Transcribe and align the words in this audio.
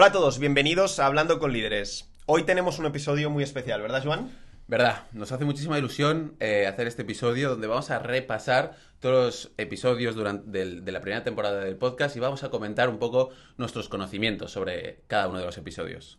Hola 0.00 0.08
a 0.08 0.12
todos, 0.12 0.38
bienvenidos 0.38 0.98
a 0.98 1.04
Hablando 1.04 1.38
con 1.38 1.52
Líderes. 1.52 2.08
Hoy 2.24 2.44
tenemos 2.44 2.78
un 2.78 2.86
episodio 2.86 3.28
muy 3.28 3.44
especial, 3.44 3.82
¿verdad, 3.82 4.02
Joan? 4.02 4.30
Verdad, 4.66 5.02
nos 5.12 5.30
hace 5.30 5.44
muchísima 5.44 5.78
ilusión 5.78 6.36
eh, 6.40 6.66
hacer 6.66 6.86
este 6.86 7.02
episodio 7.02 7.50
donde 7.50 7.66
vamos 7.66 7.90
a 7.90 7.98
repasar 7.98 8.78
todos 8.98 9.14
los 9.14 9.52
episodios 9.58 10.14
durante 10.14 10.64
de 10.64 10.90
la 10.90 11.02
primera 11.02 11.22
temporada 11.22 11.60
del 11.60 11.76
podcast 11.76 12.16
y 12.16 12.20
vamos 12.20 12.44
a 12.44 12.48
comentar 12.48 12.88
un 12.88 12.98
poco 12.98 13.28
nuestros 13.58 13.90
conocimientos 13.90 14.50
sobre 14.52 15.02
cada 15.06 15.28
uno 15.28 15.38
de 15.38 15.44
los 15.44 15.58
episodios. 15.58 16.18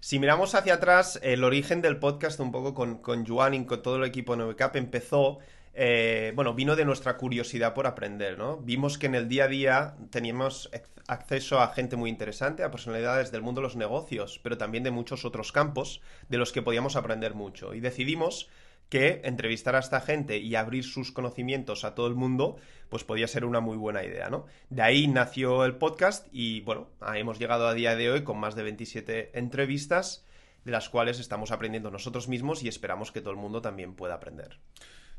Si 0.00 0.18
miramos 0.18 0.56
hacia 0.56 0.74
atrás, 0.74 1.20
el 1.22 1.44
origen 1.44 1.82
del 1.82 2.00
podcast, 2.00 2.40
un 2.40 2.50
poco 2.50 2.74
con, 2.74 2.98
con 2.98 3.24
Joan 3.24 3.54
y 3.54 3.66
con 3.66 3.82
todo 3.82 3.98
el 3.98 4.04
equipo 4.04 4.32
de 4.32 4.38
Novecap, 4.38 4.74
empezó 4.74 5.38
eh, 5.78 6.32
bueno, 6.34 6.54
vino 6.54 6.74
de 6.74 6.86
nuestra 6.86 7.18
curiosidad 7.18 7.74
por 7.74 7.86
aprender, 7.86 8.38
¿no? 8.38 8.56
Vimos 8.56 8.96
que 8.96 9.06
en 9.06 9.14
el 9.14 9.28
día 9.28 9.44
a 9.44 9.48
día 9.48 9.94
teníamos 10.08 10.70
acceso 11.06 11.60
a 11.60 11.68
gente 11.68 11.96
muy 11.96 12.08
interesante, 12.08 12.64
a 12.64 12.70
personalidades 12.70 13.30
del 13.30 13.42
mundo 13.42 13.60
de 13.60 13.66
los 13.66 13.76
negocios, 13.76 14.40
pero 14.42 14.56
también 14.56 14.84
de 14.84 14.90
muchos 14.90 15.26
otros 15.26 15.52
campos 15.52 16.00
de 16.30 16.38
los 16.38 16.50
que 16.50 16.62
podíamos 16.62 16.96
aprender 16.96 17.34
mucho. 17.34 17.74
Y 17.74 17.80
decidimos 17.80 18.48
que 18.88 19.20
entrevistar 19.24 19.76
a 19.76 19.80
esta 19.80 20.00
gente 20.00 20.38
y 20.38 20.54
abrir 20.54 20.82
sus 20.82 21.12
conocimientos 21.12 21.84
a 21.84 21.94
todo 21.94 22.06
el 22.06 22.14
mundo, 22.14 22.56
pues 22.88 23.04
podía 23.04 23.28
ser 23.28 23.44
una 23.44 23.60
muy 23.60 23.76
buena 23.76 24.02
idea, 24.02 24.30
¿no? 24.30 24.46
De 24.70 24.80
ahí 24.80 25.08
nació 25.08 25.66
el 25.66 25.76
podcast 25.76 26.26
y, 26.32 26.62
bueno, 26.62 26.88
hemos 27.14 27.38
llegado 27.38 27.68
a 27.68 27.74
día 27.74 27.96
de 27.96 28.10
hoy 28.10 28.24
con 28.24 28.38
más 28.38 28.54
de 28.54 28.62
27 28.62 29.38
entrevistas, 29.38 30.24
de 30.64 30.72
las 30.72 30.88
cuales 30.88 31.20
estamos 31.20 31.50
aprendiendo 31.50 31.90
nosotros 31.90 32.28
mismos 32.28 32.62
y 32.62 32.68
esperamos 32.68 33.12
que 33.12 33.20
todo 33.20 33.32
el 33.32 33.36
mundo 33.36 33.60
también 33.60 33.94
pueda 33.94 34.14
aprender. 34.14 34.58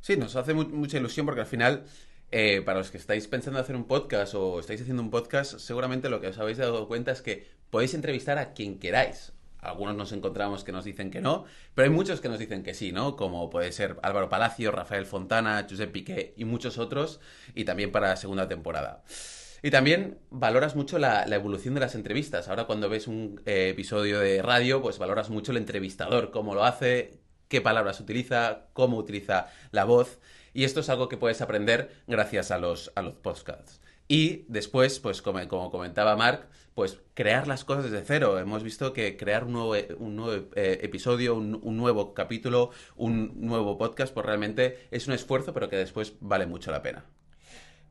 Sí, 0.02 0.18
nos 0.18 0.36
hace 0.36 0.54
mucha 0.54 0.98
ilusión 0.98 1.26
porque 1.26 1.42
al 1.42 1.48
final, 1.48 1.86
eh, 2.32 2.62
para 2.66 2.80
los 2.80 2.92
que 2.92 2.98
estáis 2.98 3.28
pensando 3.28 3.60
en 3.60 3.64
hacer 3.64 3.76
un 3.76 3.86
podcast 3.86 4.36
o 4.36 4.60
estáis 4.60 4.82
haciendo 4.82 5.04
un 5.04 5.10
podcast, 5.10 5.60
seguramente 5.60 6.10
lo 6.10 6.22
que 6.22 6.28
os 6.28 6.38
habéis 6.38 6.58
dado 6.58 6.88
cuenta 6.88 7.12
es 7.12 7.22
que 7.22 7.48
podéis 7.70 7.94
entrevistar 7.94 8.38
a 8.38 8.54
quien 8.54 8.80
queráis. 8.80 9.34
Algunos 9.60 9.96
nos 9.96 10.12
encontramos 10.12 10.64
que 10.64 10.72
nos 10.72 10.86
dicen 10.86 11.10
que 11.12 11.20
no, 11.20 11.46
pero 11.74 11.88
hay 11.88 11.94
muchos 11.94 12.22
que 12.22 12.30
nos 12.30 12.40
dicen 12.40 12.64
que 12.64 12.74
sí, 12.74 12.92
¿no? 12.92 13.16
Como 13.16 13.50
puede 13.50 13.72
ser 13.72 13.98
Álvaro 14.04 14.30
Palacio, 14.30 14.72
Rafael 14.72 15.06
Fontana, 15.06 15.66
Josep 15.70 15.92
Piqué 15.92 16.34
y 16.38 16.46
muchos 16.46 16.78
otros, 16.78 17.20
y 17.56 17.66
también 17.66 17.92
para 17.92 18.10
la 18.10 18.16
segunda 18.16 18.48
temporada. 18.48 19.04
Y 19.64 19.72
también 19.72 20.20
valoras 20.30 20.76
mucho 20.76 21.00
la, 21.00 21.24
evolución 21.24 21.74
de 21.74 21.80
las 21.80 21.96
entrevistas. 21.96 22.48
Ahora 22.48 22.66
cuando 22.66 22.90
ves 22.90 23.08
un 23.08 23.42
eh, 23.46 23.70
episodio 23.70 24.20
de 24.20 24.42
radio, 24.42 24.82
pues 24.82 25.00
valoras 25.00 25.30
mucho 25.30 25.52
el 25.52 25.58
entrevistador, 25.58 26.30
cómo 26.32 26.54
lo 26.54 26.64
hace, 26.64 27.20
qué 27.48 27.62
palabras 27.62 28.00
utiliza, 28.00 28.68
cómo 28.74 28.98
utiliza 28.98 29.48
la 29.72 29.86
voz. 29.86 30.20
Y 30.54 30.64
esto 30.64 30.80
es 30.80 30.90
algo 30.90 31.08
que 31.10 31.18
puedes 31.18 31.42
aprender 31.42 31.92
gracias 32.08 32.52
a 32.52 32.58
los, 32.58 32.92
a 32.96 33.02
los 33.02 33.16
podcasts. 33.16 33.80
Y 34.08 34.46
después, 34.48 35.00
pues 35.00 35.22
como, 35.22 35.46
como 35.48 35.70
comentaba 35.70 36.16
Mark, 36.16 36.48
pues 36.74 37.00
crear 37.14 37.48
las 37.48 37.66
cosas 37.66 37.86
desde 37.86 38.06
cero. 38.06 38.40
Hemos 38.40 38.64
visto 38.64 38.94
que 38.94 39.18
crear 39.18 39.44
un 39.44 39.54
nuevo, 39.54 39.76
un 39.98 40.16
nuevo 40.16 40.48
eh, 40.56 40.80
episodio, 40.82 41.36
un, 41.36 41.60
un, 41.62 41.78
nuevo 41.78 42.14
capítulo, 42.14 42.72
un 42.96 43.34
nuevo 43.42 43.78
podcast, 43.78 44.14
pues 44.14 44.26
realmente 44.26 44.88
es 44.92 45.08
un 45.08 45.14
esfuerzo, 45.14 45.54
pero 45.54 45.70
que 45.70 45.76
después 45.76 46.14
vale 46.22 46.46
mucho 46.46 46.72
la 46.72 46.82
pena. 46.82 47.06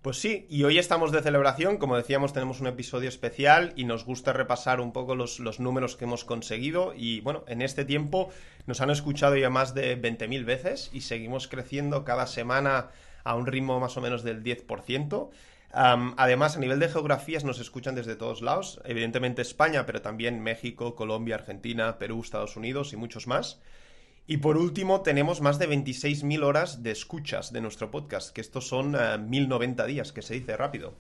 Pues 0.07 0.21
sí, 0.21 0.47
y 0.49 0.63
hoy 0.63 0.79
estamos 0.79 1.11
de 1.11 1.21
celebración, 1.21 1.79
como 1.79 1.97
decíamos, 1.97 2.33
tenemos 2.33 2.61
un 2.61 2.69
episodio 2.69 3.09
especial 3.09 3.73
y 3.75 3.83
nos 3.83 4.05
gusta 4.05 4.33
repasar 4.33 4.81
un 4.81 4.93
poco 4.93 5.17
los, 5.17 5.41
números 5.59 5.97
que 5.97 6.05
hemos 6.05 6.25
conseguido 6.25 6.95
y 6.95 7.19
bueno, 7.23 7.43
en 7.49 7.61
este 7.61 7.85
tiempo 7.85 8.31
nos 8.69 8.81
han 8.81 8.91
escuchado 8.91 9.35
ya 9.35 9.51
más 9.51 9.75
de 9.75 10.01
20.000 10.01 10.45
veces 10.45 10.91
y 10.93 11.01
seguimos 11.01 11.49
creciendo 11.49 12.05
cada 12.05 12.29
semana 12.29 12.91
a 13.25 13.35
un 13.35 13.47
ritmo 13.47 13.81
más 13.81 13.97
o 13.97 14.01
menos 14.01 14.23
del 14.23 14.45
10%. 14.45 15.29
además, 15.73 16.57
a 16.57 16.61
nivel 16.61 16.79
de 16.79 16.89
geografías 16.89 17.43
nos 17.43 17.59
escuchan 17.59 17.97
desde 17.97 18.15
todos 18.15 18.43
lados, 18.43 18.81
evidentemente 18.85 19.43
España, 19.43 19.87
pero 19.87 20.03
también 20.03 20.41
México, 20.41 20.95
Colombia, 20.95 21.35
Argentina, 21.35 21.99
Perú, 21.99 22.21
Estados 22.21 22.57
Unidos 22.57 22.93
y 22.93 22.97
muchos 22.97 23.27
más. 23.27 23.59
Y 24.27 24.39
por 24.39 24.57
último, 24.57 25.03
tenemos 25.03 25.41
más 25.41 25.59
de 25.59 25.69
26.000 25.69 26.43
horas 26.43 26.83
de 26.83 26.91
escuchas 26.91 27.53
de 27.53 27.61
nuestro 27.61 27.91
podcast, 27.91 28.31
que 28.31 28.41
estos 28.41 28.67
son 28.67 28.95
1.090 28.95 29.85
eh, 29.85 29.87
días, 29.87 30.13
que 30.13 30.23
se 30.23 30.35
dice 30.35 30.57
rápido. 30.57 30.95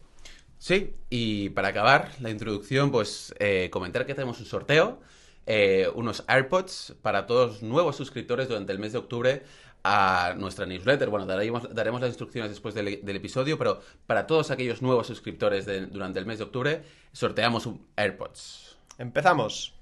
Sí, 0.59 0.95
y 1.11 1.51
para 1.51 1.69
acabar 1.69 2.11
la 2.21 2.31
introducción, 2.31 2.91
pues 2.91 3.35
eh, 3.39 3.69
comentar 3.71 4.07
que 4.07 4.15
tenemos 4.15 4.39
un 4.39 4.47
sorteo, 4.47 5.01
eh, 5.45 5.89
unos 5.95 6.25
AirPods 6.29 6.95
para 7.03 7.27
todos 7.27 7.55
los 7.55 7.63
nuevos 7.63 7.97
suscriptores 7.97 8.49
durante 8.49 8.73
el 8.73 8.79
mes 8.79 8.93
de 8.93 8.99
octubre 8.99 9.43
a 9.83 10.35
nuestra 10.37 10.65
newsletter. 10.65 11.09
Bueno, 11.11 11.27
daremos, 11.27 11.75
daremos 11.75 12.01
las 12.01 12.11
instrucciones 12.11 12.51
después 12.51 12.75
del, 12.75 12.89
episodio, 12.89 13.59
pero 13.59 13.81
para 14.07 14.27
todos 14.27 14.51
aquellos 14.51 14.83
nuevos 14.83 15.09
suscriptores 15.09 15.67
durante 15.93 16.19
el 16.21 16.27
mes 16.27 16.39
de 16.39 16.45
octubre, 16.45 16.83
sorteamos 17.13 17.67
un 17.67 17.87
AirPods. 17.97 18.77
Empezamos. 18.99 19.75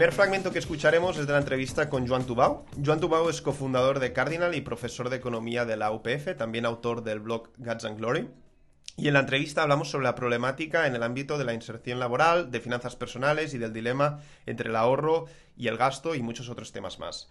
Primer 0.00 0.14
fragmento 0.14 0.50
que 0.50 0.58
escucharemos 0.58 1.18
es 1.18 1.26
de 1.26 1.34
la 1.34 1.40
entrevista 1.40 1.90
con 1.90 2.08
Joan 2.08 2.24
Tubau. 2.24 2.64
Joan 2.82 3.00
Tubau 3.00 3.28
es 3.28 3.42
cofundador 3.42 3.98
de 3.98 4.14
Cardinal 4.14 4.54
y 4.54 4.62
profesor 4.62 5.10
de 5.10 5.16
economía 5.16 5.66
de 5.66 5.76
la 5.76 5.92
UPF, 5.92 6.38
también 6.38 6.64
autor 6.64 7.04
del 7.04 7.20
blog 7.20 7.50
Guts 7.58 7.84
and 7.84 7.98
Glory. 7.98 8.30
Y 8.96 9.08
en 9.08 9.12
la 9.12 9.20
entrevista 9.20 9.62
hablamos 9.62 9.90
sobre 9.90 10.04
la 10.04 10.14
problemática 10.14 10.86
en 10.86 10.94
el 10.94 11.02
ámbito 11.02 11.36
de 11.36 11.44
la 11.44 11.52
inserción 11.52 12.00
laboral, 12.00 12.50
de 12.50 12.60
finanzas 12.60 12.96
personales 12.96 13.52
y 13.52 13.58
del 13.58 13.74
dilema 13.74 14.20
entre 14.46 14.70
el 14.70 14.76
ahorro 14.76 15.26
y 15.54 15.68
el 15.68 15.76
gasto 15.76 16.14
y 16.14 16.22
muchos 16.22 16.48
otros 16.48 16.72
temas 16.72 16.98
más. 16.98 17.30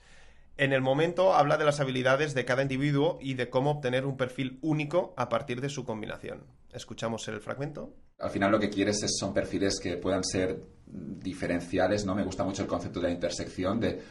En 0.56 0.72
el 0.72 0.82
momento 0.82 1.34
habla 1.34 1.58
de 1.58 1.66
las 1.66 1.80
habilidades 1.80 2.36
de 2.36 2.46
cada 2.46 2.62
individuo 2.62 3.18
y 3.20 3.34
de 3.34 3.50
cómo 3.50 3.72
obtener 3.72 4.06
un 4.06 4.16
perfil 4.16 4.60
único 4.62 5.16
a 5.18 5.28
partir 5.28 5.60
de 5.60 5.70
su 5.70 5.86
combinación. 5.86 6.44
Escuchamos 6.72 7.28
el 7.30 7.42
fragmento. 7.42 7.96
Al 8.20 8.30
final 8.30 8.52
lo 8.52 8.60
que 8.60 8.70
quieres 8.70 9.02
es, 9.04 9.18
son 9.18 9.34
perfiles 9.34 9.80
que 9.80 9.98
puedan 9.98 10.24
ser 10.24 10.62
diferenciales, 10.86 12.06
¿no? 12.06 12.16
Me 12.16 12.24
gusta 12.24 12.44
mucho 12.44 12.64
el 12.64 12.68
concepto 12.68 13.00
de 13.00 13.08
la 13.08 13.14
intersección, 13.14 13.80
de 13.80 14.02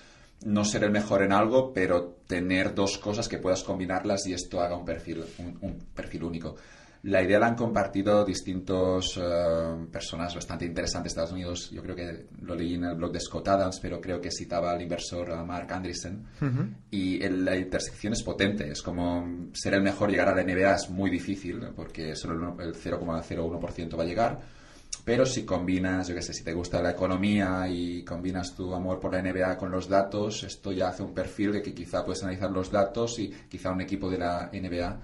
no 0.45 0.65
ser 0.65 0.85
el 0.85 0.91
mejor 0.91 1.23
en 1.23 1.33
algo, 1.33 1.73
pero 1.73 2.17
tener 2.27 2.75
dos 2.75 2.99
cosas 2.99 3.29
que 3.29 3.39
puedas 3.39 3.63
combinarlas 3.63 4.27
y 4.27 4.33
esto 4.33 4.61
haga 4.61 4.77
un 4.77 4.85
perfil, 4.85 5.25
un 5.61 5.79
perfil 5.95 6.25
único. 6.25 6.57
La 7.03 7.23
idea 7.23 7.39
la 7.39 7.47
han 7.47 7.55
compartido 7.55 8.25
distintos 8.25 9.17
uh, 9.17 9.87
personas 9.91 10.35
bastante 10.35 10.65
interesantes 10.65 11.15
de 11.15 11.21
Estados 11.21 11.33
Unidos. 11.33 11.71
Yo 11.71 11.81
creo 11.83 11.95
que 11.95 12.27
lo 12.43 12.57
leí 12.57 12.75
en 12.75 12.85
el 12.85 12.97
blog 12.97 13.13
de 13.13 13.21
Scott 13.21 13.47
Adams, 13.49 13.79
pero 13.81 14.01
creo 14.01 14.21
que 14.21 14.31
citaba 14.33 14.73
al 14.73 14.83
inversor 14.83 15.45
Mark 15.45 15.73
Andreessen. 15.73 16.27
Y 16.91 17.21
la 17.29 17.57
intersección 17.57 18.15
es 18.15 18.23
potente. 18.23 18.71
Es 18.71 18.83
como 18.83 19.49
ser 19.53 19.75
el 19.75 19.83
mejor, 19.83 20.11
llegar 20.11 20.29
a 20.29 20.35
la 20.35 20.43
NBA 20.43 20.75
es 20.75 20.91
muy 20.91 21.09
difícil, 21.09 21.61
porque 21.77 22.17
solo 22.17 22.57
el 22.61 22.75
0,01% 22.75 23.97
va 23.97 24.03
a 24.03 24.07
llegar. 24.07 24.41
Pero 25.05 25.25
si 25.25 25.45
combinas, 25.45 26.09
yo 26.09 26.15
qué 26.15 26.23
sé, 26.23 26.35
si 26.35 26.43
te 26.43 26.53
gusta 26.53 26.83
la 26.83 26.91
economía 26.91 27.67
y 27.69 28.05
combinas 28.05 28.55
tu 28.55 28.75
amor 28.75 28.99
por 28.99 29.13
la 29.13 29.23
NBA 29.23 29.57
con 29.57 29.71
los 29.71 29.89
datos, 29.89 30.43
esto 30.43 30.73
ya 30.73 30.89
hace 30.89 31.03
un 31.03 31.15
perfil 31.15 31.53
de 31.53 31.63
que 31.63 31.73
quizá 31.73 32.05
puedes 32.05 32.23
analizar 32.25 32.51
los 32.51 32.71
datos 32.71 33.19
y 33.19 33.31
quizá 33.49 33.71
un 33.71 33.81
equipo 33.81 34.11
de 34.11 34.19
la 34.19 34.51
NBA 34.53 35.01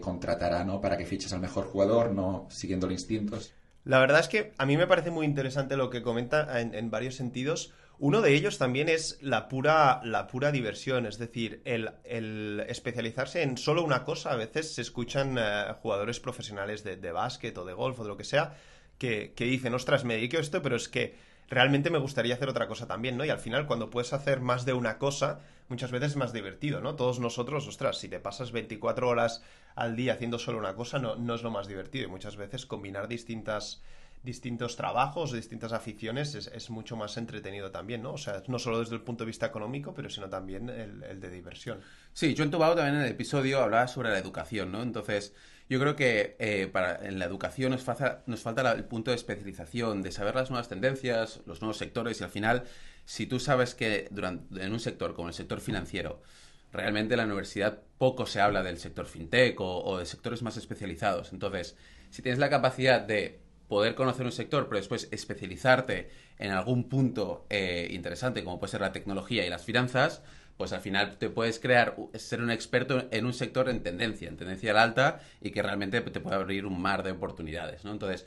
contratará 0.00 0.64
¿no? 0.64 0.80
para 0.80 0.96
que 0.96 1.06
fiches 1.06 1.32
al 1.32 1.40
mejor 1.40 1.66
jugador, 1.66 2.12
no 2.12 2.46
siguiendo 2.50 2.86
los 2.86 2.94
instintos. 2.94 3.52
La 3.84 4.00
verdad 4.00 4.20
es 4.20 4.28
que 4.28 4.52
a 4.58 4.66
mí 4.66 4.76
me 4.76 4.86
parece 4.86 5.10
muy 5.10 5.24
interesante 5.24 5.76
lo 5.76 5.90
que 5.90 6.02
comenta 6.02 6.60
en, 6.60 6.90
varios 6.90 7.14
sentidos. 7.14 7.72
Uno 7.98 8.20
de 8.20 8.34
ellos 8.34 8.58
también 8.58 8.88
es 8.88 9.18
la 9.22 9.48
pura, 9.48 10.00
la 10.02 10.26
pura 10.26 10.50
diversión, 10.50 11.06
es 11.06 11.18
decir, 11.18 11.62
el, 11.64 12.64
especializarse 12.68 13.42
en 13.42 13.56
solo 13.56 13.84
una 13.84 14.04
cosa. 14.04 14.32
A 14.32 14.36
veces 14.36 14.74
se 14.74 14.82
escuchan 14.82 15.36
eh, 15.38 15.66
jugadores 15.80 16.18
profesionales 16.18 16.82
de, 16.82 16.96
de, 16.96 17.12
básquet 17.12 17.56
o 17.56 17.64
de 17.64 17.74
golf 17.74 18.00
o 18.00 18.02
de 18.02 18.08
lo 18.08 18.16
que 18.16 18.24
sea 18.24 18.56
que, 18.98 19.32
que 19.34 19.44
dicen, 19.44 19.74
ostras, 19.74 20.04
me 20.04 20.14
dedico 20.14 20.38
a 20.38 20.40
esto, 20.40 20.62
pero 20.62 20.76
es 20.76 20.88
que 20.88 21.14
realmente 21.48 21.90
me 21.90 21.98
gustaría 21.98 22.34
hacer 22.34 22.48
otra 22.48 22.68
cosa 22.68 22.86
también, 22.86 23.16
¿no? 23.16 23.24
Y 23.24 23.30
al 23.30 23.38
final, 23.38 23.66
cuando 23.66 23.90
puedes 23.90 24.12
hacer 24.12 24.40
más 24.40 24.64
de 24.64 24.72
una 24.72 24.98
cosa, 24.98 25.40
muchas 25.68 25.90
veces 25.90 26.12
es 26.12 26.16
más 26.16 26.32
divertido, 26.32 26.80
¿no? 26.80 26.96
Todos 26.96 27.20
nosotros, 27.20 27.66
ostras, 27.66 27.98
si 27.98 28.08
te 28.08 28.20
pasas 28.20 28.52
24 28.52 29.08
horas 29.08 29.42
al 29.74 29.96
día 29.96 30.14
haciendo 30.14 30.38
solo 30.38 30.58
una 30.58 30.74
cosa, 30.74 30.98
no, 30.98 31.16
no 31.16 31.34
es 31.34 31.42
lo 31.42 31.50
más 31.50 31.68
divertido. 31.68 32.06
Y 32.06 32.10
muchas 32.10 32.36
veces 32.36 32.66
combinar 32.66 33.08
distintas 33.08 33.82
distintos 34.26 34.76
trabajos, 34.76 35.32
distintas 35.32 35.72
aficiones, 35.72 36.34
es, 36.34 36.70
mucho 36.70 36.96
más 36.96 37.16
entretenido 37.16 37.70
también, 37.70 38.02
¿no? 38.02 38.12
O 38.12 38.18
sea, 38.18 38.42
no 38.48 38.58
solo 38.58 38.80
desde 38.80 38.96
el 38.96 39.00
punto 39.00 39.24
de 39.24 39.28
vista 39.28 39.46
económico, 39.46 39.94
pero 39.94 40.10
sino 40.10 40.28
también 40.28 40.68
el, 40.68 41.20
de 41.20 41.30
diversión. 41.30 41.80
Sí, 42.12 42.34
John 42.36 42.50
Tubao 42.50 42.74
también 42.74 42.96
en 42.96 43.02
el 43.02 43.12
episodio 43.12 43.62
hablaba 43.62 43.86
sobre 43.88 44.10
la 44.10 44.18
educación, 44.18 44.72
¿no? 44.72 44.82
Entonces, 44.82 45.32
yo 45.68 45.80
creo 45.80 45.96
que 45.96 46.36
eh, 46.38 46.68
para, 46.72 47.06
en 47.06 47.18
la 47.18 47.24
educación 47.24 47.72
nos 47.72 47.82
falta, 47.82 48.22
nos 48.26 48.40
falta 48.40 48.72
el 48.72 48.84
punto 48.84 49.10
de 49.10 49.16
especialización, 49.16 50.02
de 50.02 50.12
saber 50.12 50.34
las 50.34 50.50
nuevas 50.50 50.68
tendencias, 50.68 51.40
los 51.46 51.60
nuevos 51.60 51.76
sectores 51.76 52.20
y 52.20 52.24
al 52.24 52.30
final, 52.30 52.64
si 53.04 53.26
tú 53.26 53.40
sabes 53.40 53.74
que 53.74 54.08
durante, 54.10 54.64
en 54.64 54.72
un 54.72 54.80
sector 54.80 55.14
como 55.14 55.28
el 55.28 55.34
sector 55.34 55.60
financiero, 55.60 56.22
realmente 56.72 57.14
en 57.14 57.18
la 57.18 57.24
universidad 57.24 57.82
poco 57.98 58.26
se 58.26 58.40
habla 58.40 58.62
del 58.62 58.78
sector 58.78 59.06
fintech 59.06 59.60
o, 59.60 59.98
de 59.98 60.06
sectores 60.06 60.42
más 60.42 60.56
especializados. 60.56 61.32
Entonces, 61.32 61.76
si 62.10 62.22
tienes 62.22 62.38
la 62.38 62.50
capacidad 62.50 63.00
de 63.00 63.40
poder 63.68 63.96
conocer 63.96 64.24
un 64.24 64.32
sector, 64.32 64.68
pero 64.68 64.76
después 64.76 65.08
especializarte 65.10 66.10
en 66.38 66.52
algún 66.52 66.88
punto 66.88 67.46
eh, 67.50 67.88
interesante, 67.90 68.44
como 68.44 68.60
puede 68.60 68.70
ser 68.70 68.82
la 68.82 68.92
tecnología 68.92 69.44
y 69.44 69.50
las 69.50 69.64
finanzas, 69.64 70.22
pues 70.56 70.72
al 70.72 70.80
final 70.80 71.18
te 71.18 71.28
puedes 71.28 71.60
crear, 71.60 71.96
ser 72.14 72.40
un 72.40 72.50
experto 72.50 73.08
en 73.10 73.26
un 73.26 73.32
sector 73.32 73.68
en 73.68 73.82
tendencia, 73.82 74.28
en 74.28 74.36
tendencia 74.36 74.70
al 74.70 74.78
alta 74.78 75.20
y 75.40 75.50
que 75.50 75.62
realmente 75.62 76.00
te 76.00 76.20
puede 76.20 76.36
abrir 76.36 76.66
un 76.66 76.80
mar 76.80 77.02
de 77.02 77.12
oportunidades, 77.12 77.84
¿no? 77.84 77.92
Entonces, 77.92 78.26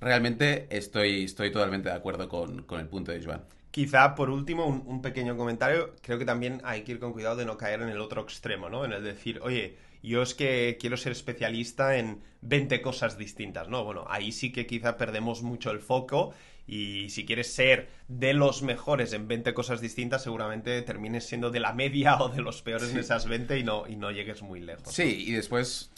realmente 0.00 0.66
estoy, 0.70 1.24
estoy 1.24 1.50
totalmente 1.50 1.88
de 1.88 1.94
acuerdo 1.94 2.28
con, 2.28 2.62
con 2.62 2.80
el 2.80 2.88
punto 2.88 3.12
de 3.12 3.24
Joan. 3.24 3.42
Quizá, 3.76 4.14
por 4.14 4.30
último, 4.30 4.64
un, 4.66 5.02
pequeño 5.02 5.36
comentario. 5.36 5.96
Creo 6.00 6.18
que 6.18 6.24
también 6.24 6.62
hay 6.64 6.82
que 6.82 6.92
ir 6.92 6.98
con 6.98 7.12
cuidado 7.12 7.36
de 7.36 7.44
no 7.44 7.58
caer 7.58 7.82
en 7.82 7.90
el 7.90 8.00
otro 8.00 8.22
extremo, 8.22 8.70
¿no? 8.70 8.86
En 8.86 8.92
el 8.92 9.04
decir, 9.04 9.38
oye, 9.42 9.76
yo 10.02 10.22
es 10.22 10.34
que 10.34 10.78
quiero 10.80 10.96
ser 10.96 11.12
especialista 11.12 11.98
en 11.98 12.22
20 12.40 12.80
cosas 12.80 13.18
distintas, 13.18 13.68
¿no? 13.68 13.84
Bueno, 13.84 14.06
ahí 14.08 14.32
sí 14.32 14.50
que 14.50 14.66
quizá 14.66 14.96
perdemos 14.96 15.42
mucho 15.42 15.70
el 15.72 15.80
foco 15.80 16.32
y 16.66 17.10
si 17.10 17.24
quieres 17.24 17.52
ser 17.52 17.88
de 18.08 18.32
los 18.32 18.62
mejores 18.62 19.12
en 19.12 19.28
20 19.28 19.54
cosas 19.54 19.80
distintas, 19.80 20.22
seguramente 20.22 20.82
termines 20.82 21.26
siendo 21.26 21.50
de 21.50 21.60
la 21.60 21.72
media 21.72 22.18
o 22.20 22.28
de 22.28 22.42
los 22.42 22.62
peores 22.62 22.90
en 22.90 22.98
esas 22.98 23.26
20 23.26 23.58
y 23.58 23.64
no, 23.64 23.86
y 23.86 23.96
no 23.96 24.10
llegues 24.10 24.42
muy 24.42 24.60
lejos. 24.60 24.92
Sí, 24.92 25.24
y 25.28 25.32
después 25.32 25.90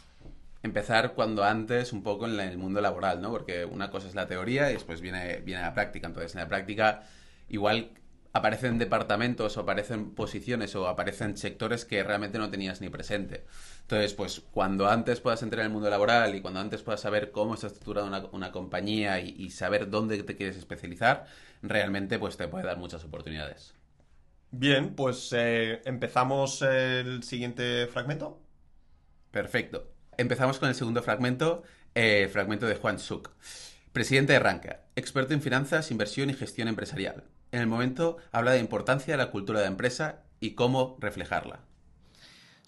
empezar 0.63 1.15
cuando 1.15 1.45
antes 1.45 1.93
un 1.93 2.03
poco 2.03 2.27
en 2.27 2.39
el 2.41 2.59
mundo 2.59 2.81
laboral, 2.81 3.21
¿no? 3.23 3.31
Porque 3.31 3.65
una 3.65 3.91
cosa 3.91 4.09
es 4.09 4.15
la 4.15 4.27
teoría 4.27 4.71
y 4.71 4.75
después 4.75 5.01
viene, 5.01 5.41
viene 5.41 5.63
la 5.63 5.75
práctica. 5.75 6.07
Entonces, 6.07 6.35
en 6.35 6.41
la 6.41 6.49
práctica 6.49 7.03
igual 7.49 7.91
aparecen 8.33 8.79
departamentos 8.79 9.57
o 9.57 9.61
aparecen 9.61 10.11
posiciones 10.15 10.75
o 10.77 10.87
aparecen 10.87 11.37
sectores 11.37 11.85
que 11.85 12.03
realmente 12.03 12.39
no 12.39 12.51
tenías 12.51 12.81
ni 12.81 12.89
presente. 12.89 13.45
Entonces, 13.89 14.13
pues 14.13 14.43
cuando 14.51 14.87
antes 14.87 15.21
puedas 15.21 15.43
entrar 15.43 15.61
en 15.61 15.69
el 15.69 15.73
mundo 15.73 15.89
laboral 15.89 16.35
y 16.35 16.43
cuando 16.43 16.61
antes 16.61 16.83
puedas 16.83 17.01
saber 17.01 17.31
cómo 17.31 17.55
está 17.55 17.69
estructurada 17.69 18.29
una, 18.33 18.53
compañía 18.53 19.19
y, 19.21 19.49
saber 19.49 19.89
dónde 19.89 20.23
te 20.23 20.37
quieres 20.37 20.59
especializar, 20.59 21.27
realmente 21.63 22.19
pues 22.19 22.37
te 22.37 22.49
puede 22.49 22.67
dar 22.67 22.77
muchas 22.77 23.03
oportunidades. 23.05 23.75
Bien, 24.51 24.95
pues 24.95 25.33
eh, 25.33 25.81
empezamos 25.87 26.61
el 26.61 27.23
siguiente 27.23 27.87
fragmento. 27.87 28.39
Perfecto. 29.31 29.91
Empezamos 30.19 30.59
con 30.59 30.69
el 30.69 30.75
segundo 30.75 31.03
fragmento, 31.03 31.63
el 31.95 32.25
eh, 32.25 32.29
fragmento 32.29 32.67
de 32.67 32.75
Juan 32.77 32.99
Suk. 32.99 33.31
Presidente 33.93 34.35
de 34.35 34.39
Ranca, 34.39 34.83
experto 34.97 35.33
en 35.33 35.41
finanzas, 35.41 35.91
inversión 35.91 36.29
y 36.29 36.35
gestión 36.35 36.69
empresarial 36.69 37.25
en 37.53 37.61
el 37.61 37.67
momento 37.67 38.19
habla 38.33 38.53
de 38.53 38.61
importancia 38.61 39.15
de 39.15 39.19
la 39.19 39.31
cultura 39.31 39.61
de 39.61 39.67
empresa 39.67 40.23
y 40.41 40.55
cómo 40.55 40.97
reflejarla. 41.01 41.61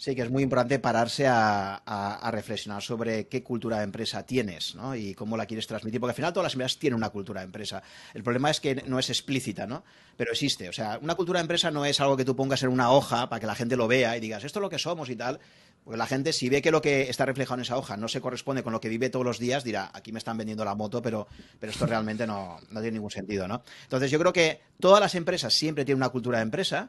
Sí, 0.00 0.14
que 0.14 0.22
es 0.22 0.30
muy 0.30 0.42
importante 0.42 0.78
pararse 0.78 1.26
a, 1.28 2.30
reflexionar 2.32 2.80
sobre 2.80 3.28
qué 3.28 3.42
cultura 3.42 3.76
de 3.76 3.84
empresa 3.84 4.24
tienes 4.24 4.74
¿no? 4.74 4.96
y 4.96 5.12
cómo 5.12 5.36
la 5.36 5.44
quieres 5.44 5.66
transmitir, 5.66 6.00
porque 6.00 6.12
al 6.12 6.16
final 6.16 6.32
todas 6.32 6.44
las 6.44 6.54
empresas 6.54 6.78
tienen 6.78 6.96
una 6.96 7.10
cultura 7.10 7.42
de 7.42 7.44
empresa. 7.44 7.82
El 8.14 8.22
problema 8.22 8.50
es 8.50 8.60
que 8.60 8.76
no 8.86 8.98
es 8.98 9.10
explícita, 9.10 9.66
¿no? 9.66 9.84
pero 10.16 10.32
existe. 10.32 10.70
O 10.70 10.72
sea, 10.72 10.98
una 11.02 11.16
cultura 11.16 11.40
de 11.40 11.42
empresa 11.42 11.70
no 11.70 11.84
es 11.84 12.00
algo 12.00 12.16
que 12.16 12.24
tú 12.24 12.34
pongas 12.34 12.62
en 12.62 12.70
una 12.70 12.90
hoja 12.90 13.28
para 13.28 13.40
que 13.40 13.46
la 13.46 13.54
gente 13.54 13.76
lo 13.76 13.88
vea 13.88 14.16
y 14.16 14.20
digas, 14.20 14.42
esto 14.42 14.58
es 14.58 14.62
lo 14.62 14.70
que 14.70 14.78
somos 14.78 15.10
y 15.10 15.16
tal, 15.16 15.38
porque 15.84 15.98
la 15.98 16.06
gente, 16.06 16.32
si 16.32 16.48
ve 16.48 16.62
que 16.62 16.70
lo 16.70 16.80
que 16.80 17.10
está 17.10 17.26
reflejado 17.26 17.56
en 17.56 17.64
esa 17.64 17.76
hoja 17.76 17.98
no 17.98 18.08
se 18.08 18.22
corresponde 18.22 18.62
con 18.62 18.72
lo 18.72 18.80
que 18.80 18.88
vive 18.88 19.10
todos 19.10 19.26
los 19.26 19.38
días, 19.38 19.64
dirá, 19.64 19.90
aquí 19.92 20.12
me 20.12 20.18
están 20.18 20.38
vendiendo 20.38 20.64
la 20.64 20.74
moto, 20.74 21.02
pero, 21.02 21.28
pero 21.58 21.72
esto 21.72 21.84
realmente 21.84 22.26
no, 22.26 22.58
tiene 22.70 22.92
ningún 22.92 23.10
sentido, 23.10 23.46
¿no? 23.46 23.62
Entonces, 23.82 24.10
yo 24.10 24.18
creo 24.18 24.32
que 24.32 24.62
todas 24.80 24.98
las 24.98 25.14
empresas 25.14 25.52
siempre 25.52 25.84
tienen 25.84 25.98
una 25.98 26.08
cultura 26.08 26.38
de 26.38 26.44
empresa, 26.44 26.88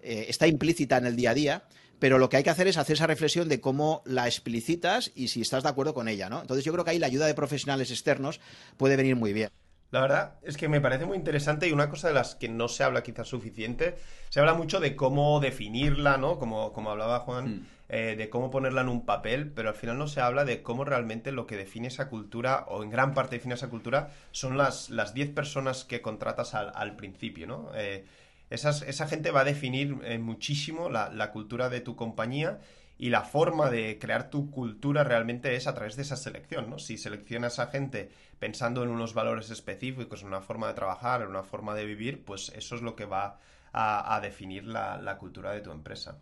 eh, 0.00 0.26
está 0.28 0.46
implícita 0.46 0.98
en 0.98 1.06
el 1.06 1.16
día 1.16 1.30
a 1.30 1.34
día, 1.34 1.64
pero 1.98 2.18
lo 2.18 2.28
que 2.28 2.36
hay 2.38 2.42
que 2.42 2.50
hacer 2.50 2.68
es 2.68 2.76
hacer 2.76 2.94
esa 2.94 3.06
reflexión 3.06 3.48
de 3.48 3.60
cómo 3.60 4.02
la 4.04 4.26
explicitas 4.26 5.12
y 5.14 5.28
si 5.28 5.40
estás 5.40 5.62
de 5.62 5.68
acuerdo 5.68 5.94
con 5.94 6.08
ella, 6.08 6.28
¿no? 6.28 6.40
Entonces, 6.40 6.64
yo 6.64 6.72
creo 6.72 6.84
que 6.84 6.90
ahí 6.90 6.98
la 6.98 7.06
ayuda 7.06 7.26
de 7.26 7.34
profesionales 7.34 7.90
externos 7.90 8.40
puede 8.76 8.96
venir 8.96 9.16
muy 9.16 9.32
bien. 9.32 9.50
La 9.90 10.00
verdad 10.00 10.34
es 10.42 10.56
que 10.56 10.68
me 10.68 10.80
parece 10.80 11.06
muy 11.06 11.16
interesante 11.16 11.68
y 11.68 11.72
una 11.72 11.88
cosa 11.88 12.08
de 12.08 12.14
las 12.14 12.34
que 12.34 12.48
no 12.48 12.68
se 12.68 12.82
habla 12.82 13.02
quizás 13.02 13.28
suficiente, 13.28 13.96
se 14.30 14.40
habla 14.40 14.54
mucho 14.54 14.80
de 14.80 14.96
cómo 14.96 15.38
definirla, 15.38 16.16
¿no? 16.18 16.38
Como, 16.38 16.72
como 16.72 16.90
hablaba 16.90 17.20
Juan, 17.20 17.46
mm. 17.46 17.66
eh, 17.88 18.14
de 18.18 18.28
cómo 18.28 18.50
ponerla 18.50 18.80
en 18.80 18.88
un 18.88 19.06
papel, 19.06 19.52
pero 19.52 19.68
al 19.68 19.76
final 19.76 19.96
no 19.96 20.08
se 20.08 20.20
habla 20.20 20.44
de 20.44 20.60
cómo 20.60 20.84
realmente 20.84 21.30
lo 21.30 21.46
que 21.46 21.56
define 21.56 21.86
esa 21.86 22.08
cultura, 22.08 22.64
o 22.68 22.82
en 22.82 22.90
gran 22.90 23.14
parte 23.14 23.36
define 23.36 23.54
esa 23.54 23.70
cultura, 23.70 24.10
son 24.32 24.58
las 24.58 25.14
10 25.14 25.30
personas 25.30 25.84
que 25.84 26.02
contratas 26.02 26.54
al, 26.54 26.96
principio, 26.96 27.46
¿no? 27.46 27.70
Eh, 27.76 28.04
esa 28.50 29.08
gente 29.08 29.30
va 29.30 29.40
a 29.40 29.44
definir 29.44 29.98
eh, 30.04 30.18
muchísimo 30.18 30.88
la, 30.88 31.30
cultura 31.32 31.68
de 31.68 31.80
tu 31.80 31.96
compañía 31.96 32.60
y 32.98 33.10
la 33.10 33.22
forma 33.22 33.70
de 33.70 33.98
crear 33.98 34.30
tu 34.30 34.50
cultura 34.50 35.04
realmente 35.04 35.54
es 35.56 35.66
a 35.66 35.74
través 35.74 35.96
de 35.96 36.02
esa 36.02 36.16
selección, 36.16 36.70
¿no? 36.70 36.78
Si 36.78 36.96
seleccionas 36.96 37.58
a 37.58 37.66
gente 37.66 38.10
pensando 38.38 38.82
en 38.82 38.88
unos 38.88 39.12
valores 39.14 39.50
específicos, 39.50 40.22
en 40.22 40.28
una 40.28 40.40
forma 40.40 40.68
de 40.68 40.74
trabajar, 40.74 41.22
en 41.22 41.28
una 41.28 41.42
forma 41.42 41.74
de 41.74 41.84
vivir, 41.84 42.24
pues 42.24 42.52
eso 42.56 42.76
es 42.76 42.82
lo 42.82 42.96
que 42.96 43.04
va 43.04 43.38
a, 43.72 44.18
definir 44.22 44.64
la, 44.64 45.16
cultura 45.18 45.52
de 45.52 45.60
tu 45.60 45.70
empresa. 45.70 46.18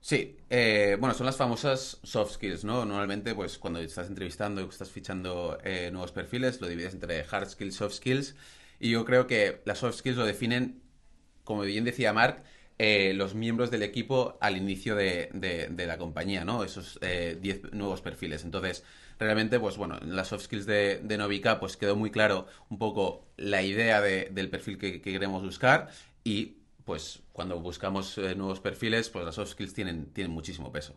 Sí, 0.00 0.38
eh, 0.48 0.96
bueno, 0.98 1.14
son 1.14 1.26
las 1.26 1.36
famosas 1.36 1.98
soft 2.02 2.34
skills, 2.34 2.64
¿no? 2.64 2.86
Normalmente, 2.86 3.34
pues 3.34 3.58
cuando 3.58 3.80
estás 3.80 4.06
entrevistando 4.06 4.62
y 4.62 4.64
estás 4.64 4.90
fichando 4.90 5.58
eh, 5.62 5.90
nuevos 5.90 6.12
perfiles, 6.12 6.60
lo 6.60 6.68
divides 6.68 6.94
entre 6.94 7.26
hard 7.30 7.50
skills, 7.50 7.74
soft 7.74 7.96
skills, 7.96 8.36
y 8.78 8.90
yo 8.90 9.04
creo 9.04 9.26
que 9.26 9.60
las 9.66 9.78
soft 9.78 9.96
skills 9.96 10.16
lo 10.16 10.24
definen, 10.24 10.85
como 11.46 11.62
bien 11.62 11.84
decía 11.84 12.12
Mark, 12.12 12.42
eh, 12.78 13.14
los 13.14 13.34
miembros 13.34 13.70
del 13.70 13.82
equipo 13.82 14.36
al 14.42 14.58
inicio 14.58 14.94
de, 14.94 15.30
la 15.74 15.96
compañía, 15.96 16.44
¿no? 16.44 16.62
Esos 16.62 17.00
10 17.00 17.00
eh, 17.00 17.60
nuevos 17.72 18.02
perfiles. 18.02 18.44
Entonces, 18.44 18.84
realmente, 19.18 19.58
pues 19.58 19.78
bueno, 19.78 19.98
en 20.02 20.14
las 20.14 20.28
soft 20.28 20.42
skills 20.42 20.66
de, 20.66 21.00
de 21.02 21.16
Novica, 21.16 21.58
pues 21.58 21.78
quedó 21.78 21.96
muy 21.96 22.10
claro 22.10 22.46
un 22.68 22.78
poco 22.78 23.24
la 23.38 23.62
idea 23.62 24.02
del 24.02 24.50
perfil 24.50 24.76
que, 24.76 25.00
queremos 25.00 25.42
buscar 25.42 25.88
y 26.22 26.58
pues 26.84 27.22
cuando 27.32 27.58
buscamos 27.60 28.18
eh, 28.18 28.34
nuevos 28.34 28.60
perfiles, 28.60 29.08
pues 29.08 29.24
las 29.24 29.36
soft 29.36 29.52
skills 29.52 29.72
tienen, 29.72 30.06
tienen 30.12 30.32
muchísimo 30.32 30.70
peso. 30.70 30.94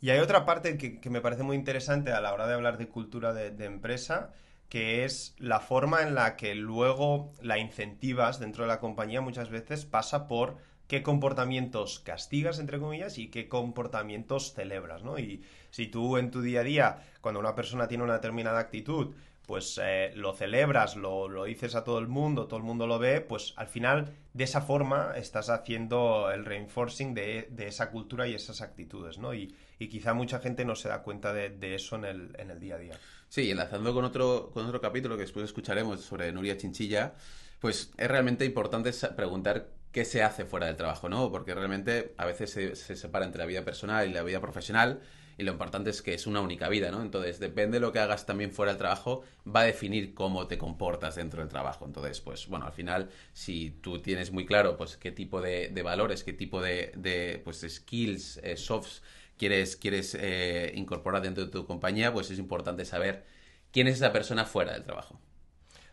Y 0.00 0.10
hay 0.10 0.18
otra 0.18 0.46
parte 0.46 0.78
que, 0.78 1.10
me 1.10 1.20
parece 1.20 1.42
muy 1.42 1.56
interesante 1.56 2.10
a 2.10 2.20
la 2.20 2.32
hora 2.32 2.46
de 2.46 2.54
hablar 2.54 2.78
de 2.78 2.88
cultura 2.88 3.34
de, 3.34 3.64
empresa, 3.64 4.32
que 4.72 5.04
es 5.04 5.34
la 5.36 5.60
forma 5.60 6.00
en 6.00 6.14
la 6.14 6.34
que 6.34 6.54
luego 6.54 7.30
la 7.42 7.58
incentivas 7.58 8.40
dentro 8.40 8.64
de 8.64 8.68
la 8.68 8.80
compañía 8.80 9.20
muchas 9.20 9.50
veces 9.50 9.84
pasa 9.84 10.26
por 10.26 10.56
qué 10.86 11.02
comportamientos 11.02 12.00
castigas, 12.00 12.58
entre 12.58 12.80
comillas, 12.80 13.18
y 13.18 13.28
qué 13.28 13.50
comportamientos 13.50 14.54
celebras, 14.54 15.02
¿no? 15.02 15.18
Y 15.18 15.42
si 15.68 15.88
tú 15.88 16.16
en 16.16 16.30
tu 16.30 16.40
día 16.40 16.60
a 16.60 16.64
día, 16.64 17.02
cuando 17.20 17.38
una 17.38 17.54
persona 17.54 17.86
tiene 17.86 18.04
una 18.04 18.14
determinada 18.14 18.60
actitud, 18.60 19.14
pues 19.46 19.80
eh, 19.82 20.12
lo 20.14 20.32
celebras, 20.34 20.96
lo, 20.96 21.28
lo, 21.28 21.44
dices 21.44 21.74
a 21.74 21.84
todo 21.84 21.98
el 21.98 22.08
mundo, 22.08 22.46
todo 22.46 22.58
el 22.58 22.64
mundo 22.64 22.86
lo 22.86 22.98
ve, 22.98 23.20
pues 23.20 23.54
al 23.56 23.66
final 23.66 24.14
de 24.34 24.44
esa 24.44 24.60
forma 24.62 25.12
estás 25.16 25.50
haciendo 25.50 26.30
el 26.30 26.44
reinforcing 26.44 27.14
de, 27.14 27.48
esa 27.58 27.90
cultura 27.90 28.26
y 28.26 28.34
esas 28.34 28.60
actitudes, 28.62 29.18
¿no? 29.18 29.34
Y, 29.34 29.54
quizá 29.90 30.14
mucha 30.14 30.38
gente 30.38 30.64
no 30.64 30.76
se 30.76 30.88
da 30.88 31.02
cuenta 31.02 31.32
de, 31.32 31.74
eso 31.74 31.96
en 31.96 32.04
el, 32.04 32.36
en 32.38 32.52
el, 32.52 32.60
día 32.60 32.76
a 32.76 32.78
día. 32.78 32.94
Sí, 33.28 33.50
enlazando 33.50 33.92
con 33.92 34.04
otro, 34.04 34.52
con 34.54 34.64
otro 34.64 34.80
capítulo 34.80 35.16
que 35.16 35.22
después 35.22 35.44
escucharemos 35.44 36.00
sobre 36.02 36.30
Nuria 36.30 36.56
Chinchilla, 36.56 37.14
pues 37.58 37.90
es 37.96 38.08
realmente 38.08 38.44
importante 38.44 38.92
preguntar 39.16 39.70
qué 39.90 40.04
se 40.04 40.22
hace 40.22 40.44
fuera 40.44 40.66
del 40.66 40.76
trabajo, 40.76 41.08
¿no? 41.08 41.30
Porque 41.30 41.54
realmente 41.54 42.14
a 42.16 42.26
veces 42.26 42.50
se, 42.50 42.74
separa 42.74 43.26
entre 43.26 43.40
la 43.40 43.46
vida 43.46 43.64
personal 43.64 44.08
y 44.08 44.12
la 44.12 44.22
vida 44.22 44.40
profesional 44.40 45.00
y 45.38 45.42
lo 45.44 45.52
importante 45.52 45.90
es 45.90 46.02
que 46.02 46.14
es 46.14 46.26
una 46.26 46.40
única 46.40 46.68
vida, 46.68 46.90
¿no? 46.90 47.02
Entonces, 47.02 47.38
depende 47.38 47.76
de 47.76 47.80
lo 47.80 47.92
que 47.92 47.98
hagas 47.98 48.26
también 48.26 48.52
fuera 48.52 48.72
del 48.72 48.78
trabajo, 48.78 49.22
va 49.46 49.60
a 49.60 49.64
definir 49.64 50.14
cómo 50.14 50.46
te 50.46 50.58
comportas 50.58 51.16
dentro 51.16 51.40
del 51.40 51.48
trabajo. 51.48 51.84
Entonces, 51.86 52.20
pues 52.20 52.48
bueno, 52.48 52.66
al 52.66 52.72
final, 52.72 53.10
si 53.32 53.70
tú 53.70 54.00
tienes 54.00 54.32
muy 54.32 54.46
claro, 54.46 54.76
pues 54.76 54.96
qué 54.96 55.12
tipo 55.12 55.40
de, 55.40 55.70
valores, 55.82 56.24
qué 56.24 56.32
tipo 56.32 56.60
de, 56.60 57.40
pues, 57.44 57.66
skills, 57.68 58.38
eh, 58.42 58.56
softs 58.56 59.02
quieres, 59.38 59.76
quieres 59.76 60.16
eh, 60.18 60.72
incorporar 60.76 61.22
dentro 61.22 61.44
de 61.44 61.50
tu 61.50 61.66
compañía, 61.66 62.12
pues 62.12 62.30
es 62.30 62.38
importante 62.38 62.84
saber 62.84 63.24
quién 63.72 63.88
es 63.88 63.96
esa 63.96 64.12
persona 64.12 64.44
fuera 64.44 64.72
del 64.72 64.84
trabajo. 64.84 65.18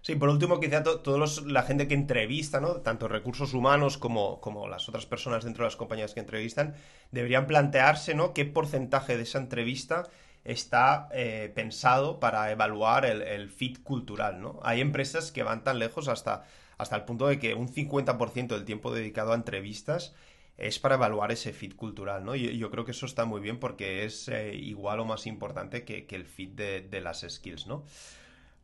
Sí, 0.02 0.16
por 0.16 0.30
último, 0.30 0.62
quizá 0.62 0.82
toda 0.84 1.26
la 1.46 1.64
gente 1.64 1.88
que 1.88 1.94
entrevista, 1.94 2.62
¿no? 2.62 2.78
Tanto 2.78 3.10
recursos 3.10 3.54
humanos 3.54 3.98
como, 3.98 4.40
como 4.40 4.68
las 4.68 4.88
otras 4.88 5.06
personas 5.06 5.44
dentro 5.44 5.64
de 5.64 5.68
las 5.68 5.76
compañías 5.76 6.14
que 6.14 6.22
entrevistan, 6.22 6.74
deberían 7.12 7.48
plantearse, 7.48 8.16
¿no? 8.16 8.34
¿Qué 8.34 8.46
porcentaje 8.46 9.18
de 9.18 9.24
esa 9.24 9.40
entrevista 9.40 10.10
está 10.46 11.10
eh, 11.12 11.52
pensado 11.54 12.20
para 12.20 12.50
evaluar 12.52 13.06
el, 13.06 13.50
fit 13.50 13.84
cultural, 13.84 14.42
¿no? 14.42 14.60
Hay 14.64 14.80
empresas 14.80 15.34
que 15.34 15.44
van 15.44 15.66
tan 15.66 15.80
lejos 15.80 16.08
hasta, 16.08 16.46
hasta 16.78 16.96
el 16.96 17.04
punto 17.04 17.28
de 17.28 17.38
que 17.38 17.54
un 17.54 17.68
50% 17.68 18.48
del 18.48 18.66
tiempo 18.66 18.94
dedicado 18.94 19.34
a 19.34 19.36
entrevistas 19.36 20.16
es 20.58 20.80
para 20.80 20.96
evaluar 20.96 21.32
ese 21.32 21.54
fit 21.54 21.76
cultural, 21.76 22.24
¿no? 22.24 22.36
Y 22.36 22.58
yo 22.58 22.72
creo 22.72 22.86
que 22.86 22.92
eso 22.92 23.06
está 23.06 23.26
muy 23.26 23.42
bien 23.42 23.60
porque 23.60 24.06
es 24.06 24.30
eh, 24.30 24.56
igual 24.56 25.02
o 25.02 25.06
más 25.06 25.28
importante 25.28 25.84
que, 25.84 26.08
el 26.10 26.26
fit 26.26 26.56
de, 26.56 26.82
de, 26.82 27.02
las 27.02 27.26
skills, 27.28 27.68
¿no? 27.68 27.86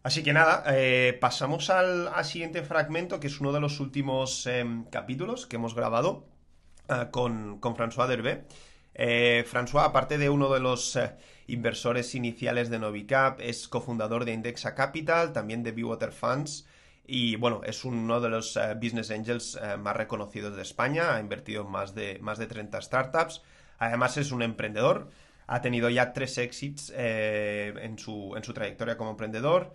Así 0.05 0.21
que 0.21 0.33
nada, 0.33 0.63
eh, 0.67 1.17
pasamos 1.19 1.71
al, 1.71 2.11
siguiente 2.25 2.61
fragmento, 2.61 3.19
que 3.19 3.25
es 3.25 3.41
uno 3.41 3.51
de 3.51 3.59
los 3.59 3.79
últimos 3.79 4.45
em, 4.45 4.85
capítulos 4.85 5.47
que 5.47 5.55
hemos 5.55 5.73
grabado 5.73 6.27
eh, 6.87 7.07
con, 7.09 7.59
François 7.59 8.07
Derbe. 8.07 8.45
Eh, 8.93 9.43
François, 9.51 9.83
aparte 9.83 10.19
de 10.19 10.29
uno 10.29 10.53
de 10.53 10.59
los 10.59 10.95
inversores 11.47 12.13
iniciales 12.13 12.69
de 12.69 12.77
Novicap, 12.77 13.39
es 13.41 13.67
cofundador 13.67 14.25
de 14.25 14.33
Indexa 14.33 14.75
Capital, 14.75 15.33
también 15.33 15.63
de 15.63 15.71
Bewater 15.71 16.11
Funds, 16.11 16.67
Y 17.07 17.35
bueno, 17.37 17.61
es 17.63 17.83
uno 17.85 18.21
de 18.21 18.29
los 18.29 18.57
eh, 18.57 18.75
business 18.75 19.11
angels 19.11 19.59
eh, 19.61 19.77
más 19.77 19.95
reconocidos 19.95 20.55
de 20.55 20.61
España, 20.61 21.15
ha 21.15 21.19
invertido 21.19 21.63
en 21.63 21.71
más 21.71 21.95
de, 21.95 22.19
más 22.21 22.37
de 22.37 22.47
30 22.47 22.79
startups. 22.81 23.41
Además 23.79 24.17
es 24.17 24.31
un 24.31 24.41
emprendedor, 24.41 25.09
ha 25.47 25.61
tenido 25.61 25.89
ya 25.89 26.13
tres 26.13 26.37
exits 26.37 26.91
eh, 26.95 27.73
en, 27.81 27.99
su, 27.99 28.33
en 28.35 28.43
su 28.43 28.53
trayectoria 28.53 28.97
como 28.97 29.11
emprendedor. 29.11 29.73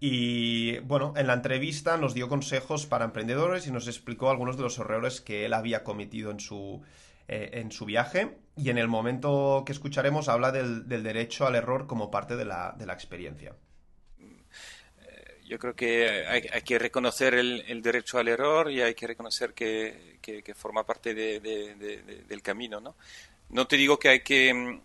Y 0.00 0.78
bueno, 0.80 1.12
en 1.16 1.26
la 1.26 1.34
entrevista 1.34 1.96
nos 1.96 2.14
dio 2.14 2.28
consejos 2.28 2.86
para 2.86 3.04
emprendedores 3.04 3.66
y 3.66 3.72
nos 3.72 3.88
explicó 3.88 4.30
algunos 4.30 4.56
de 4.56 4.62
los 4.62 4.78
errores 4.78 5.20
que 5.20 5.44
él 5.44 5.54
había 5.54 5.82
cometido 5.82 6.30
en 6.30 6.40
su, 6.40 6.82
en 7.26 7.72
su 7.72 7.84
viaje. 7.84 8.38
Y 8.56 8.70
en 8.70 8.78
el 8.78 8.88
momento 8.88 9.64
que 9.66 9.72
escucharemos 9.72 10.28
habla 10.28 10.52
del, 10.52 10.88
del 10.88 11.02
derecho 11.02 11.46
al 11.46 11.56
error 11.56 11.86
como 11.86 12.10
parte 12.10 12.36
de 12.36 12.44
la, 12.44 12.74
de 12.78 12.86
la 12.86 12.92
experiencia 12.92 13.54
yo 15.48 15.58
creo 15.58 15.74
que 15.74 16.26
hay, 16.26 16.62
que 16.62 16.78
reconocer 16.78 17.34
el, 17.34 17.82
derecho 17.82 18.18
al 18.18 18.28
error 18.28 18.70
y 18.70 18.82
hay 18.82 18.94
que 18.94 19.06
reconocer 19.06 19.54
que, 19.54 20.18
forma 20.54 20.84
parte 20.84 21.14
del 21.14 22.42
camino. 22.42 22.80
¿no? 22.80 22.96
no 23.48 23.66
te 23.66 23.76
digo 23.76 23.98
que 23.98 24.08
hay 24.10 24.20
que 24.20 24.52
mm, 24.52 24.80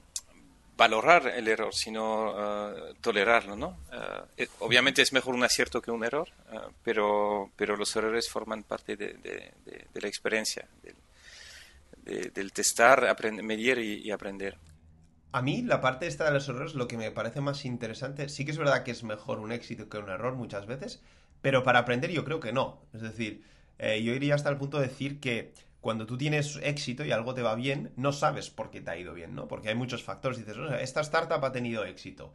valorar 0.75 1.27
el 1.27 1.48
error, 1.48 1.74
sino 1.74 2.32
uh, 2.32 2.94
tolerarlo. 3.01 3.56
¿no? 3.56 3.77
Uh, 3.92 4.25
eh, 4.38 4.48
obviamente 4.60 5.01
es 5.01 5.13
mejor 5.13 5.36
un 5.36 5.44
acierto 5.44 5.82
que 5.82 5.92
un 5.92 6.03
error, 6.03 6.30
pero, 6.84 7.51
pero 7.56 7.75
los 7.75 7.96
errores 7.96 8.30
forman 8.30 8.63
parte 8.63 8.96
de, 8.96 9.53
la 9.94 10.08
experiencia, 10.08 10.68
del, 12.03 12.51
testar, 12.51 13.15
medir 13.44 13.80
y 13.80 14.12
aprender. 14.12 14.58
A 15.34 15.42
mí 15.42 15.63
la 15.63 15.82
parte 15.82 16.06
esta 16.06 16.25
de 16.25 16.32
los 16.32 16.48
errores 16.48 16.75
lo 16.75 16.88
que 16.88 16.96
me 16.96 17.10
parece 17.10 17.42
más 17.42 17.65
interesante, 17.65 18.30
sí 18.30 18.46
que 18.46 18.51
es 18.51 18.58
verdad 18.60 18.84
que 18.84 18.92
es 18.92 19.03
mejor 19.03 19.39
un 19.39 19.51
éxito 19.51 19.89
que 19.89 19.98
un 19.98 20.10
error 20.10 20.36
muchas 20.36 20.68
veces, 20.68 21.01
pero 21.42 21.63
para 21.63 21.80
aprender 21.80 22.12
yo 22.12 22.24
creo 22.24 22.39
que 22.39 22.53
no. 22.53 22.84
Es 22.94 23.01
decir, 23.01 23.44
eh, 23.80 24.03
yo 24.03 24.13
iría 24.13 24.36
hasta 24.36 24.51
el 24.51 24.58
punto 24.58 24.80
de 24.80 24.89
decir 24.89 25.20
que 25.20 25.56
cuando 25.83 26.05
tú 26.05 26.17
tienes 26.17 26.57
éxito 26.63 27.03
y 27.03 27.11
algo 27.11 27.33
te 27.33 27.41
va 27.41 27.55
bien, 27.55 27.91
no 27.97 28.13
sabes 28.13 28.49
por 28.49 28.71
qué 28.71 28.79
te 28.79 28.89
ha 28.89 28.97
ido 28.97 29.13
bien, 29.13 29.35
¿no? 29.35 29.49
Porque 29.49 29.67
hay 29.67 29.75
muchos 29.75 30.01
factores. 30.01 30.37
Dices, 30.37 30.55
esta 30.79 31.01
startup 31.01 31.43
ha 31.43 31.51
tenido 31.51 31.83
éxito. 31.83 32.31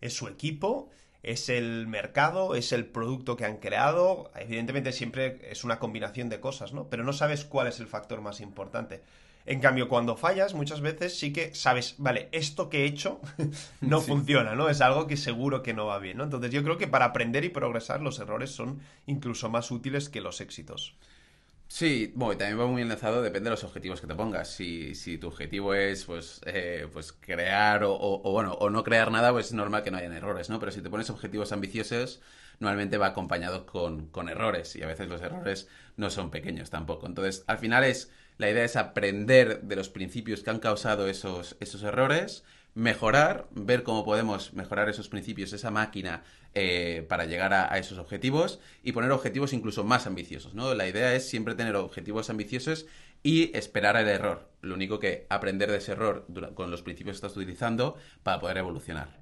Es 0.00 0.12
su 0.12 0.26
equipo, 0.26 0.90
es 1.22 1.48
el 1.48 1.86
mercado, 1.86 2.56
es 2.56 2.72
el 2.72 2.84
producto 2.84 3.36
que 3.36 3.44
han 3.44 3.58
creado. 3.58 4.32
Evidentemente 4.34 4.90
siempre 4.90 5.38
es 5.52 5.62
una 5.62 5.78
combinación 5.78 6.28
de 6.28 6.40
cosas, 6.40 6.72
¿no? 6.72 6.88
Pero 6.88 7.04
no 7.04 7.12
sabes 7.12 7.44
cuál 7.44 7.68
es 7.68 7.78
el 7.78 7.86
factor 7.86 8.22
más 8.22 8.40
importante. 8.40 9.02
En 9.46 9.60
cambio, 9.60 9.88
cuando 9.88 10.16
fallas, 10.16 10.54
muchas 10.54 10.80
veces 10.80 11.16
sí 11.16 11.32
que 11.32 11.54
sabes, 11.54 11.94
vale, 11.98 12.28
esto 12.32 12.68
que 12.68 12.82
he 12.82 12.86
hecho 12.86 13.20
no 13.80 14.00
funciona, 14.00 14.56
¿no? 14.56 14.68
Es 14.68 14.80
algo 14.80 15.06
que 15.06 15.16
seguro 15.16 15.62
que 15.62 15.74
no 15.74 15.86
va 15.86 16.00
bien, 16.00 16.16
¿no? 16.16 16.24
Entonces 16.24 16.50
yo 16.50 16.64
creo 16.64 16.76
que 16.76 16.88
para 16.88 17.04
aprender 17.04 17.44
y 17.44 17.50
progresar 17.50 18.02
los 18.02 18.18
errores 18.18 18.50
son 18.50 18.80
incluso 19.06 19.48
más 19.48 19.70
útiles 19.70 20.08
que 20.08 20.20
los 20.20 20.40
éxitos. 20.40 20.96
Sí, 21.72 22.12
bueno, 22.16 22.36
también 22.36 22.58
va 22.58 22.66
muy 22.66 22.82
enlazado, 22.82 23.22
depende 23.22 23.44
de 23.48 23.50
los 23.52 23.62
objetivos 23.64 24.00
que 24.00 24.08
te 24.08 24.14
pongas. 24.16 24.48
Si, 24.50 24.94
si 24.96 25.18
tu 25.18 25.28
objetivo 25.28 25.72
es, 25.74 26.04
pues, 26.04 26.40
eh, 26.44 26.88
pues 26.92 27.12
crear 27.12 27.84
o, 27.84 27.94
o, 27.94 28.32
bueno, 28.32 28.54
o 28.54 28.70
no 28.70 28.82
crear 28.82 29.10
nada, 29.12 29.30
pues 29.30 29.46
es 29.46 29.52
normal 29.52 29.84
que 29.84 29.90
no 29.92 29.98
hayan 29.98 30.12
errores, 30.12 30.50
¿no? 30.50 30.58
Pero 30.58 30.72
si 30.72 30.82
te 30.82 30.90
pones 30.90 31.10
objetivos 31.10 31.52
ambiciosos, 31.52 32.20
normalmente 32.58 32.98
va 32.98 33.06
acompañado 33.08 33.66
con, 33.66 34.08
con 34.08 34.28
errores 34.28 34.74
y 34.74 34.82
a 34.82 34.88
veces 34.88 35.08
los 35.08 35.22
errores 35.22 35.68
no 35.96 36.10
son 36.10 36.30
pequeños 36.32 36.70
tampoco. 36.70 37.06
Entonces, 37.06 37.44
al 37.46 37.58
final 37.58 37.84
es 37.84 38.10
la 38.36 38.50
idea 38.50 38.64
es 38.64 38.74
aprender 38.76 39.62
de 39.62 39.76
los 39.76 39.88
principios 39.90 40.42
que 40.42 40.50
han 40.50 40.58
causado 40.60 41.06
esos, 41.06 41.56
esos 41.60 41.82
errores, 41.84 42.42
mejorar, 42.74 43.48
ver 43.50 43.82
cómo 43.82 44.04
podemos 44.04 44.52
mejorar 44.54 44.88
esos 44.88 45.08
principios, 45.08 45.52
esa 45.52 45.70
máquina 45.70 46.22
eh, 46.54 47.04
para 47.08 47.24
llegar 47.24 47.52
a, 47.52 47.78
esos 47.78 47.98
objetivos 47.98 48.60
y 48.82 48.92
poner 48.92 49.10
objetivos 49.12 49.52
incluso 49.52 49.84
más 49.84 50.06
ambiciosos. 50.06 50.54
¿no? 50.54 50.74
La 50.74 50.88
idea 50.88 51.14
es 51.14 51.28
siempre 51.28 51.54
tener 51.54 51.76
objetivos 51.76 52.30
ambiciosos 52.30 52.86
y 53.22 53.56
esperar 53.56 53.96
el 53.96 54.08
error. 54.08 54.48
Lo 54.62 54.74
único 54.74 54.98
que 54.98 55.26
aprender 55.30 55.70
de 55.70 55.78
ese 55.78 55.92
error 55.92 56.26
con 56.54 56.70
los 56.70 56.82
principios 56.82 57.14
que 57.14 57.26
estás 57.26 57.36
utilizando 57.36 57.96
para 58.22 58.40
poder 58.40 58.58
evolucionar. 58.58 59.20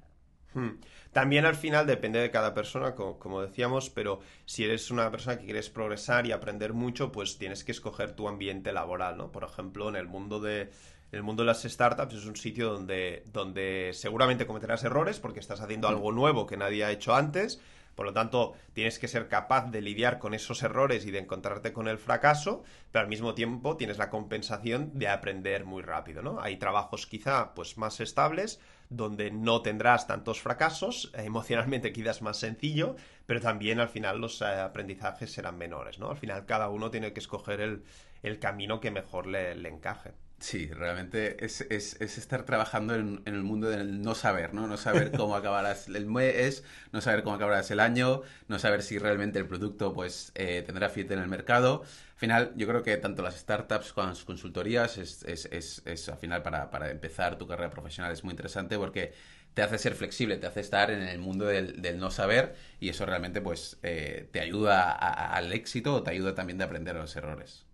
Hmm. 0.53 0.79
También 1.11 1.45
al 1.45 1.55
final 1.55 1.87
depende 1.87 2.19
de 2.19 2.31
cada 2.31 2.53
persona, 2.53 2.93
como, 2.95 3.41
decíamos, 3.41 3.89
pero 3.89 4.21
si 4.45 4.63
eres 4.63 4.91
una 4.91 5.09
persona 5.09 5.37
que 5.37 5.45
quieres 5.45 5.69
progresar 5.69 6.25
y 6.27 6.31
aprender 6.31 6.73
mucho, 6.73 7.11
pues 7.11 7.37
tienes 7.37 7.63
que 7.63 7.71
escoger 7.71 8.13
tu 8.13 8.27
ambiente 8.27 8.71
laboral, 8.73 9.17
¿no? 9.17 9.31
Por 9.31 9.43
ejemplo, 9.43 9.89
en 9.89 9.95
el 9.95 10.07
mundo 10.07 10.39
de, 10.39 10.69
el 11.11 11.23
mundo 11.23 11.43
de 11.43 11.47
las 11.47 11.63
startups 11.63 12.13
es 12.13 12.25
un 12.25 12.35
sitio 12.35 12.71
donde, 12.71 13.23
donde 13.31 13.91
seguramente 13.93 14.45
cometerás 14.45 14.83
errores 14.83 15.19
porque 15.19 15.39
estás 15.39 15.61
haciendo 15.61 15.87
hmm. 15.87 15.93
algo 15.93 16.11
nuevo 16.11 16.45
que 16.45 16.57
nadie 16.57 16.83
ha 16.83 16.91
hecho 16.91 17.15
antes. 17.15 17.61
Por 17.99 18.05
lo 18.05 18.13
tanto, 18.13 18.53
tienes 18.71 18.97
que 18.97 19.09
ser 19.09 19.27
capaz 19.27 19.71
de 19.71 19.81
lidiar 19.81 20.19
con 20.19 20.33
esos 20.33 20.63
errores 20.63 21.05
y 21.05 21.11
de 21.11 21.19
encontrarte 21.19 21.73
con 21.73 21.89
el 21.89 21.97
fracaso, 21.97 22.63
pero 22.93 23.03
al 23.03 23.09
mismo 23.09 23.33
tiempo 23.33 23.75
tienes 23.75 23.97
la 23.97 24.09
compensación 24.09 24.97
de 24.97 25.09
aprender 25.09 25.65
muy 25.65 25.81
rápido, 25.81 26.21
¿no? 26.21 26.39
Hay 26.39 26.55
trabajos 26.55 27.07
quizá 27.07 27.53
pues 27.53 27.77
más 27.77 27.99
estables, 27.99 28.61
donde 28.89 29.31
no 29.31 29.61
tendrás 29.61 30.07
tantos 30.07 30.39
fracasos, 30.41 31.11
emocionalmente 31.17 31.91
quizás 31.91 32.21
más 32.21 32.37
sencillo, 32.37 32.95
pero 33.25 33.41
también 33.41 33.81
al 33.81 33.89
final 33.89 34.21
los 34.21 34.41
eh, 34.41 34.45
aprendizajes 34.45 35.33
serán 35.33 35.57
menores, 35.57 35.99
¿no? 35.99 36.09
Al 36.09 36.17
final 36.17 36.45
cada 36.45 36.69
uno 36.69 36.89
tiene 36.89 37.11
que 37.11 37.19
escoger 37.19 37.59
el, 37.59 38.39
camino 38.39 38.79
que 38.79 38.91
mejor 38.91 39.27
le, 39.27 39.51
encaje. 39.67 40.13
Sí, 40.39 40.67
realmente 40.67 41.43
es, 41.43 41.61
estar 41.61 42.45
trabajando 42.45 42.95
en, 42.95 43.21
el 43.25 43.43
mundo 43.43 43.69
del 43.69 44.01
no 44.01 44.15
saber, 44.15 44.53
¿no? 44.53 44.67
No 44.67 44.77
saber 44.77 45.11
cómo 45.11 45.35
acabarás 45.35 45.87
el 45.89 46.05
mes, 46.05 46.63
no 46.93 47.01
saber 47.01 47.23
cómo 47.23 47.35
acabarás 47.35 47.69
el 47.71 47.81
año, 47.81 48.21
no 48.47 48.57
saber 48.57 48.81
si 48.81 48.97
realmente 48.97 49.37
el 49.37 49.47
producto 49.47 49.93
pues 49.93 50.31
eh, 50.35 50.63
tendrá 50.65 50.89
fiesta 50.89 51.13
en 51.13 51.19
el 51.19 51.27
mercado 51.27 51.83
al 52.19 52.19
final, 52.19 52.53
yo 52.57 52.67
creo 52.67 52.83
que 52.83 52.97
tanto 52.97 53.21
las 53.21 53.37
startups 53.37 53.93
como 53.93 54.07
las 54.07 54.25
consultorías 54.25 54.97
es, 54.97 55.23
es, 55.23 55.45
es, 55.85 56.09
al 56.09 56.17
final 56.17 56.43
para, 56.43 56.69
para, 56.69 56.91
empezar 56.91 57.37
tu 57.37 57.47
carrera 57.47 57.69
profesional 57.69 58.11
es 58.11 58.25
muy 58.25 58.31
interesante 58.31 58.77
porque 58.77 59.13
te 59.53 59.61
hace 59.61 59.77
ser 59.77 59.95
flexible, 59.95 60.35
te 60.35 60.45
hace 60.45 60.59
estar 60.59 60.91
en 60.91 61.01
el 61.01 61.17
mundo 61.19 61.45
del, 61.45 61.81
del 61.81 61.97
no 61.97 62.11
saber 62.11 62.55
y 62.81 62.89
eso 62.89 63.05
realmente 63.05 63.39
pues 63.39 63.77
eh, 63.83 64.27
te 64.33 64.41
ayuda 64.41 64.91
al 64.91 65.53
éxito 65.53 65.95
o 65.95 66.03
te 66.03 66.11
ayuda 66.11 66.35
también 66.35 66.57
de 66.57 66.65
aprender 66.65 66.97
los 66.97 67.15
errores. 67.15 67.68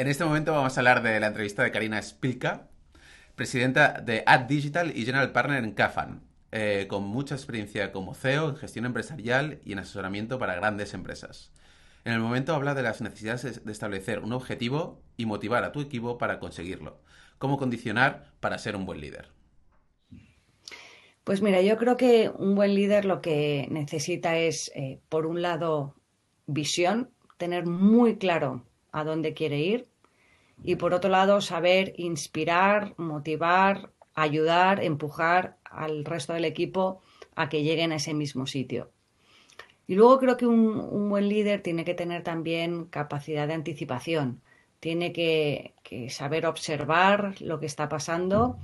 En 0.00 0.08
este 0.08 0.24
momento 0.24 0.52
vamos 0.52 0.74
a 0.74 0.80
hablar 0.80 1.02
de 1.02 1.20
la 1.20 1.26
entrevista 1.26 1.62
de 1.62 1.72
Karina 1.72 2.00
Spilka, 2.00 2.70
presidenta 3.34 4.00
de 4.00 4.22
Ad 4.24 4.46
Digital 4.46 4.96
y 4.96 5.04
General 5.04 5.30
Partner 5.30 5.62
en 5.62 5.72
Cafan, 5.72 6.22
eh, 6.52 6.86
con 6.88 7.04
mucha 7.04 7.34
experiencia 7.34 7.92
como 7.92 8.14
CEO 8.14 8.48
en 8.48 8.56
gestión 8.56 8.86
empresarial 8.86 9.60
y 9.62 9.72
en 9.72 9.80
asesoramiento 9.80 10.38
para 10.38 10.54
grandes 10.54 10.94
empresas. 10.94 11.52
En 12.06 12.14
el 12.14 12.20
momento 12.20 12.54
habla 12.54 12.72
de 12.72 12.82
las 12.82 13.02
necesidades 13.02 13.62
de 13.62 13.70
establecer 13.70 14.20
un 14.20 14.32
objetivo 14.32 15.02
y 15.18 15.26
motivar 15.26 15.64
a 15.64 15.72
tu 15.72 15.82
equipo 15.82 16.16
para 16.16 16.38
conseguirlo. 16.38 17.02
Cómo 17.36 17.58
condicionar 17.58 18.32
para 18.40 18.56
ser 18.56 18.76
un 18.76 18.86
buen 18.86 19.02
líder. 19.02 19.28
Pues 21.24 21.42
mira, 21.42 21.60
yo 21.60 21.76
creo 21.76 21.98
que 21.98 22.30
un 22.38 22.54
buen 22.54 22.74
líder 22.74 23.04
lo 23.04 23.20
que 23.20 23.68
necesita 23.70 24.38
es, 24.38 24.72
eh, 24.74 25.02
por 25.10 25.26
un 25.26 25.42
lado, 25.42 25.94
visión, 26.46 27.10
tener 27.36 27.66
muy 27.66 28.16
claro 28.16 28.64
a 28.92 29.04
dónde 29.04 29.34
quiere 29.34 29.58
ir 29.60 29.90
y 30.62 30.76
por 30.76 30.94
otro 30.94 31.10
lado, 31.10 31.40
saber 31.40 31.94
inspirar, 31.96 32.94
motivar, 32.98 33.90
ayudar, 34.14 34.82
empujar 34.82 35.56
al 35.64 36.04
resto 36.04 36.32
del 36.32 36.44
equipo 36.44 37.00
a 37.34 37.48
que 37.48 37.62
lleguen 37.62 37.92
a 37.92 37.96
ese 37.96 38.14
mismo 38.14 38.46
sitio. 38.46 38.90
Y 39.86 39.94
luego 39.94 40.18
creo 40.18 40.36
que 40.36 40.46
un, 40.46 41.08
buen 41.08 41.28
líder 41.28 41.62
tiene 41.62 41.84
que 41.84 41.94
tener 41.94 42.22
también 42.22 42.84
capacidad 42.84 43.48
de 43.48 43.54
anticipación, 43.54 44.40
tiene 44.78 45.12
que, 45.12 45.74
saber 46.08 46.46
observar 46.46 47.34
lo 47.40 47.58
que 47.58 47.66
está 47.66 47.88
pasando 47.88 48.58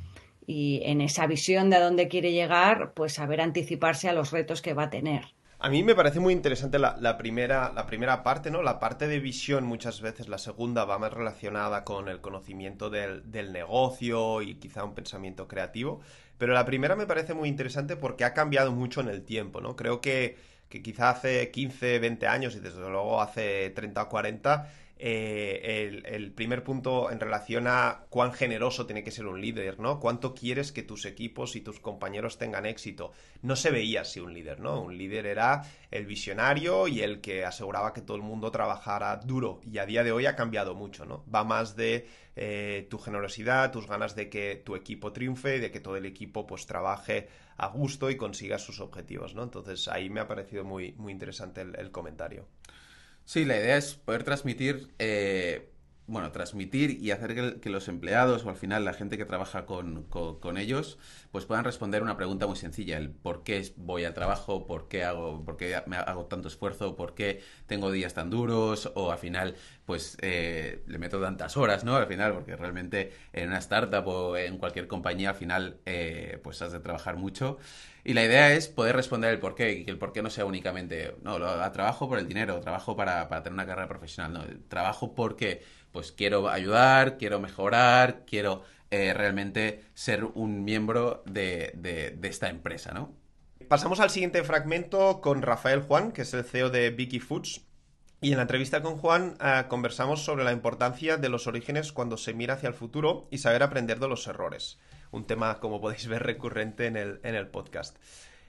y 0.46 0.80
en 0.84 1.00
esa 1.00 1.26
visión 1.26 1.70
de 1.70 1.76
a 1.76 1.80
dónde 1.80 2.06
quiere 2.06 2.32
llegar, 2.32 2.92
pues 2.94 3.14
saber 3.14 3.40
anticiparse 3.40 4.08
a 4.08 4.12
los 4.12 4.30
retos 4.30 4.62
que 4.62 4.74
va 4.74 4.84
a 4.84 4.90
tener. 4.90 5.35
A 5.58 5.70
mí 5.70 5.82
me 5.82 5.94
parece 5.94 6.20
muy 6.20 6.34
interesante 6.34 6.78
la, 6.78 7.16
primera, 7.16 7.72
la 7.74 7.86
primera 7.86 8.22
parte, 8.22 8.50
¿no? 8.50 8.62
La 8.62 8.78
parte 8.78 9.08
de 9.08 9.20
visión 9.20 9.64
muchas 9.64 10.00
veces, 10.02 10.28
la 10.28 10.38
segunda 10.38 10.84
va 10.84 10.98
más 10.98 11.12
relacionada 11.12 11.82
con 11.82 12.08
el 12.08 12.20
conocimiento 12.20 12.90
del, 12.90 13.30
del 13.30 13.52
negocio 13.52 14.42
y 14.42 14.56
quizá 14.56 14.84
un 14.84 14.94
pensamiento 14.94 15.48
creativo, 15.48 16.00
pero 16.36 16.52
la 16.52 16.66
primera 16.66 16.94
me 16.94 17.06
parece 17.06 17.32
muy 17.32 17.48
interesante 17.48 17.96
porque 17.96 18.24
ha 18.24 18.34
cambiado 18.34 18.70
mucho 18.70 19.00
en 19.00 19.08
el 19.08 19.22
tiempo, 19.24 19.60
¿no? 19.60 19.76
Creo 19.76 20.00
que 20.00 20.36
que 20.68 20.82
quizá 20.82 21.10
hace 21.10 21.50
15, 21.50 21.98
20 21.98 22.26
años 22.26 22.56
y 22.56 22.60
desde 22.60 22.80
luego 22.80 23.20
hace 23.20 23.70
30 23.70 24.02
o 24.02 24.08
40, 24.08 24.72
eh, 24.98 26.02
el, 26.04 26.32
primer 26.32 26.64
punto 26.64 27.10
en 27.10 27.20
relación 27.20 27.66
a 27.66 28.06
cuán 28.08 28.32
generoso 28.32 28.86
tiene 28.86 29.04
que 29.04 29.10
ser 29.10 29.26
un 29.26 29.40
líder, 29.40 29.78
¿no? 29.78 30.00
Cuánto 30.00 30.34
quieres 30.34 30.72
que 30.72 30.82
tus 30.82 31.04
equipos 31.04 31.54
y 31.56 31.60
tus 31.60 31.80
compañeros 31.80 32.38
tengan 32.38 32.66
éxito. 32.66 33.12
No 33.42 33.56
se 33.56 33.70
veía 33.70 34.02
así 34.02 34.20
un 34.20 34.32
líder, 34.32 34.60
¿no? 34.60 34.80
Un 34.80 34.96
líder 34.96 35.26
era 35.26 35.62
el 35.90 36.06
visionario 36.06 36.88
y 36.88 37.02
el 37.02 37.20
que 37.20 37.44
aseguraba 37.44 37.92
que 37.92 38.00
todo 38.00 38.16
el 38.16 38.22
mundo 38.22 38.50
trabajara 38.50 39.16
duro. 39.16 39.60
Y 39.70 39.78
a 39.78 39.86
día 39.86 40.02
de 40.02 40.12
hoy 40.12 40.26
ha 40.26 40.36
cambiado 40.36 40.74
mucho, 40.74 41.04
¿no? 41.04 41.24
Va 41.32 41.44
más 41.44 41.76
de 41.76 42.06
eh, 42.38 42.86
tu 42.90 42.98
generosidad, 42.98 43.72
tus 43.72 43.86
ganas 43.86 44.14
de 44.14 44.28
que 44.28 44.62
tu 44.64 44.76
equipo 44.76 45.12
triunfe 45.12 45.56
y 45.56 45.60
de 45.60 45.70
que 45.70 45.80
todo 45.80 45.96
el 45.96 46.04
equipo 46.04 46.46
pues 46.46 46.66
trabaje 46.66 47.28
a 47.56 47.68
gusto 47.68 48.10
y 48.10 48.16
consiga 48.16 48.58
sus 48.58 48.80
objetivos, 48.80 49.34
¿no? 49.34 49.42
Entonces 49.42 49.88
ahí 49.88 50.10
me 50.10 50.20
ha 50.20 50.28
parecido 50.28 50.64
muy, 50.64 50.92
muy 50.92 51.12
interesante 51.12 51.62
el, 51.62 51.90
comentario. 51.90 52.46
Sí, 53.26 53.44
la 53.44 53.56
idea 53.58 53.76
es 53.76 53.94
poder 53.96 54.22
transmitir 54.24 54.94
eh, 54.98 55.68
bueno, 56.06 56.30
transmitir 56.30 57.02
y 57.02 57.10
hacer 57.10 57.60
que, 57.60 57.70
los 57.70 57.88
empleados 57.88 58.44
o 58.44 58.50
al 58.50 58.56
final 58.56 58.84
la 58.84 58.92
gente 58.92 59.18
que 59.18 59.24
trabaja 59.24 59.66
con, 59.66 60.06
ellos 60.56 60.98
pues 61.32 61.44
puedan 61.44 61.64
responder 61.64 62.02
una 62.02 62.16
pregunta 62.16 62.46
muy 62.46 62.56
sencilla, 62.56 62.96
el 62.96 63.10
por 63.10 63.42
qué 63.42 63.72
voy 63.76 64.04
al 64.04 64.14
trabajo, 64.14 64.66
por 64.66 64.88
qué 64.88 65.04
hago, 65.04 65.44
por 65.44 65.56
qué 65.56 65.82
me 65.86 65.96
hago 65.96 66.26
tanto 66.26 66.48
esfuerzo, 66.48 66.96
por 66.96 67.14
qué 67.14 67.42
tengo 67.66 67.90
días 67.90 68.14
tan 68.14 68.30
duros 68.30 68.90
o 68.94 69.10
al 69.10 69.18
final 69.18 69.56
pues 69.84 70.16
eh, 70.20 70.82
le 70.86 70.98
meto 70.98 71.20
tantas 71.20 71.56
horas, 71.56 71.84
¿no? 71.84 71.96
Al 71.96 72.06
final, 72.06 72.32
porque 72.34 72.56
realmente 72.56 73.12
en 73.32 73.48
una 73.48 73.58
startup 73.58 74.06
o 74.06 74.36
en 74.36 74.58
cualquier 74.58 74.88
compañía 74.88 75.30
al 75.30 75.36
final 75.36 75.78
eh, 75.86 76.40
pues 76.42 76.60
has 76.62 76.72
de 76.72 76.80
trabajar 76.80 77.16
mucho. 77.16 77.58
Y 78.04 78.14
la 78.14 78.24
idea 78.24 78.52
es 78.52 78.68
poder 78.68 78.94
responder 78.94 79.32
el 79.32 79.40
por 79.40 79.54
qué, 79.56 79.72
y 79.72 79.84
que 79.84 79.90
el 79.90 79.98
por 79.98 80.12
qué 80.12 80.22
no 80.22 80.30
sea 80.30 80.44
únicamente, 80.44 81.16
no, 81.22 81.38
lo, 81.40 81.48
trabajo 81.72 82.08
por 82.08 82.18
el 82.18 82.28
dinero, 82.28 82.60
trabajo 82.60 82.96
para, 82.96 83.28
para 83.28 83.42
tener 83.42 83.54
una 83.54 83.66
carrera 83.66 83.88
profesional, 83.88 84.32
no, 84.32 84.44
trabajo 84.68 85.14
porque 85.14 85.62
pues 85.96 86.12
quiero 86.12 86.50
ayudar, 86.50 87.16
quiero 87.16 87.40
mejorar, 87.40 88.26
quiero 88.26 88.62
eh, 88.90 89.14
realmente 89.14 89.82
ser 89.94 90.24
un 90.24 90.62
miembro 90.62 91.22
de, 91.24 92.18
esta 92.22 92.50
empresa, 92.50 92.92
¿no? 92.92 93.14
Pasamos 93.66 93.98
al 94.00 94.10
siguiente 94.10 94.44
fragmento 94.44 95.22
con 95.22 95.40
Rafael 95.40 95.80
Juan, 95.80 96.12
que 96.12 96.20
es 96.20 96.34
el 96.34 96.44
CEO 96.44 96.68
de 96.68 96.90
Vicky 96.90 97.18
Foods. 97.18 97.62
Y 98.20 98.32
en 98.32 98.36
la 98.36 98.42
entrevista 98.42 98.82
con 98.82 98.98
Juan 98.98 99.38
eh, 99.40 99.64
conversamos 99.68 100.22
sobre 100.22 100.44
la 100.44 100.52
importancia 100.52 101.16
de 101.16 101.30
los 101.30 101.46
orígenes 101.46 101.92
cuando 101.92 102.18
se 102.18 102.34
mira 102.34 102.52
hacia 102.52 102.68
el 102.68 102.74
futuro 102.74 103.26
y 103.30 103.38
saber 103.38 103.62
aprender 103.62 103.98
de 103.98 104.08
los 104.08 104.26
errores. 104.26 104.78
Un 105.12 105.24
tema, 105.24 105.60
como 105.60 105.80
podéis 105.80 106.08
ver, 106.08 106.24
recurrente 106.24 106.88
en 106.88 106.96
el 106.96 107.48
podcast. 107.48 107.96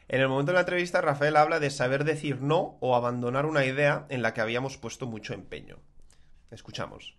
En 0.10 0.20
el 0.20 0.28
momento 0.28 0.52
de 0.52 0.56
la 0.56 0.62
entrevista, 0.64 1.00
Rafael 1.00 1.38
habla 1.38 1.62
de 1.62 1.70
saber 1.70 2.04
decir 2.04 2.42
no 2.42 2.78
o 2.82 2.98
abandonar 2.98 3.46
una 3.46 3.64
idea 3.64 4.06
en 4.10 4.22
la 4.22 4.34
que 4.34 4.42
habíamos 4.42 4.78
puesto 4.78 5.06
mucho 5.06 5.34
empeño. 5.34 5.78
Escuchamos 6.52 7.16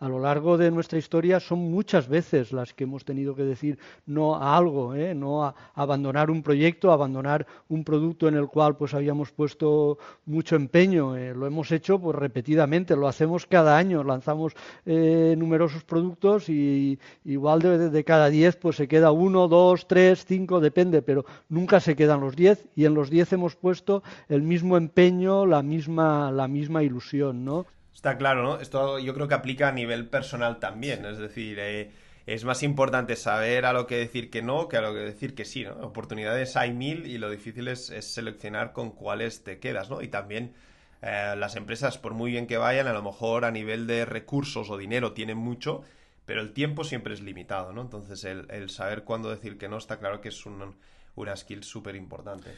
a 0.00 0.08
lo 0.08 0.18
largo 0.18 0.56
de 0.58 0.70
nuestra 0.70 0.98
historia 0.98 1.40
son 1.40 1.70
muchas 1.70 2.08
veces 2.08 2.52
las 2.52 2.74
que 2.74 2.84
hemos 2.84 3.04
tenido 3.04 3.34
que 3.34 3.44
decir 3.44 3.78
no 4.06 4.36
a 4.36 4.56
algo, 4.56 4.94
¿eh? 4.94 5.14
no 5.14 5.44
a 5.44 5.54
abandonar 5.74 6.30
un 6.30 6.42
proyecto, 6.42 6.92
abandonar 6.92 7.46
un 7.68 7.84
producto 7.84 8.28
en 8.28 8.34
el 8.34 8.48
cual 8.48 8.76
pues 8.76 8.94
habíamos 8.94 9.32
puesto 9.32 9.98
mucho 10.26 10.56
empeño. 10.56 11.16
¿eh? 11.16 11.34
lo 11.34 11.46
hemos 11.46 11.70
hecho 11.72 11.98
pues 11.98 12.16
repetidamente, 12.16 12.96
lo 12.96 13.08
hacemos 13.08 13.46
cada 13.46 13.76
año, 13.76 14.04
lanzamos 14.04 14.54
eh, 14.86 15.34
numerosos 15.38 15.84
productos 15.84 16.48
y 16.48 16.98
igual 17.24 17.60
de, 17.60 17.90
de, 17.90 18.04
cada 18.04 18.28
diez 18.28 18.56
pues 18.56 18.76
se 18.76 18.88
queda 18.88 19.12
uno, 19.12 19.48
dos, 19.48 19.86
tres, 19.86 20.24
cinco, 20.26 20.60
depende, 20.60 21.02
pero 21.02 21.24
nunca 21.48 21.80
se 21.80 21.96
quedan 21.96 22.20
los 22.20 22.36
diez 22.36 22.66
y 22.74 22.84
en 22.84 22.94
los 22.94 23.10
diez 23.10 23.32
hemos 23.32 23.56
puesto 23.56 24.02
el 24.28 24.42
mismo 24.42 24.76
empeño, 24.76 25.46
la 25.46 25.62
misma, 25.62 26.30
la 26.30 26.48
misma 26.48 26.82
ilusión, 26.82 27.44
¿no? 27.44 27.66
Está 27.98 28.16
claro, 28.16 28.44
¿no? 28.44 28.60
Esto 28.60 29.00
yo 29.00 29.12
creo 29.12 29.26
que 29.26 29.34
aplica 29.34 29.66
a 29.66 29.72
nivel 29.72 30.06
personal 30.06 30.60
también. 30.60 31.04
Es 31.04 31.18
decir, 31.18 31.58
eh, 31.58 31.90
es 32.26 32.44
más 32.44 32.62
importante 32.62 33.16
saber 33.16 33.66
a 33.66 33.72
lo 33.72 33.88
que 33.88 33.96
decir 33.96 34.30
que 34.30 34.40
no 34.40 34.68
que 34.68 34.76
a 34.76 34.80
lo 34.82 34.94
que 34.94 35.00
decir 35.00 35.34
que 35.34 35.44
sí, 35.44 35.64
¿no? 35.64 35.72
Oportunidades 35.84 36.56
hay 36.56 36.72
mil 36.72 37.06
y 37.06 37.18
lo 37.18 37.28
difícil 37.28 37.66
es, 37.66 37.86
seleccionar 37.86 38.72
con 38.72 38.92
cuáles 38.92 39.42
te 39.42 39.58
quedas, 39.58 39.90
¿no? 39.90 40.00
Y 40.00 40.06
también 40.06 40.54
eh, 41.02 41.34
las 41.36 41.56
empresas, 41.56 41.98
por 41.98 42.14
muy 42.14 42.30
bien 42.30 42.46
que 42.46 42.56
vayan, 42.56 42.86
a 42.86 42.92
lo 42.92 43.02
mejor 43.02 43.44
a 43.44 43.50
nivel 43.50 43.88
de 43.88 44.04
recursos 44.04 44.70
o 44.70 44.78
dinero 44.78 45.12
tienen 45.12 45.38
mucho, 45.38 45.82
pero 46.24 46.40
el 46.40 46.52
tiempo 46.52 46.84
siempre 46.84 47.14
es 47.14 47.20
limitado, 47.20 47.72
¿no? 47.72 47.80
Entonces 47.80 48.22
el, 48.22 48.70
saber 48.70 49.02
cuándo 49.02 49.28
decir 49.28 49.58
que 49.58 49.68
no 49.68 49.76
está 49.76 49.98
claro 49.98 50.20
que 50.20 50.28
es 50.28 50.46
un, 50.46 50.76
una 51.16 51.36
skill 51.36 51.64
súper 51.64 51.96
importante. 51.96 52.52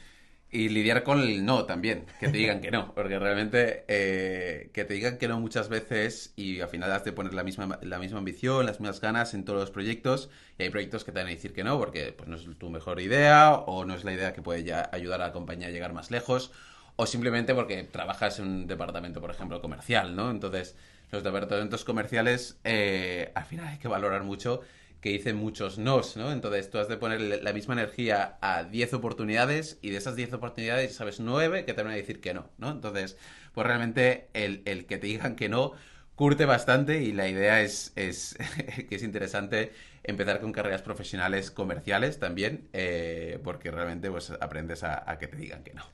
Y 0.52 0.68
lidiar 0.68 1.04
con 1.04 1.20
el 1.20 1.44
no 1.44 1.64
también, 1.64 2.06
que 2.18 2.26
te 2.28 2.36
digan 2.36 2.60
que 2.60 2.72
no, 2.72 2.92
porque 2.94 3.20
realmente 3.20 3.84
eh, 3.86 4.70
que 4.72 4.84
te 4.84 4.94
digan 4.94 5.16
que 5.16 5.28
no 5.28 5.38
muchas 5.38 5.68
veces 5.68 6.32
y 6.34 6.60
al 6.60 6.68
final 6.68 6.90
has 6.90 7.04
de 7.04 7.12
poner 7.12 7.34
la 7.34 7.44
misma, 7.44 7.78
la 7.82 8.00
misma 8.00 8.18
ambición, 8.18 8.66
las 8.66 8.80
mismas 8.80 9.00
ganas 9.00 9.32
en 9.34 9.44
todos 9.44 9.60
los 9.60 9.70
proyectos 9.70 10.28
y 10.58 10.64
hay 10.64 10.70
proyectos 10.70 11.04
que 11.04 11.12
te 11.12 11.20
van 11.20 11.28
a 11.28 11.30
decir 11.30 11.52
que 11.52 11.62
no 11.62 11.78
porque 11.78 12.12
pues, 12.12 12.28
no 12.28 12.34
es 12.34 12.48
tu 12.58 12.68
mejor 12.68 13.00
idea 13.00 13.52
o 13.52 13.84
no 13.84 13.94
es 13.94 14.02
la 14.02 14.12
idea 14.12 14.32
que 14.32 14.42
puede 14.42 14.64
ya 14.64 14.90
ayudar 14.92 15.22
a 15.22 15.28
la 15.28 15.32
compañía 15.32 15.68
a 15.68 15.70
llegar 15.70 15.92
más 15.92 16.10
lejos 16.10 16.50
o 16.96 17.06
simplemente 17.06 17.54
porque 17.54 17.84
trabajas 17.84 18.40
en 18.40 18.46
un 18.46 18.66
departamento, 18.66 19.20
por 19.20 19.30
ejemplo, 19.30 19.62
comercial, 19.62 20.16
¿no? 20.16 20.30
Entonces, 20.30 20.76
los 21.10 21.22
departamentos 21.22 21.84
comerciales 21.84 22.58
eh, 22.64 23.32
al 23.34 23.44
final 23.44 23.68
hay 23.68 23.78
que 23.78 23.88
valorar 23.88 24.22
mucho 24.22 24.60
que 25.00 25.10
dicen 25.10 25.36
muchos 25.36 25.78
nos, 25.78 26.16
¿no? 26.16 26.30
Entonces 26.30 26.70
tú 26.70 26.78
has 26.78 26.88
de 26.88 26.96
poner 26.96 27.20
la 27.20 27.52
misma 27.52 27.74
energía 27.74 28.38
a 28.40 28.64
10 28.64 28.94
oportunidades 28.94 29.78
y 29.80 29.90
de 29.90 29.96
esas 29.96 30.14
10 30.14 30.34
oportunidades 30.34 30.94
sabes 30.94 31.20
9 31.20 31.64
que 31.64 31.72
te 31.72 31.82
van 31.82 31.92
a 31.92 31.96
decir 31.96 32.20
que 32.20 32.34
no, 32.34 32.50
¿no? 32.58 32.70
Entonces, 32.70 33.16
pues 33.54 33.66
realmente 33.66 34.28
el, 34.34 34.62
que 34.86 34.98
te 34.98 35.06
digan 35.06 35.36
que 35.36 35.48
no 35.48 35.72
curte 36.16 36.44
bastante 36.44 37.02
y 37.02 37.12
la 37.12 37.28
idea 37.28 37.62
es, 37.62 37.92
es 37.96 38.36
que 38.88 38.94
es 38.94 39.02
interesante 39.02 39.72
empezar 40.02 40.40
con 40.40 40.52
carreras 40.52 40.82
profesionales 40.82 41.50
comerciales 41.50 42.18
también, 42.18 42.68
eh, 42.74 43.38
porque 43.42 43.70
realmente 43.70 44.10
pues 44.10 44.30
aprendes 44.30 44.82
a, 44.84 45.16
que 45.18 45.28
te 45.28 45.36
digan 45.38 45.62
que 45.62 45.72
no. 45.72 45.84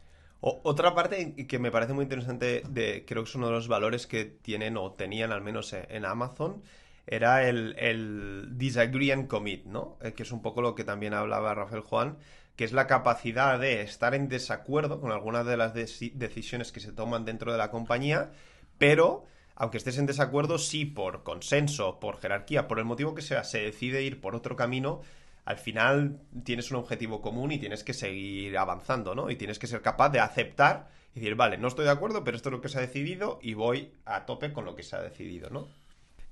otra 0.41 0.95
parte 0.97 1.47
que 1.47 1.59
me 1.61 1.71
parece 1.71 1.93
muy 1.93 2.03
interesante, 2.03 2.63
de, 2.69 3.05
creo 3.07 3.23
que 3.23 3.31
es 3.31 3.35
uno 3.37 3.47
de 3.47 3.53
los 3.53 3.69
valores 3.69 4.09
que 4.09 4.25
tienen 4.25 4.77
o 4.77 4.93
tenían 4.93 5.31
al 5.31 5.43
menos 5.43 5.73
en 5.73 6.05
Amazon, 6.05 6.63
era 7.07 7.49
el, 7.49 8.49
disagree 8.59 9.13
and 9.13 9.29
commit, 9.29 9.65
¿no? 9.65 9.97
Eh, 10.03 10.13
que 10.13 10.25
es 10.25 10.33
un 10.33 10.43
poco 10.43 10.63
lo 10.63 10.75
que 10.75 10.85
también 10.85 11.15
hablaba 11.15 11.55
Rafael 11.55 11.83
Juan, 11.83 12.19
que 12.57 12.65
es 12.65 12.73
la 12.73 12.87
capacidad 12.87 13.59
de 13.59 13.83
estar 13.83 14.15
en 14.15 14.29
desacuerdo 14.29 15.01
con 15.01 15.13
algunas 15.13 15.47
de 15.47 15.57
las 15.57 15.75
decisiones 15.75 16.73
que 16.73 16.81
se 16.81 16.93
toman 16.93 17.25
dentro 17.25 17.53
de 17.53 17.59
la 17.59 17.71
compañía, 17.71 18.33
pero 18.79 19.25
aunque 19.55 19.79
estés 19.79 19.99
en 19.99 20.07
desacuerdo, 20.07 20.59
sí 20.59 20.85
por 20.85 21.23
consenso, 21.23 21.99
por 22.01 22.19
jerarquía, 22.19 22.69
por 22.69 22.79
el 22.79 22.85
motivo 22.85 23.15
que 23.15 23.23
sea, 23.23 23.45
se 23.45 23.61
decide 23.61 24.03
ir 24.03 24.21
por 24.21 24.35
otro 24.35 24.57
camino, 24.57 25.01
al 25.47 25.59
final 25.59 26.21
tienes 26.45 26.71
un 26.71 26.79
objetivo 26.79 27.23
común 27.23 27.53
y 27.53 27.59
tienes 27.59 27.85
que 27.85 27.95
seguir 27.95 28.59
avanzando, 28.59 29.15
¿no? 29.15 29.31
Y 29.31 29.37
tienes 29.37 29.59
que 29.59 29.67
ser 29.67 29.81
capaz 29.81 30.11
de 30.11 30.21
aceptar 30.21 30.91
y 31.15 31.21
decir, 31.21 31.37
vale, 31.37 31.57
no 31.57 31.69
estoy 31.69 31.85
de 31.85 31.93
acuerdo, 31.93 32.25
pero 32.25 32.37
esto 32.37 32.51
es 32.51 32.53
lo 32.53 32.61
que 32.61 32.69
se 32.69 32.79
ha 32.79 32.83
decidido 32.83 33.39
y 33.41 33.55
voy 33.55 33.93
a 34.05 34.27
tope 34.27 34.53
con 34.53 34.65
lo 34.65 34.75
que 34.75 34.83
se 34.83 34.97
ha 34.97 35.01
decidido, 35.01 35.49
¿no? 35.49 35.69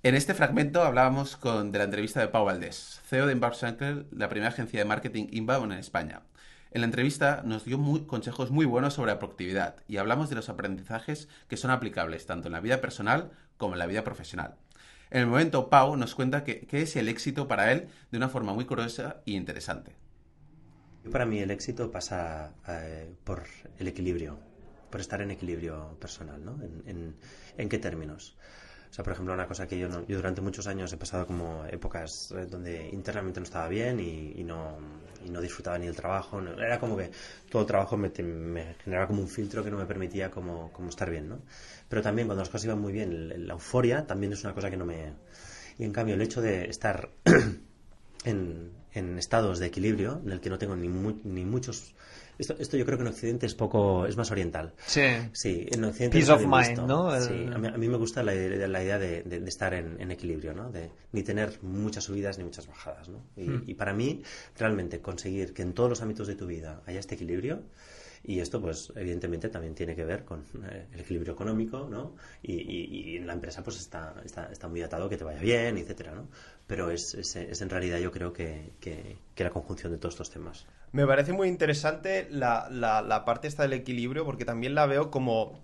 En 0.04 0.14
este 0.14 0.34
fragmento 0.34 0.82
hablábamos 0.82 1.38
con, 1.38 1.72
de 1.72 1.78
la 1.78 1.86
entrevista 1.86 2.20
de 2.20 2.28
Pau 2.28 2.44
Valdés, 2.44 3.00
CEO 3.06 3.26
de 3.26 3.32
Inbound 3.32 3.54
Circle, 3.54 4.04
la 4.10 4.28
primera 4.28 4.50
agencia 4.50 4.78
de 4.78 4.84
marketing 4.84 5.28
inbound 5.30 5.72
en 5.72 5.78
España. 5.78 6.20
En 6.72 6.82
la 6.82 6.84
entrevista 6.84 7.40
nos 7.42 7.64
dio 7.64 7.80
consejos 8.06 8.50
muy 8.50 8.66
buenos 8.66 8.92
sobre 8.92 9.12
la 9.12 9.18
productividad 9.18 9.76
y 9.88 9.96
hablamos 9.96 10.28
de 10.28 10.36
los 10.36 10.50
aprendizajes 10.50 11.30
que 11.48 11.56
son 11.56 11.70
aplicables 11.70 12.26
tanto 12.26 12.48
en 12.48 12.52
la 12.52 12.60
vida 12.60 12.82
personal 12.82 13.30
como 13.56 13.72
en 13.72 13.78
la 13.78 13.86
vida 13.86 14.04
profesional. 14.04 14.56
En 15.10 15.22
el 15.22 15.26
momento, 15.26 15.70
Pau 15.70 15.96
nos 15.96 16.14
cuenta 16.14 16.44
qué 16.44 16.66
es 16.70 16.96
el 16.96 17.08
éxito 17.08 17.48
para 17.48 17.72
él 17.72 17.88
de 18.10 18.18
una 18.18 18.28
forma 18.28 18.52
muy 18.52 18.66
curiosa 18.66 19.22
y 19.24 19.36
interesante. 19.36 19.96
Para 21.10 21.24
mí 21.24 21.38
el 21.38 21.50
éxito 21.50 21.90
pasa 21.90 22.52
eh, 22.68 23.10
por 23.24 23.44
el 23.78 23.88
equilibrio, 23.88 24.38
por 24.90 25.00
estar 25.00 25.22
en 25.22 25.30
equilibrio 25.30 25.96
personal, 25.98 26.44
¿no? 26.44 26.58
en 27.56 27.68
qué 27.70 27.78
términos? 27.78 28.36
O 28.94 28.96
sea, 28.96 29.02
por 29.02 29.12
ejemplo, 29.12 29.34
una 29.34 29.48
cosa 29.48 29.66
que 29.66 29.76
yo, 29.76 29.88
yo 30.06 30.16
durante 30.18 30.40
muchos 30.40 30.68
años 30.68 30.92
he 30.92 30.96
pasado 30.96 31.26
como 31.26 31.64
épocas 31.66 32.30
eh, 32.30 32.46
donde 32.46 32.90
internamente 32.92 33.40
no 33.40 33.44
estaba 33.44 33.66
bien 33.66 33.98
y, 33.98 34.44
no, 34.44 34.78
y 35.26 35.30
no 35.30 35.40
disfrutaba 35.40 35.76
ni 35.78 35.88
el 35.88 35.96
trabajo. 35.96 36.40
era 36.40 36.78
como 36.78 36.96
que 36.96 37.10
todo 37.50 37.66
trabajo 37.66 37.96
me, 37.96 38.10
generaba 38.12 39.08
como 39.08 39.20
un 39.20 39.26
filtro 39.26 39.64
que 39.64 39.70
no 39.72 39.78
me 39.78 39.84
permitía 39.84 40.30
como, 40.30 40.70
estar 40.88 41.10
bien, 41.10 41.28
¿no? 41.28 41.40
Pero 41.88 42.02
también 42.02 42.28
cuando 42.28 42.42
las 42.42 42.48
cosas 42.50 42.66
iban 42.66 42.80
muy 42.80 42.92
bien, 42.92 43.48
la 43.48 43.54
euforia 43.54 44.06
también 44.06 44.32
es 44.32 44.44
una 44.44 44.54
cosa 44.54 44.70
que 44.70 44.76
no 44.76 44.86
me... 44.86 45.12
Y 45.76 45.82
en 45.82 45.92
cambio, 45.92 46.14
el 46.14 46.22
hecho 46.22 46.40
de 46.40 46.66
estar 46.66 47.10
en, 48.24 48.70
en 48.92 49.18
estados 49.18 49.58
de 49.58 49.66
equilibrio, 49.66 50.20
en 50.24 50.30
el 50.30 50.40
que 50.40 50.50
no 50.50 50.58
tengo 50.58 50.76
ni, 50.76 50.86
ni 50.86 51.44
muchos 51.44 51.96
esto, 52.38 52.56
esto 52.58 52.76
yo 52.76 52.84
creo 52.84 52.98
que 52.98 53.02
en 53.02 53.08
Occidente 53.08 53.46
es 53.46 53.54
poco, 53.54 54.06
es 54.06 54.16
más 54.16 54.30
oriental. 54.30 54.72
Sí. 54.86 55.02
Sí, 55.32 55.66
en 55.70 55.84
Occidente 55.84 56.18
Peace 56.18 56.32
of 56.32 56.42
mind, 56.46 56.86
¿no? 56.86 57.20
Sí, 57.20 57.48
a 57.52 57.58
mí, 57.58 57.88
me 57.88 57.96
gusta 57.96 58.22
la, 58.22 58.34
idea 58.34 58.98
de, 58.98 59.22
de, 59.22 59.48
estar 59.48 59.74
en, 59.74 60.00
en, 60.00 60.10
equilibrio, 60.10 60.54
¿no? 60.54 60.70
De 60.70 60.90
ni 61.12 61.22
tener 61.22 61.58
muchas 61.62 62.04
subidas 62.04 62.38
ni 62.38 62.44
muchas 62.44 62.66
bajadas, 62.66 63.08
¿no? 63.08 63.24
Y, 63.36 63.48
hmm. 63.48 63.64
y, 63.66 63.74
para 63.74 63.92
mí, 63.92 64.22
realmente 64.58 65.00
conseguir 65.00 65.52
que 65.52 65.62
en 65.62 65.72
todos 65.72 65.90
los 65.90 66.02
ámbitos 66.02 66.26
de 66.26 66.34
tu 66.34 66.46
vida 66.46 66.82
haya 66.86 67.00
este 67.00 67.14
equilibrio, 67.14 67.62
y 68.26 68.40
esto, 68.40 68.58
pues, 68.58 68.90
evidentemente 68.96 69.50
también 69.50 69.74
tiene 69.74 69.94
que 69.94 70.04
ver 70.04 70.24
con 70.24 70.44
eh, 70.64 70.86
el 70.94 71.00
equilibrio 71.00 71.34
económico, 71.34 71.86
¿no? 71.90 72.16
Y, 72.42 72.54
y, 72.54 73.16
en 73.18 73.26
la 73.26 73.34
empresa, 73.34 73.62
pues, 73.62 73.78
está, 73.78 74.14
está, 74.24 74.50
está, 74.50 74.66
muy 74.66 74.80
atado 74.80 75.10
que 75.10 75.18
te 75.18 75.24
vaya 75.24 75.40
bien, 75.40 75.76
etcétera, 75.76 76.14
¿no? 76.14 76.28
Pero 76.66 76.90
es, 76.90 77.14
es, 77.14 77.36
es 77.36 77.60
en 77.60 77.68
realidad, 77.68 77.98
yo 77.98 78.10
creo 78.10 78.32
que, 78.32 78.72
que, 78.80 79.18
que 79.34 79.44
la 79.44 79.50
conjunción 79.50 79.92
de 79.92 79.98
todos 79.98 80.14
estos 80.14 80.30
temas. 80.30 80.66
Me 80.94 81.08
parece 81.08 81.32
muy 81.32 81.48
interesante 81.48 82.28
la, 82.30 82.68
la, 82.70 83.24
parte 83.24 83.48
esta 83.48 83.64
del 83.64 83.72
equilibrio 83.72 84.24
porque 84.24 84.44
también 84.44 84.76
la 84.76 84.86
veo 84.86 85.10
como 85.10 85.60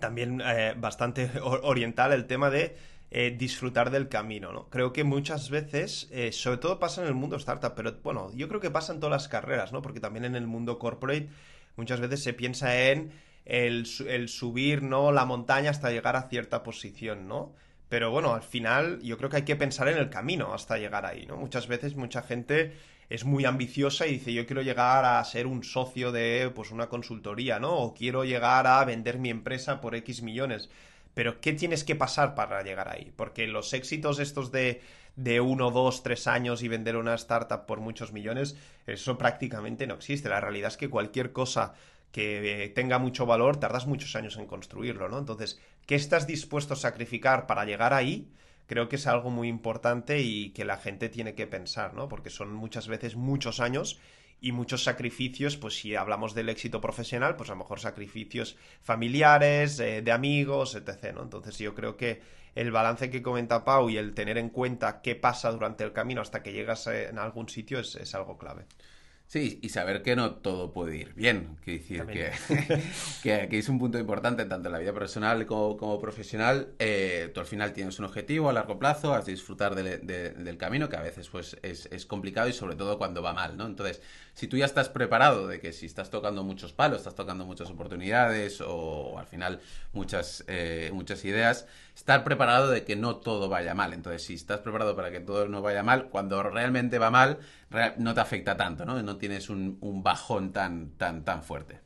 también 0.00 0.42
eh, 0.44 0.74
bastante 0.76 1.30
oriental 1.42 2.12
el 2.12 2.26
tema 2.26 2.50
de 2.50 2.76
eh, 3.12 3.36
disfrutar 3.38 3.92
del 3.92 4.08
camino, 4.08 4.52
¿no? 4.52 4.68
Creo 4.70 4.92
que 4.92 5.04
muchas 5.04 5.48
veces, 5.48 6.08
eh, 6.10 6.32
sobre 6.32 6.58
todo 6.58 6.80
pasa 6.80 7.02
en 7.02 7.06
el 7.06 7.14
mundo 7.14 7.36
startup, 7.36 7.74
pero 7.76 8.00
bueno, 8.02 8.32
yo 8.34 8.48
creo 8.48 8.60
que 8.60 8.72
pasa 8.72 8.92
en 8.92 8.98
todas 8.98 9.12
las 9.12 9.28
carreras, 9.28 9.72
¿no? 9.72 9.80
Porque 9.80 10.00
también 10.00 10.24
en 10.24 10.34
el 10.34 10.48
mundo 10.48 10.76
corporate 10.76 11.28
muchas 11.76 12.00
veces 12.00 12.24
se 12.24 12.32
piensa 12.32 12.76
en 12.76 13.12
el, 13.44 13.86
el 14.08 14.28
subir, 14.28 14.82
¿no? 14.82 15.12
La 15.12 15.24
montaña 15.24 15.70
hasta 15.70 15.92
llegar 15.92 16.16
a 16.16 16.28
cierta 16.28 16.64
posición, 16.64 17.28
¿no? 17.28 17.54
Pero 17.88 18.10
bueno, 18.10 18.34
al 18.34 18.42
final 18.42 19.00
yo 19.02 19.18
creo 19.18 19.30
que 19.30 19.36
hay 19.36 19.44
que 19.44 19.54
pensar 19.54 19.86
en 19.86 19.98
el 19.98 20.10
camino 20.10 20.52
hasta 20.52 20.78
llegar 20.78 21.06
ahí, 21.06 21.26
¿no? 21.26 21.36
Muchas 21.36 21.68
veces 21.68 21.94
mucha 21.94 22.22
gente 22.22 22.72
es 23.10 23.24
muy 23.24 23.44
ambiciosa 23.44 24.06
y 24.06 24.12
dice 24.12 24.32
yo 24.32 24.46
quiero 24.46 24.62
llegar 24.62 25.04
a 25.04 25.24
ser 25.24 25.46
un 25.46 25.64
socio 25.64 26.12
de 26.12 26.50
pues 26.54 26.70
una 26.70 26.88
consultoría, 26.88 27.58
¿no? 27.58 27.76
O 27.76 27.94
quiero 27.94 28.24
llegar 28.24 28.66
a 28.66 28.84
vender 28.84 29.18
mi 29.18 29.30
empresa 29.30 29.80
por 29.80 29.94
X 29.94 30.22
millones. 30.22 30.70
Pero 31.14 31.40
¿qué 31.40 31.52
tienes 31.52 31.84
que 31.84 31.94
pasar 31.94 32.34
para 32.34 32.62
llegar 32.62 32.88
ahí? 32.88 33.12
Porque 33.16 33.46
los 33.46 33.72
éxitos 33.72 34.18
estos 34.18 34.50
de, 34.50 34.82
de 35.16 35.40
uno, 35.40 35.70
dos, 35.70 36.02
tres 36.02 36.26
años 36.26 36.62
y 36.62 36.68
vender 36.68 36.96
una 36.96 37.14
startup 37.14 37.66
por 37.66 37.80
muchos 37.80 38.12
millones, 38.12 38.56
eso 38.86 39.16
prácticamente 39.16 39.86
no 39.86 39.94
existe. 39.94 40.28
La 40.28 40.40
realidad 40.40 40.68
es 40.68 40.76
que 40.76 40.90
cualquier 40.90 41.32
cosa 41.32 41.74
que 42.10 42.72
tenga 42.74 42.98
mucho 42.98 43.26
valor, 43.26 43.58
tardas 43.58 43.86
muchos 43.86 44.14
años 44.16 44.36
en 44.36 44.46
construirlo, 44.46 45.08
¿no? 45.08 45.18
Entonces, 45.18 45.60
¿qué 45.86 45.96
estás 45.96 46.26
dispuesto 46.26 46.74
a 46.74 46.76
sacrificar 46.76 47.46
para 47.46 47.64
llegar 47.64 47.92
ahí? 47.92 48.28
Creo 48.66 48.88
que 48.88 48.96
es 48.96 49.06
algo 49.06 49.30
muy 49.30 49.48
importante 49.48 50.20
y 50.20 50.50
que 50.50 50.64
la 50.64 50.78
gente 50.78 51.08
tiene 51.08 51.34
que 51.34 51.46
pensar, 51.46 51.94
¿no? 51.94 52.08
Porque 52.08 52.30
son 52.30 52.52
muchas 52.52 52.88
veces 52.88 53.16
muchos 53.16 53.60
años 53.60 54.00
y 54.40 54.52
muchos 54.52 54.84
sacrificios, 54.84 55.56
pues 55.56 55.74
si 55.74 55.94
hablamos 55.94 56.34
del 56.34 56.50
éxito 56.50 56.80
profesional, 56.80 57.36
pues 57.36 57.48
a 57.48 57.54
lo 57.54 57.60
mejor 57.60 57.80
sacrificios 57.80 58.56
familiares, 58.82 59.80
eh, 59.80 60.02
de 60.02 60.12
amigos, 60.12 60.74
etc. 60.74 61.14
¿no? 61.14 61.22
Entonces 61.22 61.56
yo 61.58 61.74
creo 61.74 61.96
que 61.96 62.20
el 62.54 62.70
balance 62.70 63.10
que 63.10 63.22
comenta 63.22 63.64
Pau 63.64 63.88
y 63.88 63.96
el 63.96 64.14
tener 64.14 64.38
en 64.38 64.50
cuenta 64.50 65.00
qué 65.00 65.16
pasa 65.16 65.50
durante 65.50 65.82
el 65.82 65.92
camino 65.92 66.20
hasta 66.20 66.42
que 66.42 66.52
llegas 66.52 66.86
eh, 66.86 67.08
en 67.08 67.18
algún 67.18 67.48
sitio 67.48 67.78
es, 67.78 67.96
es 67.96 68.14
algo 68.14 68.36
clave. 68.36 68.66
Sí, 69.26 69.58
y 69.62 69.70
saber 69.70 70.02
que 70.02 70.14
no 70.14 70.36
todo 70.36 70.72
puede 70.72 70.96
ir 70.96 71.14
bien. 71.14 71.56
Quiero 71.64 71.80
decir 71.80 72.06
que, 73.22 73.48
que, 73.48 73.58
es 73.58 73.68
un 73.68 73.78
punto 73.78 73.98
importante 73.98 74.44
tanto 74.44 74.68
en 74.68 74.72
la 74.72 74.78
vida 74.78 74.92
personal 74.92 75.46
como, 75.46 75.98
profesional. 76.00 76.74
Eh, 76.78 77.30
tú 77.34 77.40
al 77.40 77.46
final 77.46 77.72
tienes 77.72 77.98
un 77.98 78.04
objetivo 78.04 78.48
a 78.48 78.52
largo 78.52 78.78
plazo, 78.78 79.14
has 79.14 79.26
de 79.26 79.32
disfrutar 79.32 79.74
del 79.74 80.56
camino, 80.56 80.88
que 80.88 80.96
a 80.96 81.02
veces 81.02 81.28
pues 81.28 81.56
es, 81.62 81.86
es, 81.86 82.06
complicado 82.06 82.48
y 82.48 82.52
sobre 82.52 82.76
todo 82.76 82.98
cuando 82.98 83.22
va 83.22 83.32
mal, 83.32 83.56
¿no? 83.56 83.66
Entonces, 83.66 84.00
si 84.34 84.48
tú 84.48 84.56
ya 84.56 84.64
estás 84.64 84.88
preparado 84.88 85.46
de 85.46 85.60
que 85.60 85.72
si 85.72 85.86
estás 85.86 86.10
tocando 86.10 86.42
muchos 86.42 86.72
palos, 86.72 86.98
estás 86.98 87.14
tocando 87.14 87.46
muchas 87.46 87.70
oportunidades 87.70 88.60
o, 88.60 89.16
al 89.18 89.26
final 89.26 89.60
muchas, 89.92 90.44
eh, 90.48 90.90
muchas 90.92 91.24
ideas, 91.24 91.66
estar 91.94 92.24
preparado 92.24 92.68
de 92.68 92.84
que 92.84 92.96
no 92.96 93.16
todo 93.16 93.48
vaya 93.48 93.74
mal. 93.74 93.92
Entonces, 93.92 94.24
si 94.24 94.34
estás 94.34 94.60
preparado 94.60 94.96
para 94.96 95.12
que 95.12 95.20
todo 95.20 95.48
no 95.48 95.62
vaya 95.62 95.84
mal, 95.84 96.08
cuando 96.08 96.42
realmente 96.42 96.98
va 96.98 97.10
mal, 97.10 97.38
no 97.96 98.14
te 98.14 98.20
afecta 98.20 98.56
tanto, 98.56 98.84
¿no? 98.84 99.00
No 99.02 99.16
tienes 99.16 99.48
un, 99.50 99.78
bajón 100.02 100.52
tan, 100.52 100.90
tan, 100.90 101.24
tan 101.24 101.44
fuerte. 101.44 101.80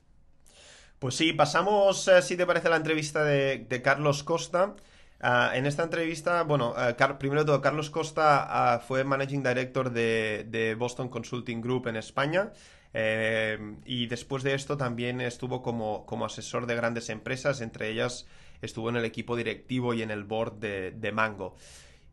Pues 0.98 1.14
sí, 1.14 1.32
pasamos, 1.32 2.08
eh, 2.08 2.22
si 2.22 2.36
te 2.36 2.46
parece, 2.46 2.70
la 2.70 2.76
entrevista 2.76 3.22
de, 3.24 3.80
Carlos 3.84 4.24
Costa. 4.24 4.74
Ah, 5.20 5.52
en 5.54 5.66
esta 5.66 5.82
entrevista, 5.82 6.42
bueno, 6.44 6.74
eh, 6.78 6.94
primero 7.18 7.42
de 7.42 7.46
todo, 7.46 7.60
Carlos 7.60 7.90
Costa 7.90 8.46
ah, 8.74 8.78
fue 8.78 9.04
Managing 9.04 9.42
Director 9.42 9.90
de, 9.90 10.76
Boston 10.78 11.08
Consulting 11.08 11.60
Group 11.60 11.88
en 11.88 11.96
España. 11.96 12.52
Eh, 12.94 13.76
y 13.84 14.06
después 14.06 14.42
de 14.42 14.54
esto 14.54 14.76
también 14.76 15.20
estuvo 15.20 15.62
como, 15.62 16.06
como, 16.06 16.24
asesor 16.24 16.66
de 16.66 16.74
grandes 16.74 17.10
empresas, 17.10 17.60
entre 17.60 17.90
ellas 17.90 18.26
estuvo 18.62 18.88
en 18.88 18.96
el 18.96 19.04
equipo 19.04 19.36
directivo 19.36 19.92
y 19.94 20.02
en 20.02 20.10
el 20.10 20.24
board 20.24 20.54
de 20.58 21.12
Mango. 21.12 21.54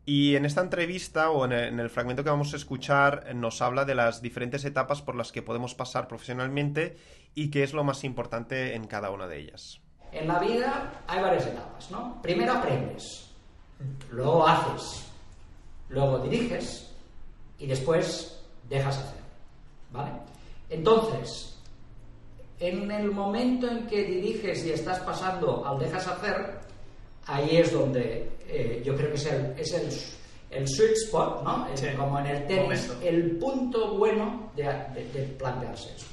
Y 0.08 0.36
en 0.36 0.44
esta 0.44 0.60
entrevista 0.60 1.30
o 1.30 1.44
en 1.44 1.80
el, 1.80 1.90
fragmento 1.90 2.22
que 2.22 2.30
vamos 2.30 2.54
a 2.54 2.56
escuchar 2.56 3.34
nos 3.34 3.60
habla 3.60 3.84
de 3.84 3.96
las 3.96 4.22
diferentes 4.22 4.64
etapas 4.64 5.02
por 5.02 5.16
las 5.16 5.32
que 5.32 5.42
podemos 5.42 5.74
pasar 5.74 6.06
profesionalmente 6.06 6.96
y 7.34 7.50
qué 7.50 7.64
es 7.64 7.72
lo 7.72 7.82
más 7.82 8.04
importante 8.04 8.76
en 8.76 8.86
cada 8.86 9.10
una 9.10 9.26
de 9.26 9.40
ellas. 9.40 9.80
En 10.12 10.28
la 10.28 10.38
vida 10.38 11.02
hay 11.06 11.20
varias 11.22 11.46
etapas, 11.46 11.90
¿no? 11.90 12.20
Primero 12.22 12.54
aprendes, 12.54 13.30
luego 14.10 14.46
haces, 14.46 15.04
luego 15.88 16.18
diriges 16.18 16.90
y 17.58 17.66
después 17.66 18.40
dejas 18.68 18.98
hacer, 18.98 19.20
¿vale? 19.92 20.12
Entonces, 20.70 21.56
en 22.58 22.90
el 22.90 23.10
momento 23.10 23.68
en 23.68 23.86
que 23.86 24.04
diriges 24.04 24.64
y 24.64 24.72
estás 24.72 25.00
pasando 25.00 25.64
al 25.66 25.78
dejas 25.78 26.06
hacer, 26.06 26.58
ahí 27.26 27.56
es 27.56 27.72
donde 27.72 28.30
eh, 28.48 28.82
yo 28.84 28.96
creo 28.96 29.10
que 29.10 29.16
es 29.16 29.26
el, 29.26 29.54
es 29.58 29.72
el, 29.74 29.90
el 30.50 30.68
sweet 30.68 30.92
spot, 31.04 31.42
¿no? 31.42 31.66
como 31.98 32.18
en 32.20 32.26
el 32.26 32.46
tenis, 32.46 32.90
el 33.02 33.36
punto 33.36 33.96
bueno 33.96 34.50
de, 34.56 34.64
plantearse 35.38 35.94
eso. 35.94 36.06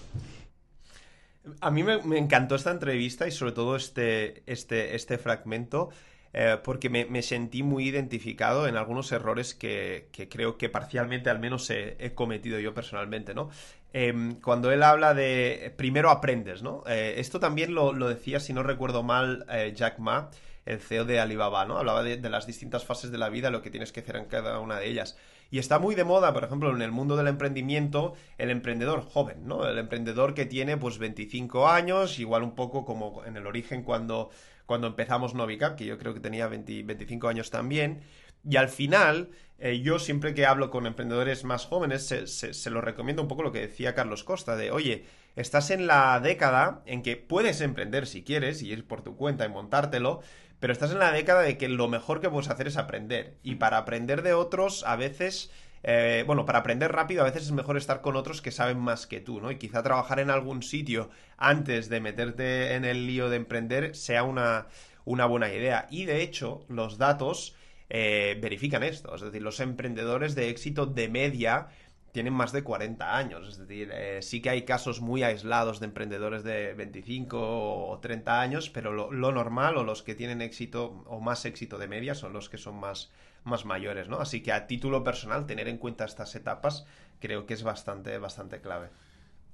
A 1.61 1.71
mí 1.71 1.83
me, 1.83 2.17
encantó 2.17 2.55
esta 2.55 2.71
entrevista 2.71 3.27
y 3.27 3.31
sobre 3.31 3.51
todo 3.51 3.75
este, 3.75 4.43
este, 4.45 4.95
este 4.95 5.17
fragmento. 5.17 5.89
Eh, 6.35 6.57
porque 6.63 6.89
me, 6.89 7.21
sentí 7.21 7.61
muy 7.61 7.87
identificado 7.87 8.67
en 8.67 8.75
algunos 8.75 9.11
errores 9.11 9.53
que, 9.53 10.09
creo 10.31 10.57
que 10.57 10.67
parcialmente 10.67 11.29
al 11.29 11.37
menos 11.37 11.69
he, 11.69 12.13
cometido 12.15 12.59
yo 12.59 12.73
personalmente, 12.73 13.35
¿no? 13.35 13.51
Em, 13.93 14.41
cuando 14.41 14.71
él 14.71 14.81
habla 14.81 15.13
de 15.13 15.71
primero 15.77 16.09
aprendes, 16.09 16.63
¿no? 16.63 16.83
Eh, 16.87 17.15
esto 17.17 17.39
también 17.39 17.75
lo, 17.75 17.93
lo, 17.93 18.09
decía, 18.09 18.39
si 18.39 18.51
no 18.51 18.63
recuerdo 18.63 19.03
mal, 19.03 19.45
Jack 19.75 19.99
Ma, 19.99 20.31
el 20.65 20.79
CEO 20.79 21.05
de 21.05 21.19
Alibaba, 21.19 21.65
¿no? 21.65 21.77
Hablaba 21.77 22.03
de, 22.03 22.17
las 22.29 22.47
distintas 22.47 22.85
fases 22.85 23.11
de 23.11 23.17
la 23.17 23.29
vida, 23.29 23.49
lo 23.49 23.61
que 23.61 23.69
tienes 23.69 23.91
que 23.91 23.99
hacer 23.99 24.15
en 24.15 24.25
cada 24.25 24.59
una 24.59 24.79
de 24.79 24.87
ellas. 24.87 25.17
Y 25.53 25.59
está 25.59 25.77
muy 25.77 25.93
de 25.93 26.03
moda, 26.03 26.33
por 26.33 26.43
ejemplo, 26.43 26.75
en 26.75 26.81
el 26.81 26.91
mundo 26.91 27.15
del 27.15 27.27
emprendimiento, 27.27 28.15
el 28.39 28.49
emprendedor 28.49 29.03
joven, 29.03 29.45
¿no? 29.45 29.67
El 29.67 29.77
emprendedor 29.77 30.33
que 30.33 30.47
tiene 30.47 30.77
pues 30.77 30.97
25 30.97 31.69
años, 31.69 32.17
igual 32.17 32.41
un 32.41 32.55
poco 32.55 32.85
como 32.85 33.23
en 33.23 33.37
el 33.37 33.45
origen 33.45 33.83
cuando, 33.83 34.31
cuando 34.65 34.87
empezamos 34.87 35.35
Novicap, 35.35 35.75
que 35.75 35.85
yo 35.85 35.99
creo 35.99 36.15
que 36.15 36.19
tenía 36.19 36.47
25 36.47 37.27
años 37.27 37.51
también. 37.51 38.01
Y 38.43 38.55
al 38.55 38.67
final, 38.67 39.29
eh, 39.59 39.79
yo 39.81 39.99
siempre 39.99 40.33
que 40.33 40.47
hablo 40.47 40.71
con 40.71 40.87
emprendedores 40.87 41.43
más 41.43 41.67
jóvenes, 41.67 42.07
se, 42.07 42.25
se, 42.25 42.69
lo 42.71 42.81
recomiendo 42.81 43.21
un 43.21 43.27
poco 43.27 43.43
lo 43.43 43.51
que 43.51 43.59
decía 43.59 43.93
Carlos 43.93 44.23
Costa, 44.23 44.55
de, 44.55 44.71
oye, 44.71 45.05
estás 45.35 45.69
en 45.69 45.85
la 45.85 46.19
década 46.19 46.81
en 46.87 47.03
que 47.03 47.15
puedes 47.15 47.61
emprender 47.61 48.07
si 48.07 48.23
quieres 48.23 48.63
y 48.63 48.71
ir 48.71 48.87
por 48.87 49.03
tu 49.03 49.15
cuenta 49.15 49.45
y 49.45 49.49
montártelo, 49.49 50.21
pero 50.63 50.71
estás 50.71 50.93
en 50.93 50.99
la 50.99 51.11
década 51.11 51.41
de 51.41 51.57
que 51.57 51.67
lo 51.67 51.89
mejor 51.89 52.21
que 52.21 52.29
puedes 52.29 52.49
hacer 52.49 52.67
es 52.67 52.77
aprender. 52.77 53.35
Y 53.43 53.55
para 53.55 53.77
aprender 53.77 54.21
de 54.21 54.33
otros, 54.33 54.85
a 54.85 54.95
veces... 54.95 55.51
Eh, 55.83 56.23
bueno, 56.25 56.45
para 56.45 56.59
aprender 56.59 56.89
rápido 56.93 57.21
a 57.21 57.25
veces 57.25 57.43
es 57.43 57.51
mejor 57.51 57.75
estar 57.75 57.99
con 57.99 58.15
otros 58.15 58.41
que 58.41 58.49
saben 58.49 58.79
más 58.79 59.05
que 59.05 59.19
tú, 59.19 59.41
¿no? 59.41 59.51
Y 59.51 59.57
quizá 59.57 59.83
trabajar 59.83 60.21
en 60.21 60.29
algún 60.29 60.63
sitio 60.63 61.09
antes 61.35 61.89
de 61.89 61.99
meterte 61.99 62.75
en 62.75 62.85
el 62.85 63.07
lío 63.07 63.29
de 63.29 63.35
emprender 63.35 63.93
sea 63.93 64.23
una, 64.23 64.67
una 65.03 65.25
buena 65.25 65.51
idea. 65.51 65.85
Y 65.91 66.05
de 66.05 66.21
hecho, 66.21 66.63
los 66.69 66.97
datos 66.97 67.57
eh, 67.89 68.39
verifican 68.41 68.83
esto. 68.83 69.13
Es 69.13 69.21
decir, 69.21 69.41
los 69.41 69.59
emprendedores 69.59 70.33
de 70.33 70.47
éxito 70.47 70.85
de 70.85 71.09
media 71.09 71.67
tienen 72.13 72.33
más 72.33 72.51
de 72.51 72.63
40 72.63 73.17
años. 73.17 73.47
Es 73.49 73.57
decir, 73.57 73.89
eh, 73.91 74.21
sí 74.21 74.39
que 74.39 74.51
hay 74.51 74.61
casos 74.61 75.01
muy 75.01 75.23
aislados 75.23 75.79
de 75.79 75.87
emprendedores 75.87 76.43
de 76.43 76.73
25 76.75 77.89
o 77.89 77.99
30 77.99 78.39
años, 78.39 78.69
pero 78.69 78.93
lo, 78.93 79.31
normal 79.31 79.77
o 79.77 79.83
los 79.83 80.03
que 80.03 80.13
tienen 80.13 80.41
éxito 80.41 81.03
o 81.07 81.19
más 81.19 81.43
éxito 81.45 81.79
de 81.79 81.87
media 81.87 82.13
son 82.13 82.31
los 82.31 82.49
que 82.49 82.59
son 82.59 82.79
más, 82.79 83.11
más 83.43 83.65
mayores, 83.65 84.09
¿no? 84.09 84.19
Así 84.19 84.41
que 84.41 84.51
a 84.51 84.67
título 84.67 85.03
personal, 85.03 85.47
tener 85.47 85.67
en 85.67 85.79
cuenta 85.79 86.05
estas 86.05 86.35
etapas 86.35 86.85
creo 87.19 87.47
que 87.47 87.55
es 87.55 87.63
bastante, 87.63 88.19
bastante 88.19 88.61
clave. 88.61 88.89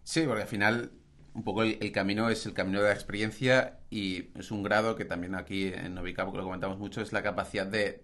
Sí, 0.03 0.23
porque 0.27 0.41
al 0.41 0.47
final 0.47 0.91
un 1.33 1.43
poco 1.43 1.63
el, 1.63 1.91
camino 1.93 2.29
es 2.29 2.45
el 2.45 2.53
camino 2.53 2.81
de 2.81 2.89
la 2.89 2.93
experiencia 2.93 3.77
y 3.89 4.31
es 4.37 4.51
un 4.51 4.63
grado 4.63 4.97
que 4.97 5.05
también 5.05 5.35
aquí 5.35 5.67
en 5.67 5.95
Novicap, 5.95 6.33
lo 6.33 6.43
comentamos 6.43 6.77
mucho, 6.77 6.99
es 6.99 7.13
la 7.13 7.23
capacidad 7.23 7.67
de 7.67 8.01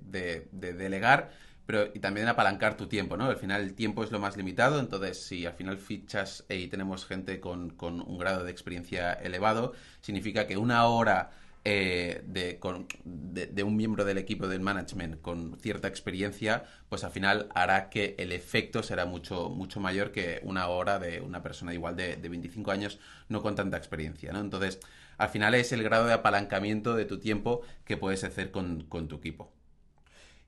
delegar 0.53 1.31
pero 1.65 1.89
y 1.93 1.99
también 1.99 2.27
apalancar 2.27 2.77
tu 2.77 2.87
tiempo, 2.87 3.17
¿no? 3.17 3.25
Al 3.25 3.37
final 3.37 3.61
el 3.61 3.73
tiempo 3.73 4.03
es 4.03 4.11
lo 4.11 4.19
más 4.19 4.37
limitado, 4.37 4.79
entonces 4.79 5.25
si 5.25 5.45
al 5.45 5.53
final 5.53 5.77
fichas 5.77 6.45
y 6.49 6.67
tenemos 6.67 7.05
gente 7.05 7.39
con, 7.39 7.71
con, 7.71 8.01
un 8.01 8.17
grado 8.17 8.43
de 8.43 8.51
experiencia 8.51 9.13
elevado, 9.13 9.73
significa 10.01 10.47
que 10.47 10.57
una 10.57 10.85
hora 10.85 11.31
eh, 11.67 12.21
de, 12.27 12.59
con, 12.59 12.87
de, 13.03 13.63
un 13.63 13.75
miembro 13.75 14.05
del 14.05 14.19
equipo 14.19 14.47
del 14.47 14.59
management 14.61 15.19
con 15.21 15.57
cierta 15.59 15.87
experiencia, 15.87 16.65
pues 16.89 17.03
al 17.03 17.11
final 17.11 17.49
hará 17.55 17.89
que 17.89 18.15
el 18.19 18.31
efecto 18.31 18.83
será 18.83 19.05
mucho, 19.07 19.49
mucho 19.49 19.79
mayor 19.79 20.11
que 20.11 20.41
una 20.43 20.67
hora 20.67 20.99
de 20.99 21.21
una 21.21 21.41
persona 21.41 21.73
igual 21.73 21.95
de, 21.95 22.17
de 22.17 22.29
25 22.29 22.69
años 22.71 22.99
no 23.29 23.41
con 23.41 23.55
tanta 23.55 23.77
experiencia, 23.77 24.31
¿no? 24.31 24.41
Entonces, 24.41 24.79
al 25.17 25.29
final 25.29 25.55
es 25.55 25.71
el 25.71 25.81
grado 25.81 26.05
de 26.05 26.13
apalancamiento 26.13 26.95
de 26.95 27.05
tu 27.05 27.19
tiempo 27.19 27.61
que 27.83 27.97
puedes 27.97 28.23
hacer 28.23 28.51
con, 28.51 28.83
con 28.83 29.07
tu 29.07 29.15
equipo. 29.15 29.51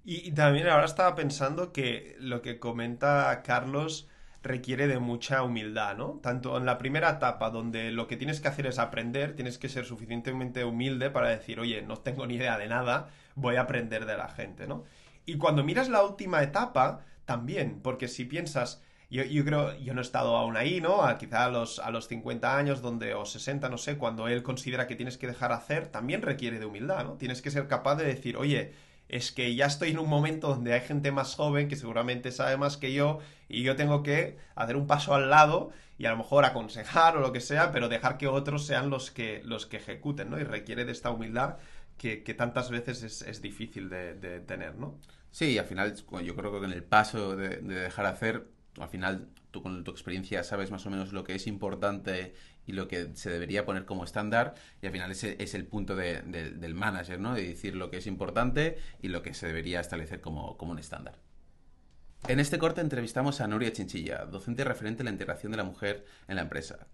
Y, 0.10 0.32
también 0.32 0.70
ahora 0.70 0.86
estaba 0.86 1.15
pensando 1.15 1.74
que 1.74 2.15
lo 2.17 2.41
que 2.41 2.60
comenta 2.60 3.43
Carlos 3.43 4.08
requiere 4.41 4.88
de 4.88 5.00
mucha 5.00 5.43
humildad, 5.43 5.98
¿no? 5.98 6.22
Tanto 6.24 6.56
en 6.56 6.65
la 6.65 6.78
primera 6.78 7.10
etapa, 7.10 7.50
donde 7.50 7.91
lo 7.91 8.08
que 8.08 8.15
tienes 8.15 8.39
que 8.39 8.48
hacer 8.48 8.67
es 8.67 8.80
aprender, 8.80 9.36
tienes 9.36 9.58
que 9.58 9.67
ser 9.67 9.84
suficientemente 9.84 10.63
humilde 10.63 11.10
para 11.10 11.28
decir, 11.28 11.60
oye, 11.60 11.82
no 11.82 11.98
tengo 11.98 12.26
ni 12.26 12.36
idea 12.36 12.58
de 12.58 12.70
nada, 12.70 13.10
voy 13.36 13.58
a 13.58 13.63
aprender 13.63 14.06
de 14.06 14.15
la 14.15 14.30
gente, 14.30 14.65
¿no? 14.65 14.86
Y 15.26 15.36
cuando 15.38 15.65
miras 15.65 15.89
la 15.89 16.02
última 16.04 16.41
etapa, 16.41 17.04
también, 17.26 17.82
porque 17.84 18.08
si 18.08 18.24
piensas, 18.24 18.82
yo, 19.10 19.26
yo, 19.26 19.43
creo, 19.43 19.78
yo 19.78 19.93
no 19.93 20.00
he 20.00 20.04
estado 20.04 20.38
aún 20.38 20.56
ahí, 20.56 20.80
¿no? 20.80 21.04
A, 21.04 21.17
quizá 21.17 21.43
a 21.43 21.50
los, 21.50 21.80
a 21.80 21.91
los 21.91 22.08
50 22.08 22.58
años 22.58 22.82
donde, 22.82 23.13
o 23.13 23.26
60, 23.26 23.67
no 23.67 23.78
sé, 23.78 23.98
cuando 23.98 24.30
él 24.30 24.41
considera 24.41 24.88
que 24.88 24.96
tienes 24.96 25.17
que 25.17 25.28
dejar 25.28 25.52
hacer, 25.52 25.88
también 25.88 26.22
requiere 26.22 26.60
de 26.60 26.65
humildad, 26.65 27.04
¿no? 27.04 27.17
Tienes 27.17 27.41
que 27.41 27.52
ser 27.52 27.67
capaz 27.67 27.96
de 27.96 28.06
decir, 28.06 28.38
oye, 28.38 28.72
es 29.10 29.32
que 29.32 29.56
ya 29.56 29.65
estoy 29.65 29.91
en 29.91 30.00
un 30.00 30.10
momento 30.10 30.50
donde 30.50 30.74
hay 30.74 30.82
gente 30.82 31.12
más 31.12 31.36
joven 31.36 31.67
que 31.67 31.76
seguramente 31.76 32.32
sabe 32.32 32.58
más 32.58 32.78
que 32.78 32.93
yo 32.93 33.20
y 33.48 33.63
yo 33.63 33.76
tengo 33.76 34.04
que 34.04 34.38
hacer 34.56 34.76
un 34.76 34.88
paso 34.88 35.13
al 35.13 35.30
lado 35.30 35.72
y 35.98 36.06
a 36.06 36.12
lo 36.12 36.17
mejor 36.17 36.46
aconsejar 36.46 37.17
o 37.17 37.22
lo 37.22 37.32
que 37.32 37.39
sea, 37.39 37.72
pero 37.72 37.89
dejar 37.89 38.17
que 38.17 38.28
otros 38.28 38.65
sean 38.65 38.89
los 38.89 39.10
que, 39.10 39.41
los 39.46 39.65
que 39.65 39.78
ejecuten, 39.78 40.30
¿no? 40.30 40.39
Y 40.39 40.43
requiere 40.43 40.86
de 40.86 40.91
esta 40.91 41.10
humildad 41.10 41.58
que, 41.98 42.24
que 42.24 42.34
tantas 42.34 42.70
veces 42.70 43.02
es, 43.04 43.22
es 43.24 43.41
difícil 43.41 43.89
de, 43.89 44.41
tener, 44.41 44.76
¿no? 44.76 45.00
Sí, 45.32 45.58
al 45.58 45.65
final 45.65 45.96
yo 46.24 46.36
creo 46.36 46.60
que 46.60 46.65
en 46.65 46.74
el 46.74 46.84
paso 46.84 47.36
de, 47.36 47.58
de 47.58 47.76
dejar 47.76 48.06
hacer 48.06 48.48
al 48.80 48.89
final 48.89 49.28
tú 49.52 49.62
con 49.63 49.84
tu 49.84 49.91
experiencia 49.91 50.43
sabes 50.43 50.72
más 50.72 50.86
o 50.86 50.89
menos 50.89 51.13
lo 51.13 51.24
que 51.24 51.36
es 51.36 51.48
importante 51.48 52.36
y 52.67 52.73
lo 52.73 52.88
que 52.88 53.15
se 53.15 53.32
debería 53.32 53.65
poner 53.65 53.86
como 53.86 54.03
estándar 54.03 54.53
y 54.82 54.86
al 54.86 54.91
final 54.91 55.10
ese 55.10 55.38
es 55.39 55.56
el 55.56 55.65
punto 55.65 55.95
de, 55.95 56.21
de, 56.21 56.51
del 56.51 56.75
manager, 56.75 57.19
¿no? 57.19 57.34
De 57.34 57.47
decir 57.47 57.75
lo 57.75 57.89
que 57.89 57.97
es 57.97 58.06
importante 58.06 58.77
y 59.01 59.08
lo 59.08 59.23
que 59.23 59.34
se 59.34 59.47
debería 59.47 59.80
establecer 59.80 60.21
como, 60.21 60.58
como 60.58 60.73
un 60.73 60.80
estándar. 60.80 61.15
En 62.27 62.39
este 62.39 62.60
corte 62.60 62.82
entrevistamos 62.82 63.41
a 63.41 63.47
Nuria 63.47 63.71
Chinchilla, 63.71 64.25
docente 64.25 64.63
referente 64.63 65.01
a 65.01 65.06
la 65.06 65.12
integración 65.12 65.51
de 65.51 65.58
la 65.58 65.63
mujer 65.63 66.06
en 66.27 66.36
la 66.36 66.41
empresa. 66.41 66.88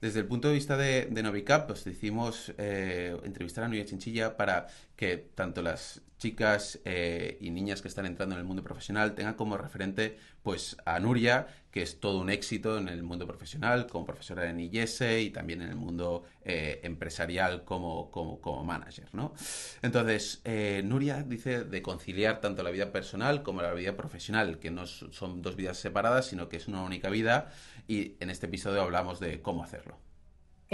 Desde 0.00 0.20
el 0.20 0.26
punto 0.26 0.48
de 0.48 0.54
vista 0.54 0.76
de, 0.76 1.06
de 1.06 1.22
Novicap, 1.22 1.66
pues 1.66 1.84
decidimos 1.84 2.52
eh, 2.58 3.16
entrevistar 3.24 3.64
a 3.64 3.68
Nuria 3.68 3.84
Chinchilla 3.84 4.36
para 4.36 4.66
que 4.96 5.16
tanto 5.16 5.62
las 5.62 6.02
chicas 6.18 6.80
eh, 6.84 7.36
y 7.40 7.50
niñas 7.50 7.82
que 7.82 7.88
están 7.88 8.06
entrando 8.06 8.34
en 8.34 8.40
el 8.40 8.46
mundo 8.46 8.62
profesional 8.62 9.14
tengan 9.14 9.34
como 9.34 9.58
referente 9.58 10.16
pues 10.42 10.76
a 10.84 10.98
Nuria, 10.98 11.46
que 11.70 11.82
es 11.82 12.00
todo 12.00 12.20
un 12.20 12.30
éxito 12.30 12.78
en 12.78 12.88
el 12.88 13.02
mundo 13.02 13.26
profesional, 13.26 13.86
como 13.86 14.04
profesora 14.04 14.48
en 14.48 14.60
IES 14.60 15.00
y 15.20 15.30
también 15.30 15.62
en 15.62 15.70
el 15.70 15.76
mundo 15.76 16.24
eh, 16.44 16.80
empresarial 16.82 17.64
como, 17.64 18.10
como, 18.10 18.40
como, 18.40 18.62
manager, 18.62 19.08
¿no? 19.12 19.34
Entonces, 19.82 20.40
eh, 20.44 20.82
Nuria 20.84 21.22
dice 21.22 21.64
de 21.64 21.82
conciliar 21.82 22.40
tanto 22.40 22.62
la 22.62 22.70
vida 22.70 22.92
personal 22.92 23.42
como 23.42 23.62
la 23.62 23.72
vida 23.72 23.96
profesional, 23.96 24.58
que 24.58 24.70
no 24.70 24.86
son 24.86 25.40
dos 25.42 25.56
vidas 25.56 25.78
separadas, 25.78 26.26
sino 26.26 26.48
que 26.48 26.58
es 26.58 26.68
una 26.68 26.82
única 26.82 27.08
vida, 27.08 27.50
y 27.86 28.16
en 28.20 28.30
este 28.30 28.46
episodio 28.46 28.82
hablamos 28.82 29.20
de 29.20 29.42
cómo 29.42 29.62
hacerlo 29.62 29.98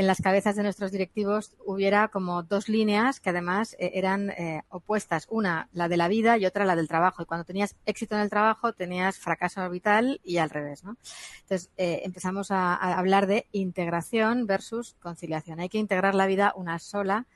en 0.00 0.06
las 0.06 0.22
cabezas 0.22 0.56
de 0.56 0.62
nuestros 0.62 0.92
directivos 0.92 1.56
hubiera 1.66 2.08
como 2.08 2.42
dos 2.42 2.68
líneas 2.68 3.20
que 3.20 3.30
además 3.30 3.76
eh, 3.78 3.92
eran 3.94 4.30
eh, 4.30 4.62
opuestas. 4.68 5.26
Una, 5.28 5.68
la 5.72 5.88
de 5.88 5.96
la 5.96 6.08
vida 6.08 6.38
y 6.38 6.46
otra, 6.46 6.64
la 6.64 6.76
del 6.76 6.88
trabajo. 6.88 7.22
Y 7.22 7.26
cuando 7.26 7.44
tenías 7.44 7.76
éxito 7.86 8.14
en 8.14 8.22
el 8.22 8.30
trabajo, 8.30 8.72
tenías 8.72 9.18
fracaso 9.18 9.60
orbital 9.62 10.20
y 10.24 10.38
al 10.38 10.48
revés. 10.48 10.84
¿no? 10.84 10.96
Entonces, 11.42 11.70
eh, 11.76 12.00
empezamos 12.04 12.50
a, 12.50 12.74
a, 12.74 12.98
hablar 12.98 13.26
de 13.26 13.46
integración 13.52 14.46
versus 14.46 14.96
conciliación. 15.00 15.60
Hay 15.60 15.68
que 15.68 15.78
integrar 15.78 16.14
la 16.14 16.26
vida 16.26 16.54
una 16.56 16.78
sola 16.78 17.26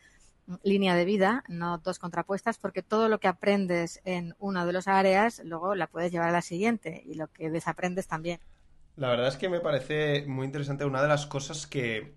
mm, 0.46 0.54
línea 0.62 0.94
de 0.94 1.04
vida, 1.04 1.44
no 1.48 1.78
dos 1.78 1.98
contrapuestas, 1.98 2.58
porque 2.58 2.82
todo 2.82 3.08
lo 3.08 3.18
que 3.18 3.28
aprendes 3.28 4.00
en 4.04 4.36
una 4.38 4.64
de 4.64 4.72
las 4.72 4.88
áreas, 4.88 5.42
luego 5.44 5.74
la 5.74 5.88
puedes 5.88 6.12
llevar 6.12 6.28
a 6.28 6.32
la 6.32 6.42
siguiente 6.42 7.02
y 7.04 7.14
lo 7.14 7.26
que 7.26 7.50
desaprendes 7.50 8.06
también. 8.06 8.40
La 8.96 9.08
verdad 9.08 9.28
es 9.28 9.36
que 9.36 9.48
me 9.48 9.60
parece 9.60 10.24
muy 10.26 10.46
interesante 10.46 10.84
una 10.84 11.02
de 11.02 11.08
las 11.08 11.26
cosas 11.26 11.66
que 11.66 12.14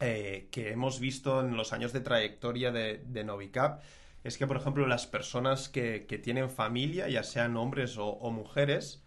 eh, 0.00 0.48
que 0.52 0.72
hemos 0.72 1.00
visto 1.00 1.40
en 1.40 1.56
los 1.56 1.72
años 1.72 1.92
de 1.92 2.00
trayectoria 2.00 2.72
de, 2.72 3.02
de 3.06 3.24
Novicap 3.24 3.82
es 4.24 4.38
que, 4.38 4.46
por 4.48 4.56
ejemplo, 4.58 4.86
las 4.86 5.06
personas 5.06 5.68
que, 5.68 6.06
que 6.06 6.18
tienen 6.18 6.50
familia, 6.50 7.08
ya 7.08 7.22
sean 7.24 7.56
hombres 7.56 7.98
o, 7.98 8.08
o, 8.08 8.30
mujeres, 8.32 9.04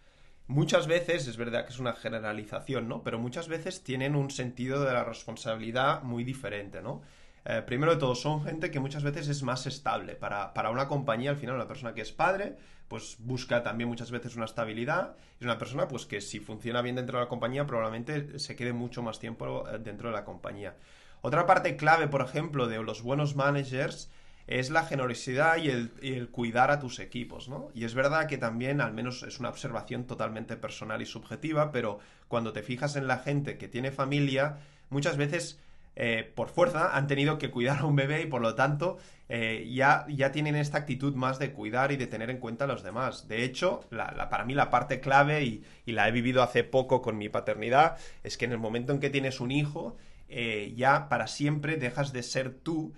muchas 0.48 0.88
veces, 0.88 1.28
es 1.28 1.38
verdad 1.38 1.66
que 1.66 1.74
es 1.74 1.80
una 1.80 1.94
generalización, 1.94 2.88
¿no? 2.90 3.04
Pero 3.04 3.20
muchas 3.20 3.50
veces 3.50 3.84
tienen 3.84 4.16
un 4.16 4.32
sentido 4.32 4.84
de 4.86 4.94
la 4.94 5.04
responsabilidad 5.04 6.04
muy 6.04 6.24
diferente, 6.24 6.82
¿no? 6.82 7.02
Eh, 7.46 7.62
primero 7.62 7.94
de 7.94 8.00
todo, 8.00 8.16
son 8.16 8.44
gente 8.44 8.72
que 8.72 8.80
muchas 8.80 9.04
veces 9.04 9.28
es 9.28 9.44
más 9.44 9.68
estable. 9.68 10.16
Para, 10.16 10.54
para 10.54 10.72
una 10.72 10.88
compañía, 10.88 11.30
al 11.30 11.38
final, 11.38 11.56
una 11.56 11.68
persona 11.68 11.94
que 11.94 12.02
es 12.02 12.12
padre, 12.12 12.58
pues 12.88 13.18
busca 13.20 13.64
también 13.64 13.88
muchas 13.88 14.12
veces 14.12 14.36
una 14.36 14.46
estabilidad. 14.46 15.16
Es 15.40 15.46
una 15.46 15.58
persona 15.58 15.88
pues 15.88 16.06
que 16.06 16.22
si 16.22 16.40
funciona 16.40 16.82
bien 16.82 16.96
dentro 16.96 17.18
de 17.18 17.26
la 17.26 17.30
compañía 17.30 17.66
probablemente 17.66 18.40
se 18.40 18.56
quede 18.56 18.74
mucho 18.74 19.02
más 19.04 19.20
tiempo 19.20 19.68
eh, 19.68 19.80
dentro 19.80 20.10
de 20.10 20.16
la 20.16 20.26
compañía. 20.26 20.76
Otra 21.22 21.46
parte 21.46 21.76
clave, 21.76 22.08
por 22.08 22.22
ejemplo, 22.22 22.68
de 22.68 22.82
los 22.84 23.02
buenos 23.02 23.36
managers 23.36 24.12
es 24.48 24.70
la 24.70 24.86
generosidad 24.86 25.58
y 25.58 25.70
el, 25.70 25.92
y 26.02 26.14
el, 26.14 26.30
cuidar 26.30 26.70
a 26.70 26.80
tus 26.80 27.00
equipos, 27.00 27.50
¿no? 27.50 27.70
Y 27.74 27.84
es 27.84 27.96
verdad 27.96 28.28
que 28.28 28.38
también, 28.38 28.80
al 28.80 28.94
menos 28.94 29.24
es 29.24 29.40
una 29.40 29.50
observación 29.50 30.06
totalmente 30.06 30.56
personal 30.56 31.02
y 31.02 31.08
subjetiva, 31.08 31.72
pero 31.72 32.00
cuando 32.28 32.54
te 32.54 32.62
fijas 32.62 32.96
en 32.96 33.08
la 33.08 33.18
gente 33.18 33.58
que 33.58 33.68
tiene 33.68 33.92
familia, 33.92 34.60
muchas 34.92 35.18
veces 35.18 35.60
eh, 35.96 36.30
por 36.36 36.50
fuerza 36.50 36.96
han 36.98 37.08
tenido 37.08 37.38
que 37.38 37.52
cuidar 37.52 37.80
a 37.80 37.86
un 37.86 37.96
bebé 37.96 38.24
y 38.24 38.26
por 38.26 38.42
lo 38.42 38.56
tanto 38.56 38.98
eh, 39.30 39.70
ya, 39.74 40.06
ya 40.10 40.32
tienen 40.32 40.56
esta 40.56 40.78
actitud 40.78 41.16
más 41.16 41.40
de 41.40 41.54
cuidar 41.54 41.92
y 41.94 41.98
de 41.98 42.06
tener 42.06 42.30
en 42.30 42.38
cuenta 42.38 42.66
a 42.66 42.68
los 42.68 42.84
demás. 42.84 43.28
De 43.30 43.44
hecho, 43.44 43.86
la, 43.92 44.30
para 44.30 44.44
mí 44.44 44.54
la 44.54 44.70
parte 44.70 45.00
clave, 45.00 45.44
y, 45.44 45.64
la 45.86 46.08
he 46.08 46.12
vivido 46.12 46.44
hace 46.44 46.64
poco 46.64 47.02
con 47.02 47.18
mi 47.18 47.30
paternidad, 47.30 47.98
es 48.24 48.38
que 48.38 48.46
en 48.46 48.52
el 48.52 48.58
momento 48.58 48.92
en 48.92 49.00
que 49.00 49.10
tienes 49.10 49.40
un 49.40 49.52
hijo, 49.52 49.96
eh, 50.28 50.74
ya 50.76 51.08
para 51.08 51.28
siempre 51.28 51.78
dejas 51.78 52.12
de 52.14 52.24
ser 52.24 52.54
tú. 52.54 52.94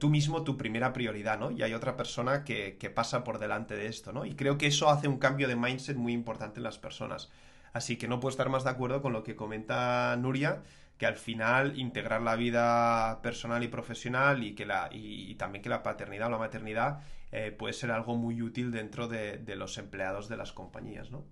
Tú 0.00 0.08
mismo 0.08 0.42
tu 0.42 0.56
primera 0.56 0.92
prioridad, 0.92 1.38
¿no? 1.38 1.52
Y 1.52 1.62
hay 1.62 1.72
otra 1.72 1.96
persona 1.96 2.42
que, 2.42 2.76
que 2.80 2.90
pasa 2.90 3.22
por 3.22 3.38
delante 3.38 3.76
de 3.76 3.86
esto, 3.86 4.12
¿no? 4.12 4.24
Y 4.24 4.34
creo 4.34 4.58
que 4.58 4.66
eso 4.66 4.90
hace 4.90 5.06
un 5.06 5.18
cambio 5.18 5.46
de 5.46 5.54
mindset 5.54 5.96
muy 5.96 6.12
importante 6.14 6.58
en 6.58 6.64
las 6.64 6.78
personas. 6.78 7.30
Así 7.72 7.96
que 7.96 8.08
no 8.08 8.20
puedo 8.20 8.30
estar 8.30 8.48
más 8.48 8.64
de 8.64 8.70
acuerdo 8.70 9.02
con 9.02 9.12
lo 9.12 9.22
que 9.22 9.36
comenta 9.36 10.16
Nuria, 10.16 10.62
que 10.98 11.06
al 11.06 11.16
final 11.16 11.78
integrar 11.78 12.20
la 12.22 12.36
vida 12.36 13.20
personal 13.22 13.62
y 13.62 13.68
profesional 13.68 14.42
y 14.42 14.54
que 14.54 14.66
la 14.66 14.88
y, 14.92 15.34
también 15.36 15.62
que 15.62 15.68
la 15.68 15.82
paternidad 15.82 16.26
o 16.28 16.30
la 16.30 16.38
maternidad 16.38 17.00
eh, 17.30 17.54
puede 17.56 17.72
ser 17.72 17.90
algo 17.92 18.16
muy 18.16 18.42
útil 18.42 18.72
dentro 18.72 19.06
de, 19.06 19.40
los 19.56 19.78
empleados 19.78 20.28
de 20.28 20.36
las 20.36 20.52
compañías, 20.52 21.10
¿no? 21.10 21.24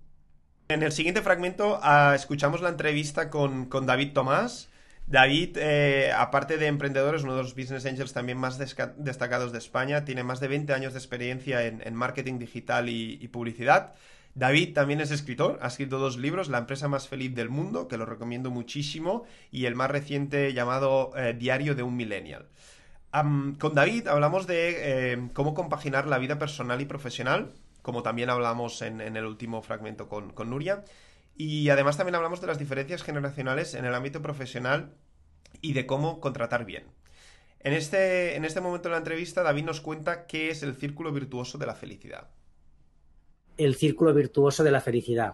En 0.69 0.83
el 0.83 0.91
siguiente 0.91 1.21
fragmento 1.21 1.79
uh, 1.79 2.13
escuchamos 2.13 2.61
la 2.61 2.69
entrevista 2.69 3.29
con, 3.29 3.65
con 3.65 3.85
David 3.85 4.13
Tomás. 4.13 4.69
David, 5.05 5.57
eh, 5.57 6.11
aparte 6.13 6.57
de 6.57 6.67
emprendedor, 6.67 7.15
es 7.15 7.23
uno 7.23 7.37
de 7.37 7.43
los 7.43 7.55
business 7.55 7.85
angels 7.85 8.11
también 8.11 8.37
más 8.37 8.57
destacados 8.57 9.53
de 9.53 9.57
España. 9.57 10.03
Tiene 10.03 10.23
más 10.23 10.41
de 10.41 10.49
20 10.49 10.73
años 10.73 10.91
de 10.91 10.99
experiencia 10.99 11.65
en, 11.65 11.95
marketing 11.95 12.39
digital 12.39 12.89
y 12.89 13.25
publicidad. 13.29 13.95
David 14.37 14.75
también 14.75 15.01
es 15.01 15.09
escritor, 15.09 15.57
ha 15.63 15.67
escrito 15.67 15.97
dos 15.97 16.19
libros, 16.19 16.47
La 16.47 16.59
empresa 16.59 16.87
más 16.87 17.07
feliz 17.07 17.33
del 17.33 17.49
mundo, 17.49 17.87
que 17.87 17.97
lo 17.97 18.05
recomiendo 18.05 18.51
muchísimo, 18.51 19.23
y 19.49 19.65
el 19.65 19.73
más 19.73 19.89
reciente 19.89 20.53
llamado 20.53 21.11
eh, 21.17 21.33
Diario 21.33 21.73
de 21.73 21.81
un 21.81 21.95
Millennial. 21.95 22.45
Con 23.11 23.73
David 23.73 24.07
hablamos 24.07 24.45
de 24.45 25.13
eh, 25.13 25.29
cómo 25.33 25.55
compaginar 25.55 26.05
la 26.05 26.19
vida 26.19 26.37
personal 26.37 26.79
y 26.81 26.85
profesional, 26.85 27.51
como 27.81 28.03
también 28.03 28.29
hablamos 28.29 28.83
en, 28.83 29.01
en 29.01 29.17
el 29.17 29.25
último 29.25 29.63
fragmento 29.63 30.07
con, 30.07 30.31
con, 30.33 30.51
Nuria, 30.51 30.85
y 31.35 31.69
además 31.69 31.97
también 31.97 32.13
hablamos 32.13 32.39
de 32.39 32.45
las 32.45 32.59
diferencias 32.59 33.01
generacionales 33.01 33.73
en 33.73 33.85
el 33.85 33.95
ámbito 33.95 34.21
profesional 34.21 34.93
y 35.61 35.73
de 35.73 35.87
cómo 35.87 36.19
contratar 36.19 36.63
bien. 36.63 36.83
En 37.61 37.73
este, 37.73 38.35
en 38.35 38.45
este 38.45 38.61
momento 38.61 38.89
de 38.89 38.91
la 38.93 38.99
entrevista, 38.99 39.41
David 39.41 39.63
nos 39.63 39.81
cuenta 39.81 40.27
qué 40.27 40.51
es 40.51 40.61
el 40.61 40.75
círculo 40.75 41.11
virtuoso 41.11 41.57
de 41.57 41.65
la 41.65 41.73
felicidad 41.73 42.29
el 43.57 43.75
círculo 43.75 44.13
virtuoso 44.13 44.63
de 44.63 44.71
la 44.71 44.81
felicidad, 44.81 45.33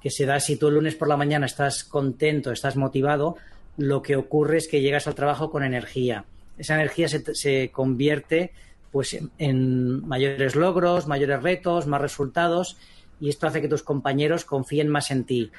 que 0.00 0.10
se 0.10 0.26
da 0.26 0.40
si 0.40 0.56
tú 0.56 0.68
el 0.68 0.74
lunes 0.74 0.94
por 0.94 1.08
la 1.08 1.16
mañana 1.16 1.46
estás 1.46 1.84
contento, 1.84 2.52
estás 2.52 2.76
motivado, 2.76 3.36
lo 3.76 4.02
que 4.02 4.16
ocurre 4.16 4.58
es 4.58 4.68
que 4.68 4.80
llegas 4.80 5.06
al 5.06 5.14
trabajo 5.14 5.50
con 5.50 5.64
energía. 5.64 6.24
Esa 6.58 6.74
energía 6.74 7.08
se, 7.08 7.34
se 7.34 7.70
convierte 7.70 8.52
pues, 8.92 9.16
en, 9.38 10.06
mayores 10.06 10.54
logros, 10.54 11.08
mayores 11.08 11.42
retos, 11.42 11.86
más 11.86 12.00
resultados, 12.00 12.76
y 13.20 13.30
esto 13.30 13.46
hace 13.46 13.62
que 13.62 13.68
tus 13.68 13.82
compañeros 13.82 14.44
confíen 14.44 14.88
más 14.88 15.10
en 15.10 15.24
ti. 15.24 15.50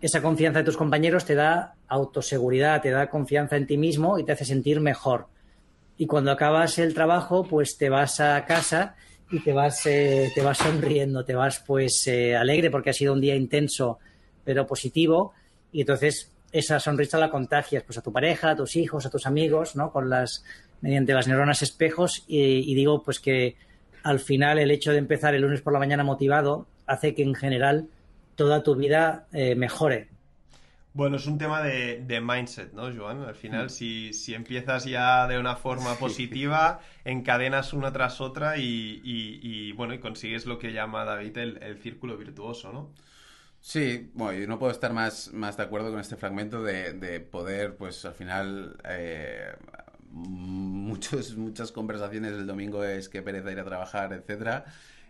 Esa 0.00 0.22
confianza 0.22 0.60
de 0.60 0.64
tus 0.64 0.76
compañeros 0.76 1.24
te 1.24 1.34
da 1.34 1.74
autoseguridad, 1.88 2.80
te 2.82 2.90
da 2.90 3.10
confianza 3.10 3.56
en 3.56 3.66
ti 3.66 3.76
mismo 3.76 4.18
y 4.18 4.24
te 4.24 4.32
hace 4.32 4.44
sentir 4.44 4.80
mejor. 4.80 5.26
Y 5.98 6.06
cuando 6.06 6.30
acabas 6.30 6.78
el 6.78 6.94
trabajo, 6.94 7.44
pues 7.44 7.78
te 7.78 7.88
vas 7.88 8.20
a 8.20 8.44
casa 8.44 8.94
y 9.30 9.40
te 9.40 9.52
vas, 9.52 9.84
eh, 9.86 10.30
te 10.34 10.42
vas 10.42 10.58
sonriendo, 10.58 11.24
te 11.24 11.34
vas 11.34 11.62
pues 11.66 12.06
eh, 12.06 12.36
alegre 12.36 12.70
porque 12.70 12.90
ha 12.90 12.92
sido 12.92 13.12
un 13.12 13.20
día 13.20 13.34
intenso 13.34 13.98
pero 14.44 14.66
positivo 14.66 15.32
y 15.72 15.80
entonces 15.80 16.32
esa 16.52 16.78
sonrisa 16.78 17.18
la 17.18 17.30
contagias 17.30 17.82
pues 17.82 17.98
a 17.98 18.02
tu 18.02 18.12
pareja, 18.12 18.50
a 18.50 18.56
tus 18.56 18.76
hijos, 18.76 19.04
a 19.04 19.10
tus 19.10 19.26
amigos, 19.26 19.74
¿no? 19.76 19.90
Con 19.90 20.08
las 20.08 20.44
mediante 20.80 21.12
las 21.12 21.26
neuronas 21.26 21.62
espejos 21.62 22.24
y, 22.28 22.74
digo 22.74 23.02
pues 23.02 23.18
que 23.18 23.56
al 24.02 24.20
final 24.20 24.58
el 24.58 24.70
hecho 24.70 24.92
de 24.92 24.98
empezar 24.98 25.34
el 25.34 25.42
lunes 25.42 25.62
por 25.62 25.72
la 25.72 25.78
mañana 25.78 26.04
motivado 26.04 26.66
hace 26.86 27.14
que 27.14 27.22
en 27.22 27.34
general 27.34 27.88
toda 28.36 28.62
tu 28.62 28.76
vida 28.76 29.26
eh, 29.32 29.54
mejore. 29.54 30.08
Bueno, 30.96 31.18
es 31.18 31.26
un 31.26 31.36
tema 31.36 31.60
de, 31.60 32.02
de, 32.06 32.22
mindset, 32.22 32.72
¿no, 32.72 32.90
Joan? 32.90 33.20
Al 33.20 33.34
final, 33.34 33.68
si, 33.68 34.14
si, 34.14 34.32
empiezas 34.32 34.86
ya 34.86 35.26
de 35.26 35.38
una 35.38 35.54
forma 35.54 35.94
positiva, 35.96 36.80
encadenas 37.04 37.74
una 37.74 37.92
tras 37.92 38.22
otra 38.22 38.56
y, 38.56 39.02
y, 39.04 39.40
y, 39.42 39.72
bueno, 39.72 39.92
y 39.92 39.98
consigues 39.98 40.46
lo 40.46 40.58
que 40.58 40.72
llama 40.72 41.04
David 41.04 41.36
el, 41.36 41.62
el 41.62 41.76
círculo 41.76 42.16
virtuoso, 42.16 42.72
¿no? 42.72 42.94
Sí, 43.60 44.10
bueno, 44.14 44.38
yo 44.38 44.46
no 44.46 44.58
puedo 44.58 44.72
estar 44.72 44.94
más, 44.94 45.34
más 45.34 45.58
de 45.58 45.64
acuerdo 45.64 45.90
con 45.90 46.00
este 46.00 46.16
fragmento 46.16 46.62
de, 46.62 46.94
de 46.94 47.20
poder, 47.20 47.76
pues 47.76 48.02
al 48.06 48.14
final, 48.14 48.78
eh, 48.88 49.54
muchos, 50.12 51.36
muchas 51.36 51.72
conversaciones 51.72 52.32
el 52.32 52.46
domingo 52.46 52.82
es 52.84 53.10
que 53.10 53.20
pereza 53.20 53.52
ir 53.52 53.60
a 53.60 53.64
trabajar, 53.66 54.14
etcétera. 54.14 54.64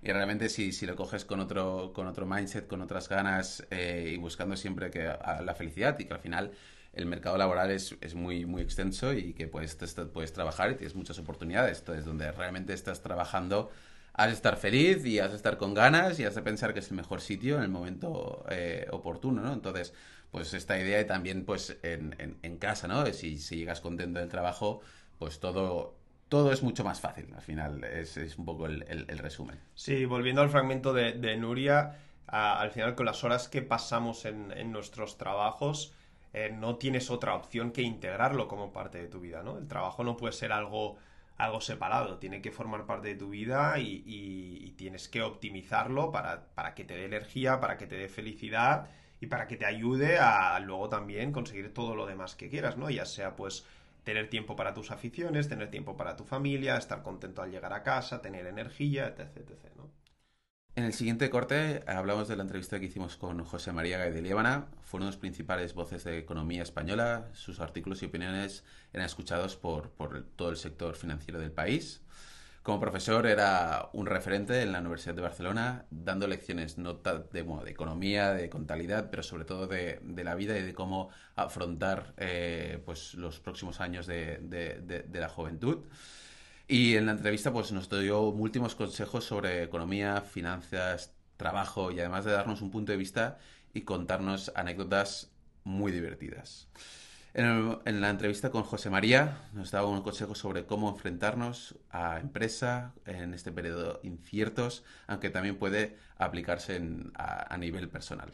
Y 0.07 0.13
realmente 0.13 0.49
si, 0.49 0.71
si 0.71 0.87
lo 0.87 0.95
coges 0.95 1.25
con 1.25 1.41
otro, 1.41 1.93
con 1.93 2.07
otro 2.07 2.27
mindset, 2.27 2.69
con 2.69 2.81
otras 2.81 3.09
ganas 3.09 3.67
eh, 3.73 4.13
y 4.15 4.17
buscando 4.19 4.57
siempre 4.57 4.89
que 4.89 5.03
la 5.03 5.55
felicidad 5.57 5.99
y 5.99 6.05
que 6.05 6.15
al 6.15 6.21
final 6.21 6.53
el 6.93 7.07
mercado 7.07 7.37
laboral 7.37 7.73
es, 7.73 7.97
es 8.01 8.15
muy, 8.15 8.47
muy 8.47 8.63
extenso 8.63 9.13
y 9.13 9.33
que 9.33 9.49
puedes, 9.49 9.77
puedes 10.13 10.33
trabajar 10.33 10.71
y 10.71 10.77
tienes 10.77 10.95
muchas 10.95 11.19
oportunidades. 11.19 11.81
Entonces, 11.81 12.05
donde 12.05 12.31
realmente 12.31 12.73
estás 12.73 13.03
trabajando, 13.03 13.73
has 14.13 14.29
de 14.29 14.35
estar 14.35 14.57
feliz 14.57 15.05
y 15.05 15.19
has 15.19 15.31
de 15.31 15.37
estar 15.39 15.59
con 15.59 15.75
ganas 15.75 16.21
y 16.21 16.25
has 16.25 16.37
de 16.37 16.43
pensar 16.43 16.73
que 16.73 16.79
es 16.79 16.89
el 16.91 16.97
mejor 16.97 17.21
sitio 17.21 17.57
en 17.57 17.65
el 17.65 17.69
momento 17.69 18.47
eh, 18.49 18.87
oportuno, 18.93 19.43
¿no? 19.43 19.53
Entonces, 19.53 19.93
pues 20.31 20.55
esta 20.55 20.79
idea 20.79 21.01
y 21.01 21.05
también 21.05 21.45
pues 21.45 21.79
en, 21.83 22.37
en, 22.43 22.57
casa, 22.59 22.87
¿no? 22.87 23.05
Si, 23.13 23.39
si 23.39 23.57
llegas 23.57 23.81
contento 23.81 24.21
del 24.21 24.29
trabajo, 24.29 24.83
pues 25.19 25.41
todo, 25.41 25.96
todo 26.29 26.53
es 26.53 26.63
mucho 26.63 26.85
más 26.85 27.01
fácil. 27.01 27.33
Al 27.35 27.43
final 27.43 27.85
es, 27.85 28.17
un 28.39 28.45
poco 28.45 28.67
el, 28.67 29.19
resumen. 29.19 29.61
Sí, 29.75 30.05
volviendo 30.05 30.43
al 30.43 30.51
fragmento 30.51 30.93
de, 30.93 31.37
Nuria, 31.37 31.99
al 32.27 32.71
final 32.71 32.95
con 32.95 33.07
las 33.07 33.25
horas 33.25 33.49
que 33.49 33.63
pasamos 33.63 34.25
en, 34.25 34.53
en 34.53 34.73
nuestros 34.73 35.19
trabajos, 35.19 35.95
eh, 36.37 36.51
no 36.51 36.77
tienes 36.77 37.11
otra 37.11 37.35
opción 37.35 37.73
que 37.73 37.81
integrarlo 37.81 38.47
como 38.47 38.71
parte 38.71 38.99
de 38.99 39.09
tu 39.09 39.21
vida, 39.21 39.43
¿no? 39.43 39.57
El 39.57 39.67
trabajo 39.69 40.05
no 40.05 40.19
puede 40.19 40.35
ser 40.35 40.53
algo, 40.53 40.99
algo 41.39 41.63
separado, 41.63 42.19
tiene 42.19 42.43
que 42.43 42.53
formar 42.53 42.85
parte 42.85 43.09
de 43.09 43.15
tu 43.15 43.31
vida 43.31 43.79
y, 43.79 44.03
y, 44.05 44.71
tienes 44.73 45.09
que 45.09 45.23
optimizarlo 45.23 46.13
para, 46.13 46.49
para 46.55 46.75
que 46.75 46.85
te 46.85 46.95
dé 46.95 47.07
energía, 47.07 47.59
para 47.59 47.79
que 47.79 47.87
te 47.87 47.97
dé 47.97 48.11
felicidad 48.11 48.91
y 49.19 49.29
para 49.29 49.47
que 49.47 49.57
te 49.57 49.65
ayude 49.65 50.19
a 50.19 50.61
luego 50.61 50.91
también 50.91 51.33
conseguir 51.33 51.73
todo 51.73 51.95
lo 51.95 52.05
demás 52.05 52.35
que 52.35 52.51
quieras, 52.51 52.77
¿no? 52.77 52.91
Ya 52.91 53.07
sea 53.07 53.35
pues 53.35 53.65
tener 54.07 54.31
tiempo 54.31 54.55
para 54.55 54.73
tus 54.73 54.93
aficiones, 54.93 55.49
tener 55.49 55.69
tiempo 55.69 55.97
para 55.97 56.15
tu 56.15 56.23
familia, 56.23 56.77
estar 56.77 57.03
contento 57.03 57.43
al 57.43 57.51
llegar 57.51 57.73
a 57.73 57.83
casa, 57.83 58.23
tener 58.23 58.47
energía, 58.47 59.09
etc. 59.09 59.37
etc. 59.37 59.67
En 60.77 60.85
el 60.85 60.93
siguiente 60.93 61.29
corte 61.29 61.83
hablamos 61.89 62.29
de 62.29 62.37
la 62.37 62.45
entrevista 62.45 62.79
que 62.79 62.87
hicimos 62.87 63.17
con 63.17 63.43
José 63.43 63.73
María 63.73 63.99
Gay 63.99 64.13
de 64.13 64.23
Líbana. 64.23 64.69
Fueron 64.83 65.09
las 65.09 65.17
principales 65.17 65.75
voces 65.75 66.05
de 66.05 66.19
economía 66.19 66.63
española. 66.63 67.31
Sus 67.33 67.59
artículos 67.59 68.01
y 68.01 68.07
opiniones 68.07 68.63
eran 68.93 69.07
escuchados 69.07 69.57
por, 69.57 69.91
por 69.91 70.23
todo 70.23 70.51
el 70.51 70.57
sector 70.57 70.95
financiero 70.95 71.41
del 71.41 71.51
país. 71.51 72.01
Como 72.67 72.81
profesor 72.81 73.29
era 73.29 73.91
un 73.93 74.07
referente 74.07 74.61
en 74.61 74.73
la 74.73 74.81
Universidad 74.81 75.15
de 75.15 75.23
Barcelona, 75.23 75.87
dando 75.89 76.27
lecciones 76.27 76.79
no 76.79 76.95
de, 76.95 77.45
de 77.45 77.71
economía, 77.71 78.33
de 78.33 78.51
contabilidad, 78.51 79.09
pero 79.09 79.23
sobre 79.23 79.45
todo 79.45 79.69
de, 79.69 80.01
la 80.25 80.35
vida 80.35 80.59
y 80.59 80.63
de 80.63 80.75
cómo 80.75 81.11
afrontar 81.37 82.13
eh, 82.17 82.83
pues, 82.85 83.15
los 83.15 83.39
próximos 83.39 83.81
años 83.81 84.09
de, 84.09 84.39
de, 84.41 85.21
la 85.21 85.29
juventud. 85.29 85.85
Y 86.67 86.97
en 86.97 87.07
la 87.07 87.13
entrevista 87.13 87.53
pues, 87.53 87.71
nos 87.71 87.89
dio 87.89 88.23
últimos 88.23 88.75
consejos 88.75 89.25
sobre 89.25 89.63
economía, 89.63 90.21
finanzas, 90.23 91.15
trabajo 91.37 91.93
y 91.93 92.01
además 92.01 92.25
de 92.25 92.33
darnos 92.33 92.63
un 92.63 92.73
punto 92.73 92.91
de 92.91 92.99
vista 92.99 93.39
y 93.75 93.83
contarnos 93.83 94.51
anécdotas 94.57 95.31
muy 95.63 95.93
divertidas. 95.93 96.67
En, 97.39 98.01
la 98.01 98.09
entrevista 98.09 98.51
con 98.51 98.63
José 98.63 98.89
María 98.89 99.43
nos 99.53 99.71
daba 99.71 99.89
un 99.91 100.01
consejo 100.01 100.35
sobre 100.35 100.65
cómo 100.65 100.89
enfrentarnos 100.89 101.77
a 101.91 102.19
empresa 102.19 102.95
en 103.05 103.35
este 103.35 103.53
periodo 103.53 104.01
inciertos, 104.03 104.85
aunque 105.07 105.29
también 105.29 105.59
puede 105.59 105.99
aplicarse 106.17 106.81
a 107.15 107.57
nivel 107.59 107.91
personal 107.91 108.33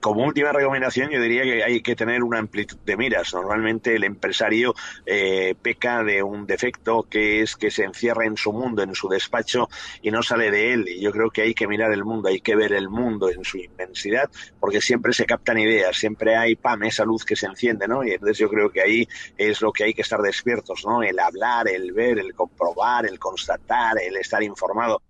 como 0.00 0.24
última 0.24 0.52
recomendación, 0.52 1.10
yo 1.10 1.20
diría 1.20 1.42
que 1.42 1.64
hay 1.64 1.80
que 1.80 1.96
tener 1.96 2.22
una 2.22 2.38
amplitud 2.38 2.76
de 2.84 2.96
miras. 2.96 3.34
Normalmente 3.34 3.94
el 3.94 4.04
empresario 4.04 4.74
eh, 5.06 5.54
peca 5.60 6.04
de 6.04 6.22
un 6.22 6.46
defecto 6.46 7.02
que 7.02 7.42
es 7.42 7.56
que 7.56 7.70
se 7.70 7.84
encierra 7.84 8.24
en 8.26 8.36
su 8.36 8.52
mundo, 8.52 8.82
en 8.82 8.94
su 8.94 9.08
despacho 9.08 9.68
y 10.02 10.10
no 10.10 10.22
sale 10.22 10.50
de 10.50 10.72
él. 10.72 10.88
Y 10.88 11.00
yo 11.00 11.10
creo 11.10 11.30
que 11.30 11.42
hay 11.42 11.54
que 11.54 11.66
mirar 11.66 11.92
el 11.92 12.04
mundo, 12.04 12.28
hay 12.28 12.40
que 12.40 12.56
ver 12.56 12.72
el 12.72 12.88
mundo 12.88 13.30
en 13.30 13.44
su 13.44 13.58
inmensidad, 13.58 14.30
porque 14.60 14.80
siempre 14.80 15.12
se 15.12 15.26
captan 15.26 15.58
ideas, 15.58 15.96
siempre 15.96 16.36
hay 16.36 16.56
pam, 16.56 16.84
esa 16.84 17.04
luz 17.04 17.24
que 17.24 17.36
se 17.36 17.46
enciende, 17.46 17.88
¿no? 17.88 18.04
Y 18.04 18.12
entonces 18.12 18.38
yo 18.38 18.48
creo 18.48 18.70
que 18.70 18.82
ahí 18.82 19.08
es 19.36 19.60
lo 19.60 19.72
que 19.72 19.84
hay 19.84 19.94
que 19.94 20.02
estar 20.02 20.20
despiertos, 20.20 20.84
¿no? 20.86 21.02
El 21.02 21.18
hablar, 21.18 21.68
el 21.68 21.92
ver, 21.92 22.18
el 22.18 22.34
comprobar, 22.34 23.06
el 23.06 23.18
constatar, 23.18 24.00
el 24.00 24.16
estar 24.16 24.42
informado. 24.42 25.02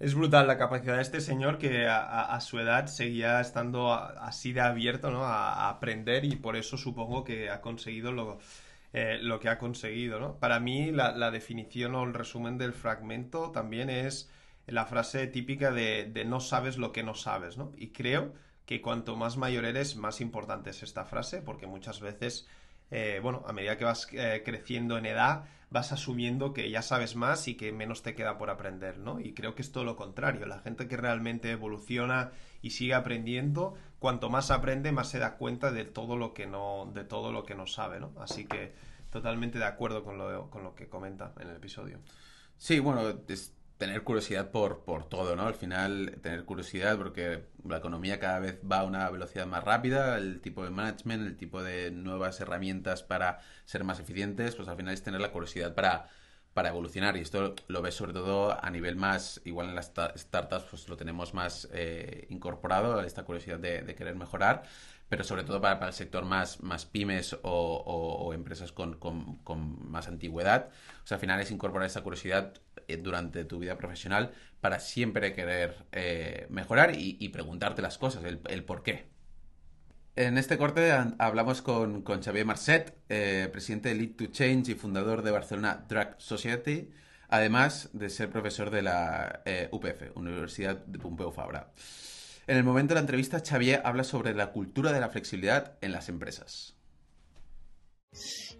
Es 0.00 0.14
brutal 0.14 0.46
la 0.46 0.56
capacidad 0.56 0.96
de 0.96 1.02
este 1.02 1.20
señor 1.20 1.58
que 1.58 1.86
a, 1.86 2.40
su 2.40 2.58
edad 2.58 2.86
seguía 2.86 3.38
estando 3.38 3.92
así 3.92 4.54
de 4.54 4.62
abierto 4.62 5.10
¿no? 5.10 5.24
a, 5.26 5.68
aprender 5.68 6.24
y 6.24 6.36
por 6.36 6.56
eso 6.56 6.78
supongo 6.78 7.22
que 7.22 7.50
ha 7.50 7.60
conseguido 7.60 8.10
lo, 8.10 8.38
eh, 8.94 9.18
lo 9.20 9.38
que 9.40 9.50
ha 9.50 9.58
conseguido. 9.58 10.18
¿no? 10.18 10.36
Para 10.36 10.58
mí 10.58 10.90
la, 10.90 11.30
definición 11.30 11.94
o 11.96 12.04
el 12.04 12.14
resumen 12.14 12.56
del 12.56 12.72
fragmento 12.72 13.50
también 13.50 13.90
es 13.90 14.30
la 14.66 14.86
frase 14.86 15.26
típica 15.26 15.70
de, 15.70 16.06
de, 16.06 16.24
no 16.24 16.40
sabes 16.40 16.78
lo 16.78 16.92
que 16.92 17.02
no 17.02 17.14
sabes. 17.14 17.58
¿no? 17.58 17.70
Y 17.76 17.88
creo 17.88 18.32
que 18.64 18.80
cuanto 18.80 19.16
más 19.16 19.36
mayor 19.36 19.66
eres, 19.66 19.96
más 19.96 20.22
importante 20.22 20.70
es 20.70 20.82
esta 20.82 21.04
frase 21.04 21.42
porque 21.42 21.66
muchas 21.66 22.00
veces 22.00 22.48
eh, 22.90 23.20
bueno, 23.22 23.42
a 23.46 23.52
medida 23.52 23.76
que 23.76 23.84
vas 23.84 24.08
eh, 24.12 24.42
creciendo 24.44 24.98
en 24.98 25.06
edad, 25.06 25.44
vas 25.70 25.92
asumiendo 25.92 26.52
que 26.52 26.68
ya 26.70 26.82
sabes 26.82 27.14
más 27.14 27.46
y 27.46 27.56
que 27.56 27.72
menos 27.72 28.02
te 28.02 28.14
queda 28.14 28.36
por 28.36 28.50
aprender, 28.50 28.98
¿no? 28.98 29.20
Y 29.20 29.34
creo 29.34 29.54
que 29.54 29.62
es 29.62 29.70
todo 29.70 29.84
lo 29.84 29.96
contrario. 29.96 30.46
La 30.46 30.58
gente 30.58 30.88
que 30.88 30.96
realmente 30.96 31.50
evoluciona 31.50 32.32
y 32.60 32.70
sigue 32.70 32.94
aprendiendo, 32.94 33.74
cuanto 33.98 34.28
más 34.30 34.50
aprende, 34.50 34.92
más 34.92 35.08
se 35.08 35.18
da 35.18 35.36
cuenta 35.36 35.70
de 35.70 35.84
todo 35.84 36.16
lo 36.16 36.34
que 36.34 36.46
no, 36.46 36.90
de 36.92 37.04
todo 37.04 37.32
lo 37.32 37.44
que 37.44 37.54
no 37.54 37.66
sabe, 37.66 38.00
¿no? 38.00 38.12
Así 38.18 38.46
que 38.46 38.74
totalmente 39.10 39.58
de 39.58 39.64
acuerdo 39.64 40.04
con 40.04 40.18
lo, 40.18 40.50
con 40.50 40.64
lo 40.64 40.74
que 40.74 40.88
comenta 40.88 41.32
en 41.40 41.48
el 41.48 41.56
episodio. 41.56 42.00
Sí, 42.56 42.78
bueno, 42.78 43.02
tener 43.80 44.04
curiosidad 44.04 44.50
por, 44.50 44.84
por 44.84 45.08
todo, 45.08 45.36
¿no? 45.36 45.46
Al 45.46 45.54
final, 45.54 46.18
tener 46.22 46.44
curiosidad 46.44 46.98
porque 46.98 47.44
la 47.66 47.78
economía 47.78 48.20
cada 48.20 48.38
vez 48.38 48.60
va 48.70 48.80
a 48.80 48.84
una 48.84 49.08
velocidad 49.08 49.46
más 49.46 49.64
rápida, 49.64 50.18
el 50.18 50.42
tipo 50.42 50.62
de 50.62 50.68
management, 50.68 51.26
el 51.26 51.36
tipo 51.38 51.62
de 51.62 51.90
nuevas 51.90 52.38
herramientas 52.40 53.02
para 53.02 53.40
ser 53.64 53.82
más 53.84 53.98
eficientes, 53.98 54.54
pues 54.54 54.68
al 54.68 54.76
final 54.76 54.92
es 54.92 55.02
tener 55.02 55.22
la 55.22 55.32
curiosidad 55.32 55.74
para, 55.74 56.10
para 56.52 56.68
evolucionar. 56.68 57.16
Y 57.16 57.20
esto 57.20 57.54
lo 57.68 57.80
ves 57.80 57.94
sobre 57.94 58.12
todo 58.12 58.62
a 58.62 58.68
nivel 58.68 58.96
más, 58.96 59.40
igual 59.46 59.70
en 59.70 59.74
las 59.74 59.86
startups, 60.14 60.66
pues 60.68 60.86
lo 60.86 60.98
tenemos 60.98 61.32
más 61.32 61.66
eh, 61.72 62.26
incorporado, 62.28 63.00
esta 63.00 63.24
curiosidad 63.24 63.58
de, 63.58 63.80
de 63.80 63.94
querer 63.94 64.14
mejorar 64.14 64.64
pero 65.10 65.24
sobre 65.24 65.42
todo 65.42 65.60
para, 65.60 65.88
el 65.88 65.92
sector 65.92 66.24
más, 66.24 66.62
más 66.62 66.86
pymes 66.86 67.36
o, 67.42 68.30
empresas 68.32 68.70
con, 68.70 68.94
con, 68.94 69.90
más 69.90 70.06
antigüedad. 70.06 70.70
O 71.02 71.06
sea, 71.06 71.16
al 71.16 71.20
final 71.20 71.40
es 71.40 71.50
incorporar 71.50 71.86
esa 71.86 72.02
curiosidad 72.02 72.54
eh, 72.86 72.96
durante 72.96 73.44
tu 73.44 73.58
vida 73.58 73.76
profesional 73.76 74.32
para 74.60 74.78
siempre 74.78 75.34
querer 75.34 75.84
eh, 75.90 76.46
mejorar 76.48 76.92
y, 76.96 77.28
preguntarte 77.30 77.82
las 77.82 77.98
cosas, 77.98 78.22
el, 78.24 78.64
por 78.64 78.84
qué. 78.84 79.08
En 80.14 80.38
este 80.38 80.56
corte 80.56 80.92
hablamos 81.18 81.60
con, 81.60 82.02
con 82.02 82.22
Xavier 82.22 82.46
Marcet, 82.46 82.96
eh, 83.08 83.48
presidente 83.50 83.88
de 83.88 83.96
Lead 83.96 84.10
to 84.10 84.26
Change 84.26 84.70
y 84.70 84.74
fundador 84.76 85.22
de 85.22 85.32
Barcelona 85.32 85.86
Drug 85.88 86.14
Society, 86.18 86.88
además 87.28 87.90
de 87.94 88.10
ser 88.10 88.30
profesor 88.30 88.70
de 88.70 88.82
la 88.82 89.42
UPF, 89.72 90.14
Universidad 90.14 90.76
de 90.76 90.98
Pompeu 91.00 91.32
Fabra. 91.32 91.72
En 92.50 92.56
el 92.56 92.64
momento 92.64 92.94
de 92.94 92.96
la 92.96 93.02
entrevista, 93.02 93.38
Xavier 93.38 93.80
habla 93.84 94.02
sobre 94.02 94.34
la 94.34 94.50
cultura 94.50 94.92
de 94.92 94.98
la 94.98 95.08
flexibilidad 95.08 95.78
en 95.80 95.92
las 95.92 96.08
empresas. 96.08 96.74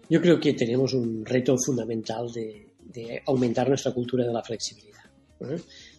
Yo 0.09 0.21
creo 0.21 0.39
que 0.39 0.53
tenemos 0.53 0.93
un 0.93 1.25
reto 1.25 1.57
fundamental 1.57 2.31
de, 2.31 3.21
aumentar 3.25 3.67
nuestra 3.67 3.91
cultura 3.91 4.25
de 4.25 4.31
la 4.31 4.41
flexibilidad. 4.43 5.03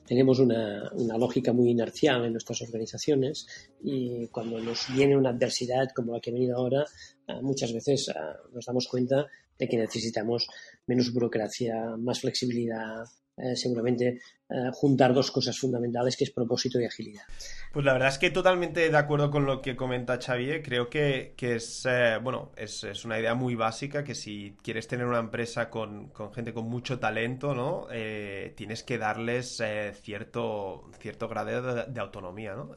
Tenemos 0.07 0.38
una, 0.38 0.90
lógica 1.18 1.52
muy 1.52 1.68
inercial 1.68 2.24
en 2.24 2.33
nuestras 2.33 2.62
organizaciones 2.62 3.46
y 3.83 4.26
cuando 4.28 4.59
nos 4.59 4.87
viene 4.94 5.14
una 5.14 5.28
adversidad 5.28 5.90
como 5.94 6.14
la 6.14 6.20
que 6.20 6.31
ha 6.31 6.33
venido 6.33 6.57
ahora, 6.57 6.87
ah, 7.28 7.42
muchas 7.42 7.74
veces 7.74 8.09
ah, 8.09 8.38
nos 8.55 8.64
damos 8.64 8.88
cuenta 8.88 9.26
de 9.59 9.68
que 9.68 9.76
necesitamos 9.76 10.46
menos 10.87 11.12
burocracia, 11.12 11.94
más 11.98 12.20
flexibilidad, 12.20 13.04
eh, 13.35 13.56
seguramente 13.56 14.20
eh, 14.50 14.70
juntar 14.74 15.14
dos 15.14 15.30
cosas 15.30 15.58
fundamentales 15.58 16.18
que 16.18 16.24
es 16.24 16.30
propósito 16.30 16.78
y 16.78 16.85
agilidad. 16.85 17.22
Pues 17.72 17.83
la 17.83 17.94
verdad 17.94 18.10
es 18.10 18.18
que 18.18 18.30
totalmente 18.30 18.90
de 18.90 18.96
acuerdo 18.96 19.30
con 19.30 19.46
lo 19.46 19.62
que 19.62 19.74
comenta 19.74 20.20
Xavier. 20.20 20.62
Creo 20.62 20.90
que, 20.90 21.35
es, 21.40 21.87
eh, 21.88 22.18
bueno, 22.22 22.52
es, 22.56 22.85
una 23.06 23.18
idea 23.18 23.35
muy 23.35 23.54
básica 23.54 24.04
que 24.04 24.14
si 24.14 24.54
quieres 24.62 24.87
tener 24.87 25.06
una 25.06 25.18
empresa 25.18 25.70
con, 25.70 26.12
gente 26.35 26.52
con 26.52 26.66
mucho 26.66 26.98
talento, 26.98 27.54
¿no? 27.54 27.87
tienes 28.54 28.83
que 28.83 28.98
darles 28.98 29.62
cierto, 30.02 30.90
cierto 31.00 31.26
grado 31.28 31.87
de, 31.87 32.00
autonomía, 32.00 32.54
¿no? 32.54 32.74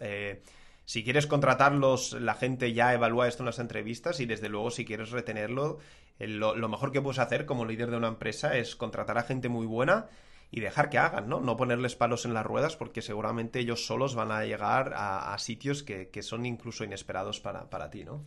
si 0.85 1.03
quieres 1.03 1.27
contratarlos, 1.27 2.13
la 2.13 2.35
gente 2.35 2.73
ya 2.73 2.93
evalúa 2.93 3.27
esto 3.27 3.43
en 3.43 3.47
las 3.47 3.59
entrevistas 3.59 4.19
y 4.19 4.25
desde 4.25 4.49
luego 4.49 4.71
si 4.71 4.85
quieres 4.85 5.11
retenerlo, 5.11 5.79
lo, 6.19 6.55
lo, 6.55 6.69
mejor 6.69 6.91
que 6.91 7.01
puedes 7.01 7.19
hacer 7.19 7.45
como 7.45 7.65
líder 7.65 7.91
de 7.91 7.97
una 7.97 8.07
empresa 8.07 8.57
es 8.57 8.75
contratar 8.75 9.17
a 9.17 9.23
gente 9.23 9.49
muy 9.49 9.65
buena 9.65 10.07
y 10.55 10.61
dejar 10.61 10.89
que 10.89 10.97
hagan, 10.97 11.27
¿no? 11.27 11.41
No 11.41 11.57
ponerles 11.57 11.97
palos 11.97 12.23
en 12.23 12.33
las 12.33 12.45
ruedas 12.45 12.77
porque 12.77 13.01
seguramente 13.01 13.59
ellos 13.59 13.85
solos 13.85 14.15
van 14.15 14.31
a 14.31 14.45
llegar 14.45 14.93
a, 14.95 15.37
sitios 15.37 15.83
que, 15.83 16.23
son 16.23 16.45
incluso 16.45 16.85
inesperados 16.85 17.41
para, 17.41 17.69
para 17.69 17.89
ti, 17.89 18.05
¿no? 18.05 18.23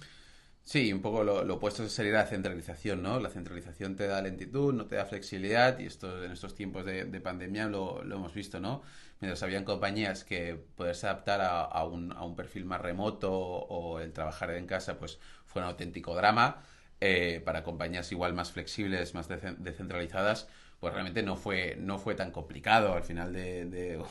Sí, 0.63 0.93
un 0.93 1.01
poco 1.01 1.25
lo, 1.25 1.55
opuesto 1.55 1.89
sería 1.89 2.13
la 2.13 2.27
centralización, 2.27 3.03
¿no? 3.03 3.19
La 3.19 3.31
centralización 3.31 3.97
te 3.97 4.07
da 4.07 4.21
lentitud, 4.21 4.75
no 4.75 4.85
te 4.85 4.97
da 4.97 5.07
flexibilidad 5.07 5.79
y 5.79 5.87
esto 5.87 6.23
en 6.23 6.31
estos 6.31 6.55
tiempos 6.55 6.85
de, 6.85 7.07
pandemia 7.23 7.67
lo, 7.67 8.03
hemos 8.03 8.35
visto, 8.35 8.61
¿no? 8.61 8.83
Mientras 9.21 9.43
habían 9.43 9.65
compañías 9.65 10.23
que 10.23 10.63
poderse 10.77 11.07
adaptar 11.07 11.41
a, 11.41 11.83
un, 11.85 12.13
a, 12.13 12.25
un, 12.25 12.37
perfil 12.37 12.67
más 12.67 12.83
remoto 12.83 13.33
o 13.33 14.01
el 14.01 14.13
trabajar 14.13 14.51
en 14.51 14.67
casa, 14.67 14.99
pues 14.99 15.19
fue 15.47 15.63
un 15.63 15.69
auténtico 15.69 16.15
drama. 16.15 16.63
Eh, 17.01 17.41
para 17.45 17.63
compañías 17.63 18.11
igual 18.11 18.35
más 18.35 18.51
flexibles, 18.51 19.15
más 19.15 19.29
descentralizadas, 19.29 20.49
pues 20.81 20.93
realmente 20.93 21.23
no 21.23 21.37
fue, 21.37 21.77
no 21.79 21.99
fue 21.99 22.15
tan 22.15 22.31
complicado 22.31 22.95
al 22.95 23.03
final 23.03 23.33
de, 23.33 23.65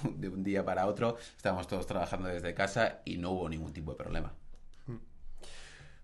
de 0.16 0.30
un 0.30 0.44
día 0.44 0.66
para 0.66 0.88
otro. 0.88 1.18
Estábamos 1.36 1.68
todos 1.68 1.86
trabajando 1.86 2.28
desde 2.28 2.54
casa 2.54 3.02
y 3.06 3.18
no 3.18 3.32
hubo 3.32 3.50
ningún 3.50 3.74
tipo 3.74 3.92
de 3.92 3.98
problema. 3.98 4.34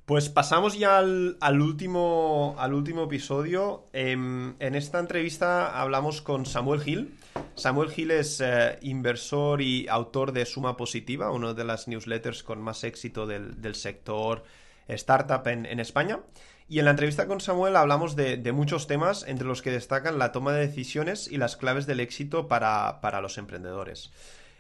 Pues 0.06 0.28
pasamos 0.28 0.78
ya 0.78 0.98
al, 0.98 1.62
último, 1.62 2.56
al 2.60 2.74
último 2.74 3.04
episodio. 3.04 3.86
Em, 3.94 4.54
en, 4.60 4.76
esta 4.76 5.00
entrevista 5.00 5.80
hablamos 5.80 6.22
con 6.22 6.46
Samuel 6.46 6.82
Gil. 6.82 7.16
Samuel 7.56 7.90
Gil 7.90 8.12
es 8.12 8.42
eh, 8.42 8.80
inversor 8.82 9.62
y 9.62 9.88
autor 9.88 10.34
de 10.34 10.46
Suma 10.46 10.76
Positiva, 10.76 11.32
una 11.32 11.54
de 11.54 11.64
las 11.64 11.88
newsletters 11.88 12.44
con 12.44 12.62
más 12.62 12.84
éxito 12.84 13.26
del, 13.26 13.76
sector 13.76 14.44
startup 14.90 15.48
en, 15.48 15.80
España. 15.80 16.20
Y 16.68 16.80
en 16.80 16.86
la 16.86 16.92
entrevista 16.92 17.28
con 17.28 17.42
Samuel 17.42 17.76
hablamos 17.76 18.16
de, 18.16 18.52
muchos 18.52 18.88
temas, 18.88 19.26
entre 19.28 19.48
los 19.48 19.62
que 19.62 19.72
destacan 19.72 20.18
la 20.18 20.32
toma 20.32 20.54
de 20.54 20.66
decisiones 20.68 21.30
y 21.32 21.38
las 21.38 21.58
claves 21.58 21.86
del 21.86 22.00
éxito 22.00 22.48
para, 22.48 23.02
para 23.02 23.22
los 23.22 23.38
emprendedores. 23.38 24.12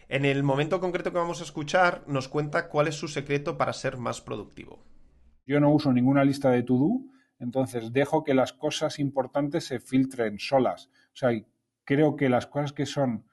En 0.09 0.25
el 0.25 0.43
momento 0.43 0.79
concreto 0.79 1.11
que 1.11 1.17
vamos 1.17 1.41
a 1.41 1.45
escuchar, 1.45 2.03
nos 2.07 2.27
cuenta 2.27 2.67
cuál 2.67 2.87
es 2.87 2.95
su 2.95 3.07
secreto 3.07 3.57
para 3.57 3.73
ser 3.73 3.97
más 3.97 4.21
productivo. 4.21 4.83
Yo 5.45 5.59
no 5.59 5.71
uso 5.71 5.91
ninguna 5.91 6.23
lista 6.23 6.51
de 6.51 6.63
to-do, 6.63 7.01
entonces 7.39 7.91
dejo 7.91 8.23
que 8.23 8.33
las 8.33 8.53
cosas 8.53 8.99
importantes 8.99 9.65
se 9.65 9.79
filtren 9.79 10.39
solas. 10.39 10.89
O 11.13 11.15
sea, 11.15 11.31
creo 11.83 12.15
que 12.15 12.29
las 12.29 12.47
cosas 12.47 12.73
que 12.73 12.85
son 12.85 13.25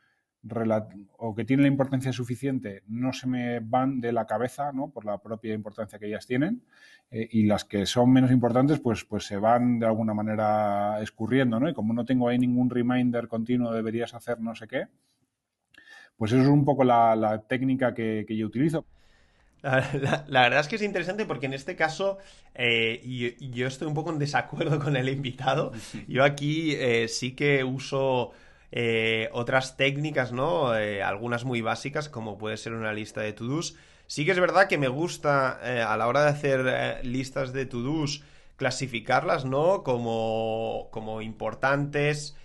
o 1.19 1.35
que 1.35 1.45
tienen 1.45 1.65
la 1.65 1.69
importancia 1.69 2.13
suficiente 2.13 2.83
no 2.89 3.13
se 3.13 3.27
me 3.27 3.61
van 3.61 4.01
de 4.01 4.13
la 4.13 4.27
cabeza, 4.27 4.73
¿no? 4.73 4.91
Por 4.91 5.05
la 5.05 5.19
propia 5.19 5.55
importancia 5.55 5.99
que 5.99 6.07
ellas 6.07 6.27
tienen. 6.27 6.63
Eh, 7.11 7.29
y 7.33 7.45
las 7.45 7.65
que 7.65 7.87
son 7.87 8.13
menos 8.13 8.31
importantes, 8.31 8.81
pues, 8.81 9.05
pues 9.05 9.25
se 9.27 9.37
van 9.37 9.79
de 9.79 9.87
alguna 9.87 10.15
manera 10.15 11.01
escurriendo, 11.03 11.61
¿no? 11.61 11.69
Y 11.69 11.75
como 11.75 11.93
no 11.93 12.05
tengo 12.05 12.29
ahí 12.29 12.39
ningún 12.39 12.71
reminder 12.71 13.29
continuo, 13.29 13.73
deberías 13.73 14.15
hacer 14.15 14.41
no 14.41 14.55
sé 14.55 14.67
qué, 14.67 14.87
pues 16.17 16.33
eso 16.33 16.43
es 16.43 16.49
un 16.49 16.65
poco 16.65 16.85
la, 16.85 17.45
técnica 17.49 17.95
que 17.95 18.25
yo 18.37 18.47
utilizo. 18.47 18.87
La, 19.63 20.43
verdad 20.43 20.61
es 20.61 20.69
que 20.69 20.77
es 20.77 20.83
interesante 20.83 21.27
porque 21.27 21.47
en 21.47 21.53
este 21.53 21.77
caso 21.77 22.19
eh, 22.55 23.03
yo, 23.39 23.67
estoy 23.67 23.89
un 23.89 23.95
poco 23.95 24.11
en 24.11 24.19
desacuerdo 24.19 24.79
con 24.79 24.97
el 24.97 25.09
invitado. 25.09 25.73
Yo 26.09 26.25
aquí 26.25 26.75
eh, 26.77 27.09
sí 27.09 27.33
que 27.35 27.63
uso 27.63 28.33
eh, 28.73 29.29
otras 29.33 29.77
técnicas, 29.77 30.33
¿no? 30.33 30.69
algunas 30.69 31.45
muy 31.45 31.61
básicas, 31.61 32.09
como 32.09 32.39
puede 32.39 32.57
ser 32.57 32.73
una 32.73 32.93
lista 32.93 33.21
de 33.21 33.33
to-dos. 33.33 33.77
Sí 34.07 34.25
que 34.25 34.33
es 34.33 34.41
verdad 34.41 34.69
que 34.69 34.79
me 34.79 34.89
gusta 34.89 35.61
a 35.89 35.97
la 35.97 36.09
hora 36.09 36.23
de 36.23 36.31
hacer 36.31 37.05
listas 37.05 37.53
de 37.53 37.67
to-dos 37.67 38.23
clasificarlas, 38.57 39.45
¿no? 39.45 39.83
Como, 39.83 40.89
como 40.91 41.23
importantes. 41.23 42.37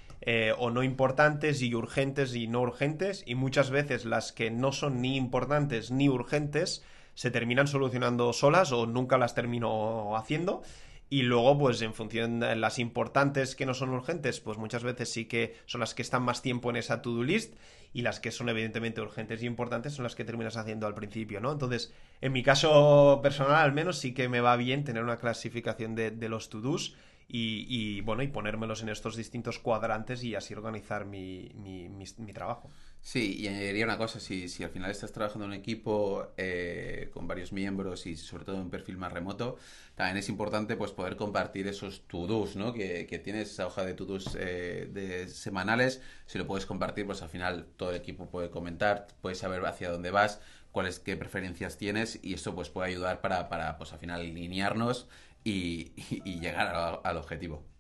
o 0.58 0.72
no 0.72 0.82
importantes 0.84 1.62
y 1.62 1.76
urgentes 1.76 2.36
y 2.36 2.48
no 2.48 2.62
urgentes 2.62 3.24
y 3.28 3.36
muchas 3.36 3.70
veces 3.70 4.06
las 4.06 4.32
que 4.32 4.50
no 4.50 4.72
son 4.72 5.02
ni 5.02 5.18
importantes 5.18 5.92
ni 5.92 6.10
urgentes 6.10 6.84
se 7.16 7.32
terminan 7.32 7.68
solucionando 7.68 8.32
solas 8.34 8.72
o 8.72 8.86
nunca 8.86 9.18
las 9.18 9.34
termino 9.34 10.16
haciendo. 10.16 10.62
Y 11.10 11.22
luego, 11.22 11.58
pues 11.58 11.82
en 11.82 11.94
función 11.94 12.40
de 12.40 12.56
las 12.56 12.80
importantes 12.80 13.56
que 13.56 13.66
no 13.66 13.74
son 13.74 13.90
urgentes, 13.90 14.40
pues 14.40 14.58
muchas 14.58 14.84
veces 14.84 15.12
sí 15.12 15.26
que 15.26 15.56
son 15.66 15.82
las 15.82 15.94
que 15.94 16.02
están 16.02 16.24
más 16.24 16.42
tiempo 16.42 16.70
en 16.72 16.78
esa 16.78 17.02
to-do 17.02 17.24
list 17.24 17.56
y 17.94 18.02
las 18.02 18.20
que 18.20 18.32
son 18.32 18.50
evidentemente 18.50 19.02
urgentes 19.02 19.42
y 19.42 19.46
importantes 19.46 19.94
son 19.94 20.04
las 20.04 20.16
que 20.16 20.26
terminas 20.26 20.58
haciendo 20.58 20.88
al 20.88 20.96
principio, 20.96 21.40
¿no? 21.40 21.52
Entonces, 21.52 21.94
en 22.22 22.34
mi 22.34 22.44
caso 22.44 23.20
personal 23.22 23.56
al 23.56 23.72
menos 23.72 24.00
sí 24.00 24.14
que 24.14 24.28
me 24.28 24.42
va 24.42 24.56
bien 24.58 24.84
tener 24.84 25.04
una 25.04 25.18
clasificación 25.18 25.96
de, 25.96 26.12
los 26.28 26.50
to-dos 26.50 26.96
y, 27.28 28.02
bueno, 28.02 28.24
y 28.24 28.28
ponérmelos 28.28 28.82
en 28.82 28.90
estos 28.90 29.16
distintos 29.16 29.60
cuadrantes 29.60 30.24
y 30.24 30.36
así 30.36 30.54
organizar 30.54 31.06
mi, 31.06 31.52
mi 31.56 32.34
trabajo. 32.34 32.72
Sí, 33.08 33.36
y 33.40 33.48
añadiría 33.48 33.86
una 33.86 34.00
cosa, 34.00 34.20
si, 34.20 34.50
si 34.50 34.64
al 34.64 34.72
final 34.72 34.90
estás 34.90 35.12
trabajando 35.12 35.46
en 35.46 35.52
un 35.52 35.58
equipo 35.58 36.28
eh, 36.38 37.12
con 37.14 37.28
varios 37.28 37.54
miembros 37.54 38.08
y 38.08 38.16
sobre 38.18 38.46
todo 38.46 38.56
en 38.56 38.64
un 38.64 38.72
perfil 38.72 38.98
más 38.98 39.14
remoto, 39.14 39.58
también 39.94 40.18
es 40.18 40.28
importante 40.28 40.76
pues 40.76 40.92
poder 40.92 41.16
compartir 41.16 41.68
esos 41.68 42.08
to-dos, 42.08 42.56
¿no? 42.56 42.74
Que, 42.74 43.06
que, 43.06 43.20
tienes 43.20 43.52
esa 43.52 43.68
hoja 43.68 43.86
de 43.86 43.94
to-dos 43.94 44.36
eh, 44.40 44.90
de 44.92 45.28
semanales, 45.28 46.02
si 46.26 46.40
lo 46.40 46.48
puedes 46.48 46.66
compartir, 46.66 47.06
pues 47.06 47.22
al 47.22 47.30
final 47.30 47.68
todo 47.78 47.92
el 47.92 47.98
equipo 47.98 48.28
puede 48.28 48.50
comentar, 48.50 49.06
puedes 49.22 49.38
saber 49.38 49.64
hacia 49.68 49.92
dónde 49.92 50.10
vas, 50.10 50.42
cuáles 50.72 51.00
qué 51.00 51.16
preferencias 51.16 51.78
tienes 51.78 52.20
y 52.24 52.34
esto 52.34 52.56
pues 52.56 52.70
puede 52.70 52.90
ayudar 52.90 53.22
para, 53.22 53.50
para 53.50 53.78
pues 53.78 53.94
al 53.94 54.00
final 54.00 54.22
alinearnos 54.22 55.08
y, 55.44 55.92
y, 56.26 56.40
llegar 56.40 57.00
al 57.04 57.18
objetivo. 57.18 57.75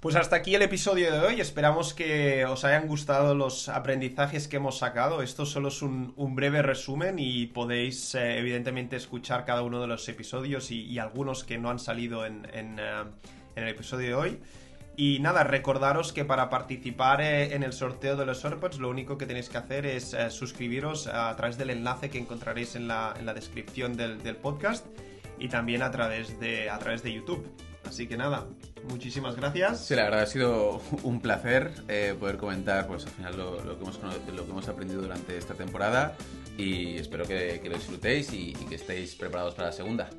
Pues 0.00 0.14
hasta 0.14 0.36
aquí 0.36 0.54
el 0.54 0.62
episodio 0.62 1.12
de 1.12 1.18
hoy. 1.18 1.40
Esperamos 1.40 1.92
que 1.92 2.46
os 2.46 2.64
hayan 2.64 2.86
gustado 2.86 3.34
los 3.34 3.68
aprendizajes 3.68 4.46
que 4.46 4.58
hemos 4.58 4.78
sacado. 4.78 5.22
Esto 5.22 5.44
solo 5.44 5.68
es 5.68 5.82
un, 5.82 6.14
breve 6.36 6.62
resumen 6.62 7.16
y 7.18 7.46
podéis 7.46 8.14
eh, 8.14 8.38
evidentemente 8.38 8.94
escuchar 8.94 9.44
cada 9.44 9.62
uno 9.62 9.80
de 9.80 9.88
los 9.88 10.08
episodios 10.08 10.70
y, 10.70 11.00
algunos 11.00 11.42
que 11.42 11.58
no 11.58 11.68
han 11.68 11.80
salido 11.80 12.24
en, 12.24 12.46
eh, 12.52 12.70
en, 13.56 13.64
el 13.64 13.68
episodio 13.68 14.06
de 14.06 14.14
hoy. 14.14 14.38
Y 14.96 15.18
nada, 15.18 15.42
recordaros 15.42 16.12
que 16.12 16.24
para 16.24 16.48
participar 16.48 17.20
eh, 17.20 17.56
en 17.56 17.64
el 17.64 17.72
sorteo 17.72 18.14
de 18.14 18.24
los 18.24 18.44
AirPods 18.44 18.78
lo 18.78 18.90
único 18.90 19.18
que 19.18 19.26
tenéis 19.26 19.48
que 19.48 19.58
hacer 19.58 19.84
es 19.84 20.16
suscribiros 20.30 21.08
a 21.08 21.34
través 21.34 21.58
del 21.58 21.70
enlace 21.70 22.08
que 22.08 22.18
encontraréis 22.18 22.76
en 22.76 22.86
la, 22.86 23.14
en 23.18 23.26
la 23.26 23.34
descripción 23.34 23.96
del, 23.96 24.22
del, 24.22 24.36
podcast 24.36 24.86
y 25.40 25.48
también 25.48 25.82
a 25.82 25.90
través 25.90 26.38
de, 26.38 26.70
a 26.70 26.78
través 26.78 27.02
de 27.02 27.12
YouTube. 27.12 27.52
Así 27.84 28.06
que 28.06 28.16
nada, 28.16 28.46
muchísimas 28.88 29.36
gracias. 29.36 29.84
Sí, 29.84 29.94
la 29.94 30.04
verdad 30.04 30.22
ha 30.22 30.26
sido 30.26 30.80
un 31.02 31.20
placer 31.20 31.72
eh, 31.88 32.14
poder 32.18 32.36
comentar 32.36 32.86
pues 32.86 33.06
al 33.06 33.12
final 33.12 33.36
lo, 33.36 33.56
que 33.56 33.82
hemos, 33.82 34.00
lo 34.34 34.44
que 34.44 34.50
hemos 34.50 34.68
aprendido 34.68 35.02
durante 35.02 35.36
esta 35.36 35.54
temporada 35.54 36.16
y 36.56 36.96
espero 36.96 37.26
que, 37.26 37.60
lo 37.64 37.74
disfrutéis 37.74 38.32
y 38.32 38.52
que 38.52 38.74
estéis 38.74 39.14
preparados 39.14 39.54
para 39.54 39.68
la 39.68 39.72
segunda. 39.72 40.10